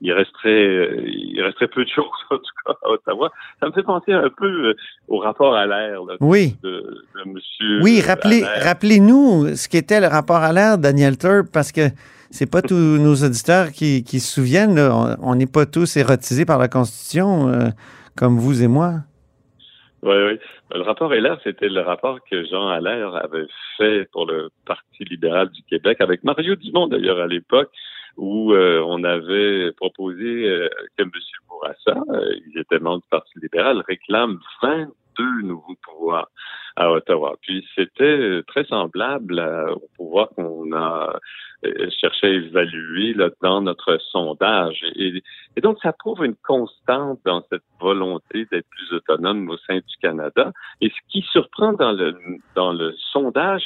il, 0.00 0.12
resterait, 0.12 1.04
il 1.06 1.40
resterait 1.42 1.68
peu 1.68 1.84
de 1.84 1.90
choses, 1.90 2.06
en 2.30 2.36
tout 2.36 2.42
cas, 2.64 2.72
à 2.82 2.90
Ottawa. 2.90 3.30
Ça 3.60 3.66
me 3.66 3.72
fait 3.72 3.82
penser 3.82 4.12
un 4.12 4.30
peu 4.30 4.68
euh, 4.68 4.74
au 5.08 5.18
rapport 5.18 5.54
à 5.54 5.66
l'air 5.66 6.00
oui. 6.20 6.56
de, 6.62 7.04
de, 7.14 7.30
monsieur. 7.30 7.82
Oui, 7.82 8.00
rappelez, 8.00 8.42
rappelez-nous 8.44 9.54
ce 9.54 9.68
qu'était 9.68 10.00
le 10.00 10.06
rapport 10.06 10.36
à 10.36 10.52
l'air, 10.52 10.78
Daniel 10.78 11.18
Turp, 11.18 11.48
parce 11.52 11.70
que 11.70 11.88
c'est 12.30 12.50
pas 12.50 12.62
tous 12.62 12.74
nos 12.98 13.14
auditeurs 13.16 13.70
qui, 13.70 14.02
qui 14.02 14.18
se 14.18 14.32
souviennent. 14.32 14.78
On 14.78 15.34
n'est 15.34 15.46
pas 15.46 15.66
tous 15.66 15.96
érotisés 15.96 16.46
par 16.46 16.58
la 16.58 16.68
Constitution, 16.68 17.72
comme 18.16 18.38
vous 18.38 18.62
et 18.62 18.68
moi. 18.68 19.00
Oui, 20.02 20.16
oui. 20.16 20.38
Le 20.72 20.82
rapport 20.82 21.12
Heller, 21.12 21.36
c'était 21.44 21.68
le 21.68 21.82
rapport 21.82 22.20
que 22.24 22.44
Jean 22.46 22.68
Allaire 22.68 23.14
avait 23.16 23.46
fait 23.76 24.08
pour 24.12 24.26
le 24.26 24.48
Parti 24.64 25.04
libéral 25.04 25.50
du 25.50 25.62
Québec, 25.64 26.00
avec 26.00 26.24
Mario 26.24 26.56
Dumont 26.56 26.86
d'ailleurs 26.86 27.20
à 27.20 27.26
l'époque, 27.26 27.70
où 28.16 28.52
euh, 28.52 28.82
on 28.86 29.04
avait 29.04 29.72
proposé 29.72 30.48
euh, 30.48 30.68
que 30.96 31.02
M. 31.02 31.10
Bourassa, 31.48 32.02
euh, 32.10 32.34
il 32.46 32.58
était 32.58 32.78
membre 32.78 33.02
du 33.02 33.08
Parti 33.10 33.38
libéral, 33.40 33.82
réclame 33.86 34.40
22 35.20 35.46
nouveaux 35.46 35.76
pouvoirs 35.82 36.28
à 36.76 36.90
Ottawa. 36.90 37.36
Puis 37.42 37.66
c'était 37.74 38.42
très 38.46 38.64
semblable 38.64 39.40
au 39.72 39.88
pouvoir 39.96 40.28
qu'on 40.30 40.72
a 40.72 41.18
euh, 41.66 41.90
chercher 42.00 42.26
à 42.26 42.30
évaluer 42.30 43.14
dans 43.42 43.60
notre 43.60 43.98
sondage. 44.10 44.82
Et, 44.96 45.22
donc, 45.60 45.78
ça 45.82 45.92
prouve 45.92 46.24
une 46.24 46.36
constante 46.36 47.20
dans 47.26 47.44
cette 47.50 47.64
volonté 47.80 48.46
d'être 48.50 48.66
plus 48.70 48.96
autonome 48.96 49.50
au 49.50 49.58
sein 49.58 49.76
du 49.76 49.96
Canada. 50.00 50.52
Et 50.80 50.88
ce 50.88 51.10
qui 51.10 51.22
surprend 51.32 51.74
dans 51.74 51.92
le, 51.92 52.16
dans 52.54 52.72
le 52.72 52.94
sondage, 53.12 53.64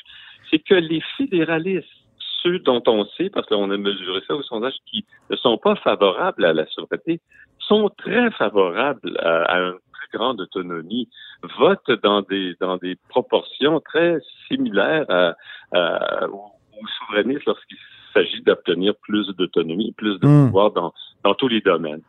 c'est 0.50 0.58
que 0.58 0.74
les 0.74 1.02
fédéralistes, 1.16 1.86
ceux 2.42 2.58
dont 2.58 2.82
on 2.86 3.04
sait, 3.16 3.30
parce 3.30 3.46
qu'on 3.46 3.70
a 3.70 3.76
mesuré 3.76 4.20
ça 4.26 4.34
au 4.34 4.42
sondage, 4.42 4.74
qui 4.86 5.04
ne 5.30 5.36
sont 5.36 5.56
pas 5.56 5.76
favorables 5.76 6.44
à 6.44 6.52
la 6.52 6.66
souveraineté, 6.66 7.20
sont 7.60 7.90
très 7.96 8.30
favorables 8.32 9.16
à, 9.20 9.58
une 9.58 9.78
plus 10.08 10.18
grande 10.18 10.40
autonomie, 10.40 11.08
votent 11.58 11.90
dans 12.02 12.22
des 12.22 12.56
dans 12.60 12.76
des 12.76 12.96
proportions 13.08 13.80
très 13.80 14.18
similaires 14.48 15.06
à, 15.08 15.34
à, 15.72 16.26
ou 16.28 16.86
souverainistes 16.98 17.44
lorsqu'il 17.46 17.78
s'agit 18.12 18.42
d'obtenir 18.42 18.94
plus 19.02 19.26
d'autonomie, 19.36 19.92
plus 19.96 20.18
de 20.20 20.26
hmm. 20.26 20.46
pouvoir 20.46 20.70
dans, 20.72 20.92
dans 21.24 21.34
tous 21.34 21.48
les 21.48 21.60
domaines. 21.60 22.02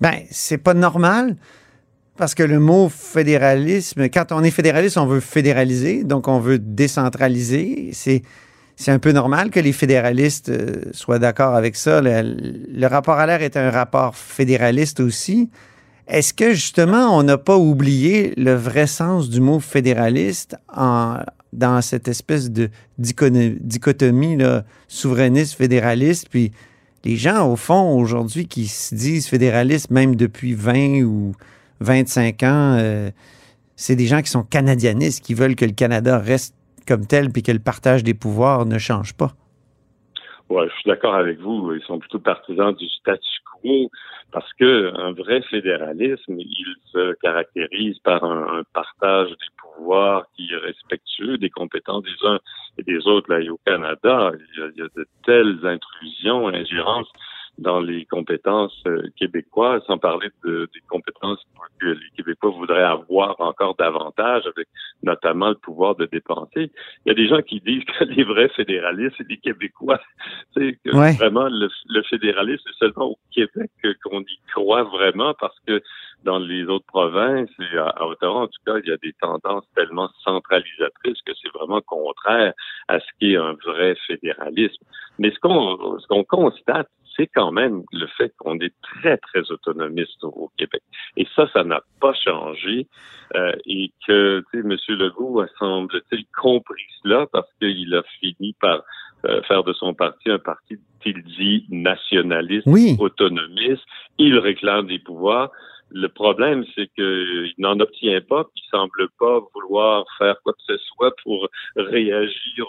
Ben, 0.00 0.22
c'est 0.30 0.62
pas 0.62 0.74
normal. 0.74 1.36
Parce 2.16 2.34
que 2.34 2.42
le 2.42 2.60
mot 2.60 2.90
fédéralisme, 2.90 4.10
quand 4.10 4.30
on 4.30 4.42
est 4.42 4.50
fédéraliste, 4.50 4.98
on 4.98 5.06
veut 5.06 5.20
fédéraliser, 5.20 6.04
donc 6.04 6.28
on 6.28 6.38
veut 6.38 6.58
décentraliser. 6.58 7.90
C'est, 7.92 8.22
c'est 8.76 8.90
un 8.90 8.98
peu 8.98 9.12
normal 9.12 9.50
que 9.50 9.58
les 9.58 9.72
fédéralistes 9.72 10.50
euh, 10.50 10.82
soient 10.92 11.18
d'accord 11.18 11.54
avec 11.54 11.76
ça. 11.76 12.02
Le, 12.02 12.86
rapport 12.86 13.14
à 13.14 13.26
l'air 13.26 13.40
est 13.40 13.56
un 13.56 13.70
rapport 13.70 14.16
fédéraliste 14.16 15.00
aussi. 15.00 15.50
Est-ce 16.10 16.34
que 16.34 16.50
justement, 16.54 17.16
on 17.16 17.22
n'a 17.22 17.38
pas 17.38 17.56
oublié 17.56 18.34
le 18.36 18.52
vrai 18.54 18.88
sens 18.88 19.30
du 19.30 19.40
mot 19.40 19.60
fédéraliste 19.60 20.56
dans 20.76 21.80
cette 21.82 22.08
espèce 22.08 22.50
de 22.50 22.68
dichotomie 22.98 24.38
souverainiste, 24.88 25.56
fédéraliste? 25.56 26.28
Puis 26.28 26.50
les 27.04 27.14
gens, 27.14 27.48
au 27.48 27.54
fond, 27.54 27.96
aujourd'hui, 27.96 28.48
qui 28.48 28.66
se 28.66 28.92
disent 28.92 29.28
fédéralistes, 29.28 29.92
même 29.92 30.16
depuis 30.16 30.52
20 30.52 31.02
ou 31.02 31.36
25 31.78 32.42
ans, 32.42 32.76
euh, 32.80 33.10
c'est 33.76 33.94
des 33.94 34.06
gens 34.06 34.20
qui 34.20 34.30
sont 34.30 34.42
canadianistes, 34.42 35.24
qui 35.24 35.34
veulent 35.34 35.54
que 35.54 35.64
le 35.64 35.74
Canada 35.74 36.18
reste 36.18 36.56
comme 36.88 37.06
tel, 37.06 37.30
puis 37.30 37.44
que 37.44 37.52
le 37.52 37.60
partage 37.60 38.02
des 38.02 38.14
pouvoirs 38.14 38.66
ne 38.66 38.78
change 38.78 39.14
pas. 39.14 39.30
Oui, 40.48 40.64
je 40.66 40.74
suis 40.80 40.90
d'accord 40.90 41.14
avec 41.14 41.38
vous. 41.38 41.72
Ils 41.72 41.82
sont 41.82 42.00
plutôt 42.00 42.18
partisans 42.18 42.74
du 42.74 42.88
statu 42.88 43.28
quo 43.62 43.88
parce 44.32 44.52
que 44.54 44.92
un 44.96 45.12
vrai 45.12 45.42
fédéralisme, 45.42 46.38
il 46.38 46.74
se 46.92 47.14
caractérise 47.22 47.98
par 48.00 48.24
un, 48.24 48.62
partage 48.72 49.28
des 49.30 49.50
pouvoirs 49.56 50.26
qui 50.36 50.48
est 50.52 50.56
respectueux 50.56 51.38
des 51.38 51.50
compétences 51.50 52.04
des 52.04 52.26
uns 52.26 52.38
et 52.78 52.82
des 52.82 53.06
autres. 53.06 53.32
Là, 53.32 53.40
au 53.50 53.58
Canada, 53.66 54.32
il 54.56 54.78
y 54.78 54.82
a, 54.82 54.88
de 54.96 55.06
telles 55.24 55.58
intrusions, 55.64 56.48
ingérences 56.48 57.10
dans 57.58 57.80
les 57.80 58.06
compétences 58.06 58.82
euh, 58.86 59.02
québécoises, 59.16 59.82
sans 59.86 59.98
parler 59.98 60.28
de, 60.44 60.68
des 60.72 60.80
compétences 60.88 61.44
que 61.80 61.86
les 61.86 62.10
Québécois 62.16 62.50
voudraient 62.50 62.82
avoir 62.82 63.36
encore 63.40 63.74
davantage, 63.76 64.46
avec 64.46 64.68
notamment 65.02 65.50
le 65.50 65.54
pouvoir 65.56 65.94
de 65.96 66.06
dépenser. 66.06 66.70
Il 67.04 67.08
y 67.08 67.10
a 67.10 67.14
des 67.14 67.28
gens 67.28 67.42
qui 67.42 67.60
disent 67.60 67.84
que 67.84 68.04
les 68.04 68.24
vrais 68.24 68.48
fédéralistes, 68.50 69.14
c'est 69.18 69.28
les 69.28 69.38
Québécois. 69.38 70.00
C'est 70.54 70.78
que 70.84 70.90
vraiment 70.90 71.48
le, 71.48 71.68
le 71.88 72.02
fédéralisme, 72.02 72.62
c'est 72.66 72.86
seulement 72.86 73.10
au 73.10 73.18
Québec 73.32 73.70
qu'on 74.04 74.20
y 74.20 74.38
croit 74.52 74.82
vraiment, 74.82 75.32
parce 75.38 75.56
que 75.66 75.80
dans 76.24 76.38
les 76.38 76.64
autres 76.64 76.86
provinces 76.86 77.50
et 77.58 77.78
à, 77.78 78.06
Ottawa, 78.06 78.42
en 78.42 78.46
tout 78.46 78.60
cas, 78.66 78.78
il 78.82 78.88
y 78.88 78.92
a 78.92 78.96
des 78.98 79.14
tendances 79.20 79.64
tellement 79.74 80.08
centralisatrices 80.24 81.20
que 81.24 81.32
c'est 81.40 81.52
vraiment 81.54 81.80
contraire 81.80 82.52
à 82.88 83.00
ce 83.00 83.06
qui 83.18 83.32
est 83.32 83.36
un 83.36 83.54
vrai 83.64 83.96
fédéralisme. 84.06 84.84
Mais 85.18 85.30
ce 85.30 85.38
qu'on 85.38 85.98
ce 85.98 86.06
qu'on 86.06 86.24
constate, 86.24 86.88
c'est 87.16 87.28
quand 87.28 87.52
même 87.52 87.82
le 87.92 88.06
fait 88.06 88.32
qu'on 88.38 88.58
est 88.58 88.74
très, 88.82 89.16
très 89.18 89.50
autonomiste 89.50 90.22
au 90.22 90.50
Québec. 90.56 90.82
Et 91.16 91.26
ça, 91.34 91.48
ça 91.52 91.64
n'a 91.64 91.82
pas 92.00 92.14
changé. 92.14 92.86
Euh, 93.36 93.52
et 93.66 93.92
que, 94.06 94.42
tu 94.52 94.60
sais, 94.60 94.66
M. 94.66 94.76
Legault 94.98 95.40
a, 95.40 95.46
semble-t-il, 95.58 96.24
compris 96.40 96.82
cela 97.02 97.26
parce 97.32 97.48
qu'il 97.60 97.94
a 97.94 98.02
fini 98.18 98.54
par 98.60 98.82
euh, 99.26 99.42
faire 99.42 99.62
de 99.62 99.72
son 99.72 99.94
parti 99.94 100.30
un 100.30 100.38
parti 100.38 100.78
qu'il 101.02 101.22
dit 101.22 101.66
nationaliste, 101.68 102.66
autonomiste. 102.98 103.82
Il 104.18 104.38
réclame 104.38 104.86
des 104.86 104.98
pouvoirs. 104.98 105.50
Le 105.90 106.08
problème, 106.08 106.64
c'est 106.74 106.88
qu'il 106.94 107.52
n'en 107.58 107.78
obtient 107.80 108.20
pas, 108.20 108.44
puis 108.44 108.62
il 108.64 108.68
semble 108.70 109.08
pas 109.18 109.40
vouloir 109.54 110.04
faire 110.18 110.36
quoi 110.42 110.52
que 110.52 110.62
ce 110.66 110.78
soit 110.78 111.14
pour 111.22 111.48
réagir 111.76 112.64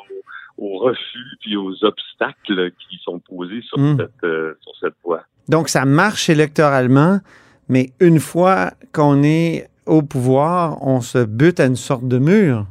aux, 0.62 0.78
refus 0.78 1.38
puis 1.42 1.56
aux 1.58 1.84
obstacles 1.84 2.72
qui 2.72 2.98
sont 3.04 3.20
posés 3.20 3.62
sur, 3.64 3.78
hmm. 3.78 3.98
cette, 3.98 4.24
euh, 4.24 4.54
sur 4.62 4.72
cette 4.80 4.96
voie. 5.04 5.24
Donc, 5.50 5.70
ça 5.70 5.86
marche 5.86 6.30
électoralement, 6.30 7.20
mais 7.68 7.90
une 8.00 8.20
fois 8.20 8.72
qu'on 8.94 9.24
est 9.24 9.68
au 9.86 10.02
pouvoir, 10.02 10.78
on 10.86 11.02
se 11.02 11.26
bute 11.26 11.60
à 11.60 11.66
une 11.66 11.76
sorte 11.76 12.08
de 12.08 12.20
mur. 12.20 12.66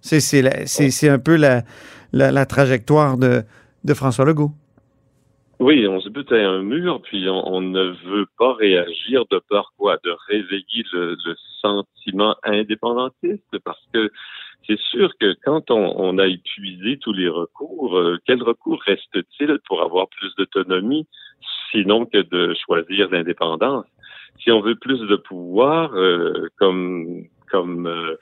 C'est 0.00 1.08
un 1.08 1.18
peu 1.18 1.36
la, 1.36 1.62
la, 2.12 2.46
trajectoire 2.46 3.18
de, 3.18 3.42
de 3.84 3.94
François 3.94 4.24
Legault. 4.24 4.52
Oui, 5.60 5.86
on 5.88 6.00
se 6.00 6.08
bute 6.08 6.30
à 6.30 6.36
un 6.36 6.62
mur, 6.62 7.02
puis 7.02 7.28
on, 7.28 7.60
ne 7.60 7.88
veut 8.08 8.26
pas 8.38 8.54
réagir 8.54 9.24
de 9.30 9.40
peur 9.48 9.72
quoi, 9.76 9.98
de 10.04 10.14
réveiller 10.28 10.84
le, 10.92 11.16
sentiment 11.60 12.36
indépendantiste, 12.44 13.58
parce 13.64 13.82
que 13.92 14.12
c'est 14.68 14.78
sûr 14.78 15.10
que 15.18 15.34
quand 15.44 15.70
on, 15.70 16.18
a 16.18 16.26
épuisé 16.26 16.98
tous 16.98 17.14
les 17.14 17.28
recours, 17.28 17.96
euh, 17.96 18.18
quel 18.26 18.42
recours 18.42 18.80
reste-t-il 18.82 19.58
pour 19.66 19.80
avoir 19.82 20.08
plus 20.08 20.34
d'autonomie, 20.36 21.06
sinon 21.70 22.04
que 22.04 22.18
de 22.18 22.54
choisir 22.66 23.08
l'indépendance? 23.10 23.86
Si 24.40 24.52
on 24.52 24.60
veut 24.60 24.76
plus 24.76 25.00
de 25.00 25.16
pouvoir, 25.16 25.94
euh, 25.94 26.48
comme 26.58 27.24
comme 27.50 27.86
euh, 27.86 28.16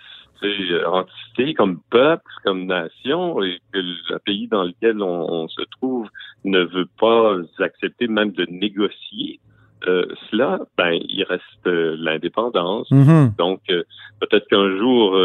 entité, 0.87 1.55
comme 1.55 1.81
peuple, 1.91 2.31
comme 2.45 2.67
nation, 2.67 3.43
et 3.43 3.59
que 3.73 3.79
le 3.79 4.19
pays 4.21 4.47
dans 4.47 4.63
lequel 4.63 5.03
on, 5.03 5.49
se 5.49 5.63
trouve 5.81 6.09
ne 6.45 6.61
veut 6.61 6.89
pas 7.01 7.39
accepter 7.59 8.07
même 8.07 8.31
de 8.31 8.47
négocier 8.49 9.41
euh, 9.89 10.07
cela, 10.31 10.61
ben 10.77 10.93
il 10.93 11.25
reste 11.25 11.67
euh, 11.67 11.97
l'indépendance. 11.99 12.91
Mm-hmm. 12.91 13.37
Donc 13.37 13.61
euh, 13.71 13.83
peut-être 14.21 14.47
qu'un 14.49 14.77
jour, 14.79 15.17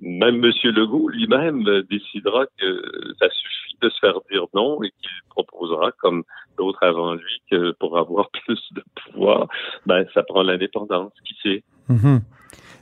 même 0.00 0.44
M. 0.44 0.52
Legault 0.64 1.08
lui-même 1.08 1.64
décidera 1.90 2.46
que 2.58 2.82
ça 3.18 3.28
suffit 3.30 3.76
de 3.80 3.88
se 3.88 3.98
faire 4.00 4.18
dire 4.30 4.46
non 4.54 4.82
et 4.82 4.90
qu'il 5.00 5.10
proposera, 5.30 5.92
comme 6.00 6.22
d'autres 6.58 6.82
avant 6.82 7.14
lui, 7.14 7.42
que 7.50 7.72
pour 7.72 7.98
avoir 7.98 8.30
plus 8.46 8.60
de 8.72 8.82
pouvoir, 9.04 9.48
ben 9.86 10.04
ça 10.14 10.22
prend 10.22 10.42
l'indépendance. 10.42 11.12
Qui 11.24 11.34
sait? 11.42 11.62
Mm-hmm. 11.90 12.20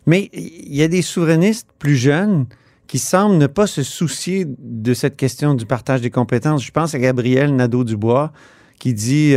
Mais 0.06 0.30
il 0.32 0.74
y 0.74 0.82
a 0.82 0.88
des 0.88 1.02
souverainistes 1.02 1.70
plus 1.78 1.96
jeunes 1.96 2.46
qui 2.86 2.98
semblent 2.98 3.38
ne 3.38 3.46
pas 3.46 3.66
se 3.66 3.82
soucier 3.82 4.44
de 4.46 4.94
cette 4.94 5.16
question 5.16 5.54
du 5.54 5.64
partage 5.64 6.00
des 6.00 6.10
compétences. 6.10 6.64
Je 6.64 6.72
pense 6.72 6.94
à 6.94 6.98
Gabriel 6.98 7.54
Nadeau-Dubois 7.54 8.32
qui 8.80 8.94
dit 8.94 9.36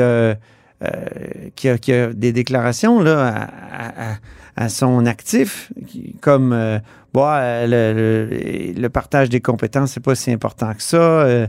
qui, 1.55 1.69
a, 1.69 1.77
qui, 1.77 1.93
a, 1.93 2.13
des 2.13 2.31
déclarations 2.31 2.99
là, 3.01 3.49
à, 4.55 4.69
son 4.69 5.05
actif, 5.05 5.71
comme 6.21 6.49
bon, 7.13 7.27
le, 7.31 8.73
le, 8.77 8.89
partage 8.89 9.29
des 9.29 9.41
compétences, 9.41 9.93
c'est 9.93 10.03
pas 10.03 10.15
si 10.15 10.31
important 10.31 10.73
que 10.73 10.84
ça. 10.84 11.47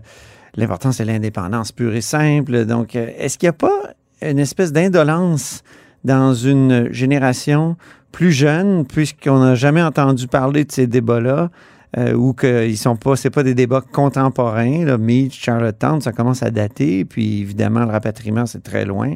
L'important, 0.56 0.92
c'est 0.92 1.04
l'indépendance 1.04 1.72
pure 1.72 1.94
et 1.94 2.00
simple. 2.00 2.64
Donc, 2.64 2.94
est-ce 2.94 3.38
qu'il 3.38 3.48
n'y 3.48 3.50
a 3.50 3.52
pas 3.54 3.94
une 4.22 4.38
espèce 4.38 4.72
d'indolence 4.72 5.62
dans 6.04 6.34
une 6.34 6.92
génération 6.92 7.76
plus 8.12 8.30
jeune, 8.30 8.86
puisqu'on 8.86 9.40
n'a 9.40 9.56
jamais 9.56 9.82
entendu 9.82 10.28
parler 10.28 10.64
de 10.64 10.70
ces 10.70 10.86
débats-là, 10.86 11.50
euh, 11.96 12.14
ou 12.14 12.32
qu'ils 12.32 12.78
sont 12.78 12.96
pas, 12.96 13.16
c'est 13.16 13.30
pas 13.30 13.42
des 13.42 13.54
débats 13.54 13.80
contemporains. 13.80 14.84
Là, 14.84 14.98
Meach, 14.98 15.40
Charlottetown, 15.40 16.00
ça 16.00 16.12
commence 16.12 16.42
à 16.42 16.50
dater, 16.50 17.04
puis 17.04 17.40
évidemment 17.40 17.80
le 17.80 17.90
rapatriement 17.90 18.46
c'est 18.46 18.62
très 18.62 18.84
loin. 18.84 19.14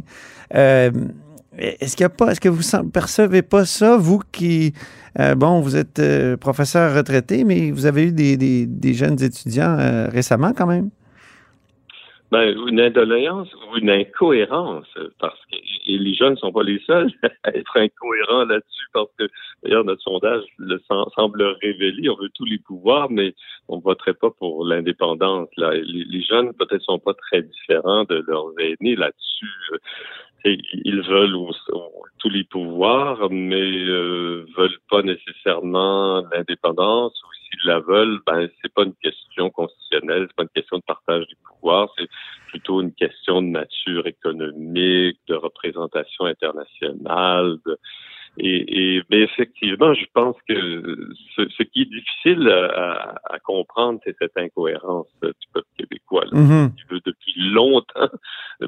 Euh, 0.55 0.91
est-ce 1.59 1.97
qu'il 1.97 2.05
y 2.05 2.07
a 2.07 2.11
pas, 2.11 2.31
est-ce 2.31 2.41
que 2.41 2.49
vous 2.49 2.63
percevez 2.93 3.43
pas 3.43 3.65
ça, 3.65 3.97
vous 3.97 4.21
qui, 4.31 4.75
euh, 5.19 5.35
bon, 5.35 5.61
vous 5.61 5.77
êtes 5.77 6.01
professeur 6.37 6.95
retraité, 6.95 7.43
mais 7.43 7.73
vous 7.73 7.87
avez 7.87 8.05
eu 8.05 8.13
des, 8.13 8.37
des, 8.37 8.67
des 8.67 8.95
jeunes 8.95 9.21
étudiants 9.23 9.77
récemment 10.13 10.53
quand 10.57 10.67
même? 10.67 10.91
Ben, 12.31 12.55
une 12.69 12.79
indoléance 12.79 13.49
ou 13.55 13.79
une 13.79 13.89
incohérence, 13.89 14.87
parce 15.19 15.41
que 15.51 15.57
et 15.89 15.97
les 15.97 16.15
jeunes 16.15 16.33
ne 16.33 16.37
sont 16.37 16.53
pas 16.53 16.63
les 16.63 16.79
seuls 16.87 17.11
à 17.45 17.57
être 17.57 17.77
incohérents 17.77 18.45
là-dessus, 18.45 18.87
parce 18.93 19.11
que 19.19 19.29
d'ailleurs 19.63 19.85
notre 19.85 20.03
sondage 20.03 20.45
le 20.59 20.79
semble 21.15 21.43
révéler. 21.63 22.11
On 22.11 22.17
veut 22.17 22.29
tous 22.35 22.45
les 22.45 22.59
pouvoirs, 22.59 23.11
mais 23.11 23.35
on 23.69 23.79
voterait 23.79 24.15
pas 24.15 24.31
pour 24.31 24.67
l'indépendance. 24.67 25.49
Là, 25.57 25.73
les, 25.75 26.23
jeunes 26.23 26.53
peut-être 26.53 26.83
sont 26.83 26.99
pas 26.99 27.15
très 27.15 27.43
différents 27.43 28.05
de 28.05 28.23
leurs 28.27 28.53
aînés 28.59 28.97
là-dessus. 28.97 29.81
ils 30.45 31.03
veulent 31.03 31.35
tous 32.19 32.29
les 32.29 32.45
pouvoirs, 32.45 33.31
mais 33.31 33.87
euh, 33.89 34.45
veulent 34.57 34.79
pas 34.91 35.01
nécessairement 35.03 36.23
l'indépendance 36.33 37.19
s'ils 37.51 37.69
la 37.69 37.81
veulent, 37.81 38.21
ben 38.27 38.49
c'est 38.63 38.73
pas 38.73 38.85
une 38.85 38.95
question 38.95 39.51
constitutionnelle, 39.51 40.27
c'est 40.29 40.37
pas 40.37 40.43
une 40.43 40.49
question 40.51 40.79
de 40.79 40.83
partage 40.83 41.27
du 41.27 41.37
pouvoir, 41.37 41.89
c'est 41.97 42.09
plutôt 42.49 42.81
une 42.81 42.93
question 42.93 43.43
de 43.43 43.49
nature 43.49 44.07
économique, 44.07 45.19
de 45.29 45.35
représentation 45.89 46.25
internationale. 46.25 47.59
et, 48.39 48.97
et, 48.97 49.03
mais 49.11 49.21
effectivement, 49.21 49.95
je 49.95 50.07
pense 50.13 50.37
que 50.49 51.11
ce, 51.37 51.63
qui 51.65 51.83
est 51.83 51.91
difficile 51.91 52.49
à, 52.49 53.15
à 53.31 53.39
comprendre, 53.41 54.01
c'est 54.05 54.17
cette 54.19 54.37
incohérence 54.37 55.09
du 55.23 55.49
peuple 55.53 55.69
québécois, 55.77 56.25
là, 56.31 56.39
mm-hmm. 56.39 56.75
qui 56.75 56.83
veut 56.91 57.01
depuis 57.05 57.35
longtemps 57.51 58.11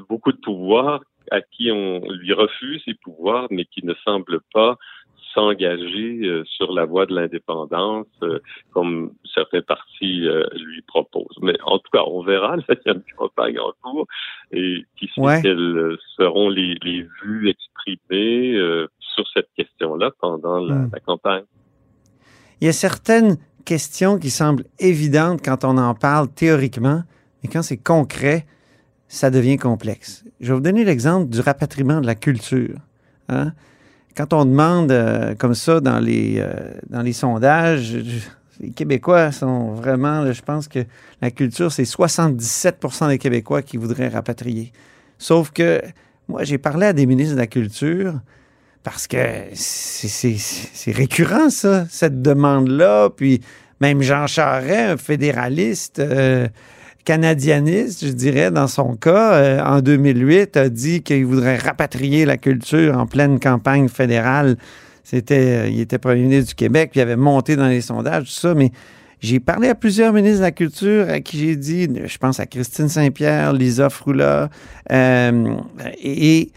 beaucoup 0.09 0.31
de 0.31 0.37
pouvoir, 0.37 1.01
à 1.29 1.41
qui 1.41 1.71
on 1.71 2.01
lui 2.09 2.33
refuse 2.33 2.81
ses 2.83 2.95
pouvoirs, 2.95 3.47
mais 3.51 3.65
qui 3.65 3.85
ne 3.85 3.93
semble 4.03 4.41
pas 4.53 4.77
s'engager 5.33 6.19
euh, 6.23 6.43
sur 6.45 6.73
la 6.73 6.85
voie 6.85 7.05
de 7.05 7.15
l'indépendance, 7.15 8.07
euh, 8.23 8.39
comme 8.73 9.11
certains 9.33 9.61
partis 9.61 10.27
euh, 10.27 10.45
lui 10.55 10.81
proposent. 10.81 11.37
Mais 11.41 11.55
en 11.63 11.79
tout 11.79 11.89
cas, 11.91 12.03
on 12.05 12.21
verra. 12.21 12.57
Là, 12.57 12.63
il 12.69 12.81
y 12.85 12.89
a 12.89 12.93
une 12.93 13.03
campagne 13.17 13.59
en 13.59 13.71
cours 13.81 14.07
et 14.51 14.85
qui 14.97 15.09
sait 15.15 15.41
quelles 15.41 15.97
seront 16.17 16.49
les, 16.49 16.75
les 16.83 17.07
vues 17.23 17.49
exprimées 17.49 18.57
sur 18.99 19.25
cette 19.33 19.49
question-là 19.55 20.11
pendant 20.19 20.59
la, 20.59 20.75
hmm. 20.75 20.89
la 20.93 20.99
campagne. 20.99 21.43
Il 22.59 22.65
y 22.65 22.69
a 22.69 22.73
certaines 22.73 23.37
questions 23.65 24.17
qui 24.17 24.29
semblent 24.29 24.65
évidentes 24.79 25.41
quand 25.43 25.63
on 25.63 25.77
en 25.77 25.93
parle 25.95 26.27
théoriquement, 26.29 27.03
mais 27.41 27.49
quand 27.49 27.61
c'est 27.61 27.77
concret, 27.77 28.45
ça 29.07 29.29
devient 29.29 29.57
complexe. 29.57 30.23
Je 30.39 30.47
vais 30.47 30.53
vous 30.53 30.61
donner 30.61 30.83
l'exemple 30.83 31.29
du 31.29 31.39
rapatriement 31.41 32.01
de 32.01 32.05
la 32.05 32.15
culture. 32.15 32.77
Hein? 33.29 33.53
quand 34.15 34.33
on 34.33 34.45
demande 34.45 34.91
euh, 34.91 35.35
comme 35.35 35.53
ça 35.53 35.79
dans 35.79 35.99
les, 35.99 36.35
euh, 36.39 36.51
dans 36.89 37.01
les 37.01 37.13
sondages, 37.13 37.97
les 38.61 38.69
Québécois 38.69 39.31
sont 39.31 39.73
vraiment, 39.73 40.31
je 40.31 40.41
pense 40.41 40.67
que 40.67 40.79
la 41.21 41.31
culture, 41.31 41.71
c'est 41.71 41.83
77% 41.83 43.09
des 43.09 43.17
Québécois 43.17 43.61
qui 43.63 43.77
voudraient 43.77 44.07
rapatrier. 44.07 44.71
Sauf 45.17 45.51
que 45.51 45.81
moi, 46.27 46.43
j'ai 46.43 46.57
parlé 46.57 46.85
à 46.85 46.93
des 46.93 47.05
ministres 47.05 47.33
de 47.33 47.39
la 47.39 47.47
Culture 47.47 48.13
parce 48.83 49.07
que 49.07 49.17
c'est 49.53 50.91
récurrent, 50.91 51.49
ça, 51.49 51.85
cette 51.89 52.21
demande-là. 52.21 53.09
Puis 53.09 53.41
même 53.79 54.01
Jean 54.01 54.27
Charest, 54.27 54.93
un 54.93 54.97
fédéraliste, 54.97 55.99
euh, 55.99 56.47
canadianiste, 57.03 58.05
je 58.05 58.11
dirais, 58.11 58.51
dans 58.51 58.67
son 58.67 58.95
cas, 58.95 59.33
euh, 59.33 59.59
en 59.61 59.81
2008, 59.81 60.57
a 60.57 60.69
dit 60.69 61.01
qu'il 61.01 61.25
voudrait 61.25 61.57
rapatrier 61.57 62.25
la 62.25 62.37
culture 62.37 62.97
en 62.97 63.07
pleine 63.07 63.39
campagne 63.39 63.89
fédérale. 63.89 64.57
C'était, 65.11 65.65
euh, 65.65 65.67
il 65.67 65.81
était 65.81 65.97
premier 65.97 66.21
ministre 66.21 66.51
du 66.51 66.55
Québec, 66.55 66.91
puis 66.91 67.01
il 67.01 67.03
avait 67.03 67.17
monté 67.17 67.57
dans 67.57 67.67
les 67.67 67.81
sondages, 67.81 68.27
tout 68.27 68.29
ça, 68.29 68.53
mais 68.53 68.71
j'ai 69.19 69.41
parlé 69.41 69.67
à 69.67 69.75
plusieurs 69.75 70.13
ministres 70.13 70.37
de 70.37 70.43
la 70.43 70.51
Culture 70.51 71.09
à 71.09 71.19
qui 71.19 71.37
j'ai 71.37 71.57
dit, 71.57 71.89
je 72.05 72.17
pense 72.17 72.39
à 72.39 72.45
Christine 72.45 72.87
Saint-Pierre, 72.87 73.51
Lisa 73.51 73.89
Froula, 73.89 74.49
euh, 74.89 75.55
et, 76.01 76.53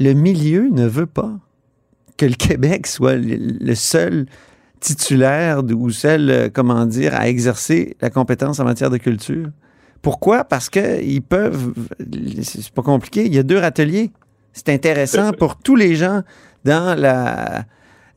le 0.00 0.14
milieu 0.14 0.68
ne 0.72 0.84
veut 0.84 1.06
pas 1.06 1.30
que 2.16 2.26
le 2.26 2.34
Québec 2.34 2.88
soit 2.88 3.16
le 3.16 3.74
seul 3.76 4.26
titulaire 4.80 5.62
ou 5.62 5.90
celle, 5.90 6.28
euh, 6.28 6.48
comment 6.52 6.86
dire, 6.86 7.14
à 7.14 7.28
exercer 7.28 7.96
la 8.00 8.10
compétence 8.10 8.58
en 8.58 8.64
matière 8.64 8.90
de 8.90 8.96
culture. 8.96 9.46
Pourquoi? 10.02 10.42
Parce 10.42 10.70
qu'ils 10.70 11.22
peuvent, 11.22 11.72
c'est 12.42 12.68
pas 12.70 12.82
compliqué, 12.82 13.26
il 13.26 13.34
y 13.34 13.38
a 13.38 13.44
deux 13.44 13.62
ateliers. 13.62 14.10
C'est 14.52 14.70
intéressant 14.70 15.32
pour 15.32 15.54
tous 15.54 15.76
les 15.76 15.94
gens 15.94 16.22
dans 16.64 16.98
la, 16.98 17.64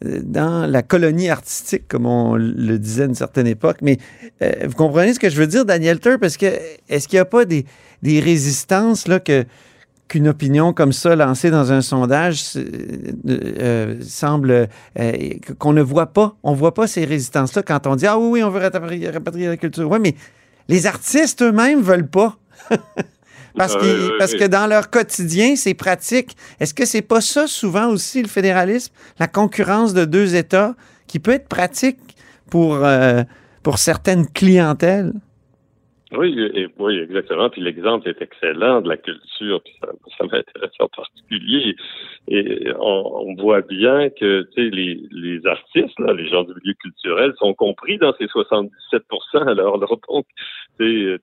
dans 0.03 0.69
la 0.69 0.81
colonie 0.81 1.29
artistique, 1.29 1.87
comme 1.87 2.05
on 2.05 2.35
le 2.35 2.77
disait 2.77 3.03
à 3.03 3.05
une 3.05 3.15
certaine 3.15 3.47
époque. 3.47 3.77
Mais 3.81 3.97
euh, 4.41 4.51
vous 4.65 4.75
comprenez 4.75 5.13
ce 5.13 5.19
que 5.19 5.29
je 5.29 5.37
veux 5.37 5.47
dire, 5.47 5.65
Daniel 5.65 5.99
Tur? 5.99 6.19
Parce 6.19 6.37
que 6.37 6.47
est-ce 6.89 7.07
qu'il 7.07 7.17
n'y 7.17 7.21
a 7.21 7.25
pas 7.25 7.45
des, 7.45 7.65
des 8.01 8.19
résistances 8.19 9.07
là, 9.07 9.19
que, 9.19 9.45
qu'une 10.07 10.27
opinion 10.27 10.73
comme 10.73 10.91
ça 10.91 11.15
lancée 11.15 11.51
dans 11.51 11.71
un 11.71 11.81
sondage 11.81 12.43
euh, 12.57 13.11
euh, 13.27 13.95
semble 14.01 14.67
qu'on 15.57 15.73
ne 15.73 15.81
voit 15.81 16.07
pas? 16.07 16.35
On 16.43 16.53
voit 16.53 16.73
pas 16.73 16.87
ces 16.87 17.05
résistances-là 17.05 17.63
quand 17.63 17.87
on 17.87 17.95
dit 17.95 18.05
Ah 18.05 18.17
oui, 18.19 18.27
oui, 18.29 18.43
on 18.43 18.49
veut 18.49 18.59
rapatrier, 18.59 19.47
la 19.47 19.57
culture. 19.57 19.89
Oui, 19.89 19.99
mais 20.01 20.15
les 20.67 20.85
artistes 20.85 21.41
eux-mêmes 21.41 21.79
ne 21.79 21.83
veulent 21.83 22.09
pas. 22.09 22.37
parce, 23.57 23.75
que, 23.75 24.17
parce 24.17 24.33
que 24.33 24.45
dans 24.45 24.67
leur 24.67 24.89
quotidien, 24.89 25.55
c'est 25.55 25.73
pratique. 25.73 26.35
Est-ce 26.59 26.73
que 26.73 26.85
c'est 26.85 27.01
pas 27.01 27.21
ça 27.21 27.47
souvent 27.47 27.87
aussi 27.87 28.21
le 28.21 28.27
fédéralisme, 28.27 28.93
la 29.19 29.27
concurrence 29.27 29.93
de 29.93 30.05
deux 30.05 30.35
États 30.35 30.75
qui 31.07 31.19
peut 31.19 31.31
être 31.31 31.47
pratique 31.47 31.99
pour, 32.49 32.79
pour 33.61 33.77
certaines 33.77 34.27
clientèles? 34.27 35.13
Oui, 36.15 36.39
et, 36.53 36.67
oui, 36.77 36.99
exactement. 36.99 37.49
Puis 37.49 37.61
l'exemple 37.61 38.07
est 38.07 38.21
excellent 38.21 38.81
de 38.81 38.89
la 38.89 38.97
culture, 38.97 39.61
puis 39.63 39.73
ça, 39.81 39.87
ça 40.17 40.23
m'intéresse 40.25 40.71
en 40.79 40.87
particulier. 40.87 41.75
Et 42.27 42.71
on, 42.79 43.35
voit 43.35 43.61
bien 43.61 44.09
que 44.09 44.47
les, 44.55 45.01
les 45.11 45.45
artistes, 45.47 45.99
là, 45.99 46.13
les 46.13 46.27
gens 46.27 46.43
du 46.43 46.53
milieu 46.53 46.73
culturel, 46.75 47.33
sont 47.39 47.53
compris 47.53 47.97
dans 47.97 48.13
ces 48.19 48.27
77 48.27 49.03
Alors, 49.33 49.79
donc, 49.79 50.25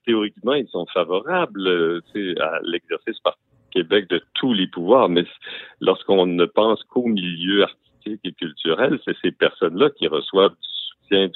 théoriquement, 0.05 0.53
ils 0.53 0.67
sont 0.67 0.85
favorables 0.93 2.01
à 2.39 2.59
l'exercice 2.63 3.19
par 3.19 3.37
Québec 3.71 4.09
de 4.09 4.21
tous 4.33 4.53
les 4.53 4.67
pouvoirs. 4.67 5.09
Mais 5.09 5.25
lorsqu'on 5.79 6.25
ne 6.25 6.45
pense 6.45 6.83
qu'au 6.83 7.07
milieu 7.07 7.63
artistique 7.63 8.21
et 8.23 8.33
culturel, 8.33 8.99
c'est 9.05 9.15
ces 9.21 9.31
personnes-là 9.31 9.89
qui 9.91 10.07
reçoivent 10.07 10.55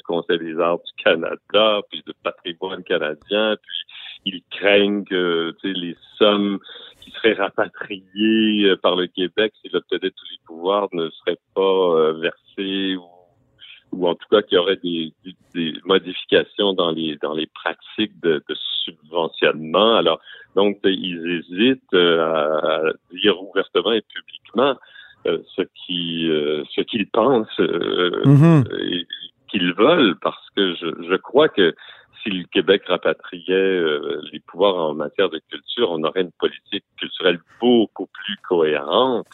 Conseil 0.05 0.39
des 0.39 0.59
arts 0.59 0.79
du 0.79 1.03
Canada, 1.03 1.81
puis 1.89 2.03
de 2.05 2.13
patrimoine 2.23 2.83
canadien, 2.83 3.57
puis 3.61 3.85
ils 4.25 4.41
craignent 4.49 5.03
que 5.03 5.53
les 5.63 5.95
sommes 6.17 6.59
qui 7.01 7.11
seraient 7.11 7.33
rapatriées 7.33 8.69
euh, 8.69 8.77
par 8.77 8.95
le 8.95 9.07
Québec 9.07 9.53
s'il 9.61 9.75
obtenait 9.75 10.11
tous 10.11 10.31
les 10.31 10.39
pouvoirs 10.45 10.87
ne 10.93 11.09
seraient 11.09 11.39
pas 11.53 11.61
euh, 11.61 12.13
versées 12.13 12.95
ou, 12.95 13.05
ou 13.91 14.07
en 14.07 14.15
tout 14.15 14.27
cas 14.31 14.41
qu'il 14.41 14.55
y 14.55 14.59
aurait 14.59 14.77
des, 14.77 15.13
des, 15.53 15.73
modifications 15.85 16.73
dans 16.73 16.91
les 16.91 17.17
dans 17.21 17.33
les 17.33 17.47
pratiques 17.47 18.19
de, 18.21 18.43
de 18.49 18.55
subventionnement. 18.83 19.95
Alors 19.97 20.19
donc 20.55 20.79
ils 20.83 21.43
hésitent 21.49 21.93
euh, 21.93 22.21
à 22.21 22.93
dire 23.11 23.41
ouvertement 23.41 23.91
et 23.91 24.01
publiquement 24.01 24.75
ce 25.25 25.63
qui 25.63 26.27
ce 26.75 26.81
qu'ils 26.81 27.07
pensent 27.07 27.59
mm-hmm 27.59 28.63
qu'ils 29.49 29.73
veulent, 29.73 30.15
parce 30.21 30.49
que 30.55 30.75
je, 30.75 30.87
je, 31.09 31.15
crois 31.15 31.49
que 31.49 31.73
si 32.23 32.29
le 32.29 32.45
Québec 32.45 32.83
rapatriait 32.87 33.53
euh, 33.53 34.21
les 34.31 34.39
pouvoirs 34.39 34.75
en 34.75 34.93
matière 34.93 35.29
de 35.29 35.39
culture, 35.49 35.91
on 35.91 36.03
aurait 36.03 36.21
une 36.21 36.31
politique 36.31 36.85
culturelle 36.97 37.39
beaucoup 37.59 38.07
plus 38.07 38.35
cohérente 38.47 39.27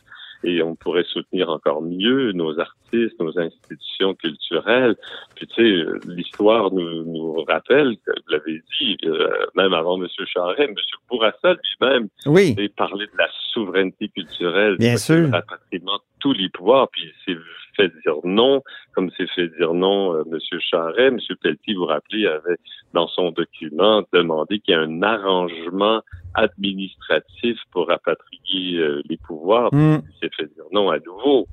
et 0.44 0.62
on 0.64 0.76
pourrait 0.76 1.04
soutenir 1.04 1.50
encore 1.50 1.82
mieux 1.82 2.32
nos 2.32 2.60
artistes, 2.60 3.20
nos 3.20 3.38
institutions 3.38 4.16
culturelles. 4.16 4.96
Puis 5.36 5.48
tu 5.48 5.56
sais, 5.56 5.86
l'histoire 6.08 6.72
nous, 6.72 7.04
nous 7.04 7.44
rappelle, 7.44 7.96
que 8.06 8.12
vous 8.12 8.32
l'avez 8.32 8.62
dit, 8.80 8.98
euh, 9.06 9.30
même 9.56 9.74
avant 9.74 10.02
M. 10.02 10.08
Charest, 10.26 10.60
M. 10.60 10.76
Bourassa 11.10 11.54
lui-même 11.54 12.08
oui. 12.26 12.56
parlé 12.76 13.06
de 13.06 13.18
la 13.18 13.28
souveraineté 13.54 14.10
culturelle, 14.10 14.78
Bien 14.78 14.98
sûr. 14.98 15.28
le 15.28 15.32
rapatriement 15.32 15.98
de 15.98 16.11
tous 16.22 16.34
les 16.34 16.50
pouvoirs, 16.50 16.88
puis 16.92 17.12
c'est 17.26 17.38
fait 17.76 17.92
dire 18.04 18.16
non, 18.24 18.62
comme 18.94 19.10
c'est 19.18 19.30
fait 19.32 19.48
dire 19.58 19.74
non 19.74 20.14
euh, 20.16 20.24
M. 20.32 20.40
Charret. 20.60 21.08
M. 21.08 21.20
Pelletier, 21.42 21.74
vous 21.74 21.82
vous 21.82 21.86
rappelez, 21.88 22.28
avait 22.28 22.58
dans 22.94 23.08
son 23.08 23.32
document 23.32 24.04
demandé 24.14 24.60
qu'il 24.60 24.74
y 24.74 24.78
ait 24.78 24.82
un 24.82 25.02
arrangement 25.04 26.02
administratif 26.34 27.58
pour 27.72 27.88
rapatrier 27.88 28.78
euh, 28.78 29.02
les 29.10 29.18
pouvoirs. 29.18 29.70
Hmm. 29.74 30.00
Il 30.08 30.20
s'est 30.22 30.36
fait 30.36 30.54
dire 30.54 30.66
non 30.72 30.90
à 30.90 31.00
nouveau. 31.00 31.48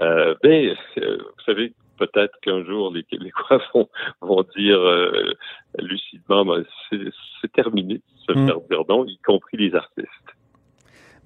Euh, 0.00 0.34
ben, 0.42 0.74
euh, 0.98 1.18
vous 1.18 1.44
savez, 1.44 1.72
peut-être 1.98 2.38
qu'un 2.42 2.64
jour 2.64 2.92
les 2.92 3.04
Québécois 3.04 3.60
vont, 3.74 3.88
vont 4.20 4.44
dire 4.56 4.78
euh, 4.78 5.32
lucidement, 5.78 6.44
ben, 6.44 6.64
c'est 6.90 7.52
terminé 7.52 8.00
se 8.26 8.32
Mm. 8.32 8.46
faire 8.46 8.60
dire 8.68 8.82
non, 8.88 9.04
y 9.06 9.18
compris 9.18 9.56
les 9.56 9.74
artistes. 9.74 10.08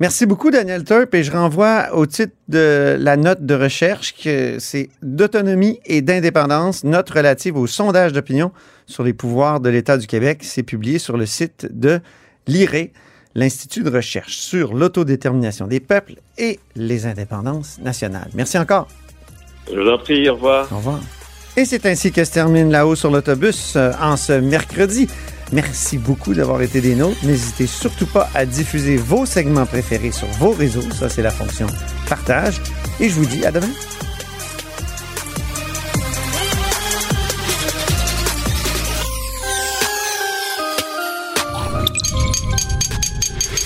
Merci 0.01 0.27
beaucoup, 0.27 0.53
Daniel 0.53 0.85
Turp, 0.85 1.13
et 1.15 1.25
je 1.25 1.33
renvoie 1.33 1.89
au 1.93 2.07
titre 2.07 2.33
de 2.47 2.97
la 3.01 3.17
note 3.17 3.45
de 3.45 3.55
recherche 3.55 4.15
que 4.15 4.61
c'est 4.61 4.91
d'autonomie 5.03 5.81
et 5.87 6.03
d'indépendance, 6.03 6.85
note 6.85 7.11
relative 7.11 7.57
au 7.57 7.67
sondage 7.67 8.13
d'opinion 8.13 8.53
sur 8.87 9.03
les 9.03 9.13
pouvoirs 9.13 9.59
de 9.59 9.69
l'État 9.69 9.99
du 9.99 10.07
Québec. 10.07 10.39
C'est 10.43 10.63
publié 10.63 11.01
sur 11.01 11.17
le 11.17 11.27
site 11.27 11.67
de 11.73 12.01
l'IRE, 12.47 12.91
l'Institut 13.35 13.83
de 13.83 13.91
recherche 13.91 14.37
sur 14.37 14.73
l'autodétermination 14.73 15.67
des 15.67 15.81
peuples 15.81 16.15
et 16.39 16.61
les 16.77 17.07
indépendances 17.07 17.81
nationales. 17.81 18.31
Merci 18.35 18.57
encore. 18.57 18.87
Je 19.69 19.81
vous 19.81 19.89
en 19.89 19.99
prie, 19.99 20.29
au 20.29 20.35
revoir. 20.35 20.73
Au 20.73 20.77
revoir. 20.77 21.01
Et 21.57 21.65
c'est 21.65 21.87
ainsi 21.87 22.13
que 22.13 22.25
se 22.25 22.31
termine 22.31 22.71
là-haut 22.71 22.95
sur 22.95 23.11
l'autobus 23.11 23.75
euh, 23.75 23.91
en 24.01 24.17
ce 24.17 24.33
mercredi. 24.33 25.09
Merci 25.53 25.97
beaucoup 25.99 26.35
d'avoir 26.35 26.61
été 26.61 26.81
des 26.81 26.95
nôtres. 26.95 27.25
N'hésitez 27.25 27.67
surtout 27.67 28.07
pas 28.07 28.29
à 28.35 28.45
diffuser 28.45 28.97
vos 28.97 29.25
segments 29.25 29.67
préférés 29.67 30.13
sur 30.13 30.29
vos 30.39 30.51
réseaux. 30.51 30.91
Ça, 30.93 31.09
c'est 31.09 31.23
la 31.23 31.31
fonction 31.31 31.67
partage. 32.09 32.61
Et 33.01 33.09
je 33.09 33.15
vous 33.15 33.25
dis 33.25 33.45
à 33.47 33.53
demain. 33.53 33.69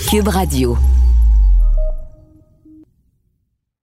Cube 0.09 0.27
Radio. 0.27 0.77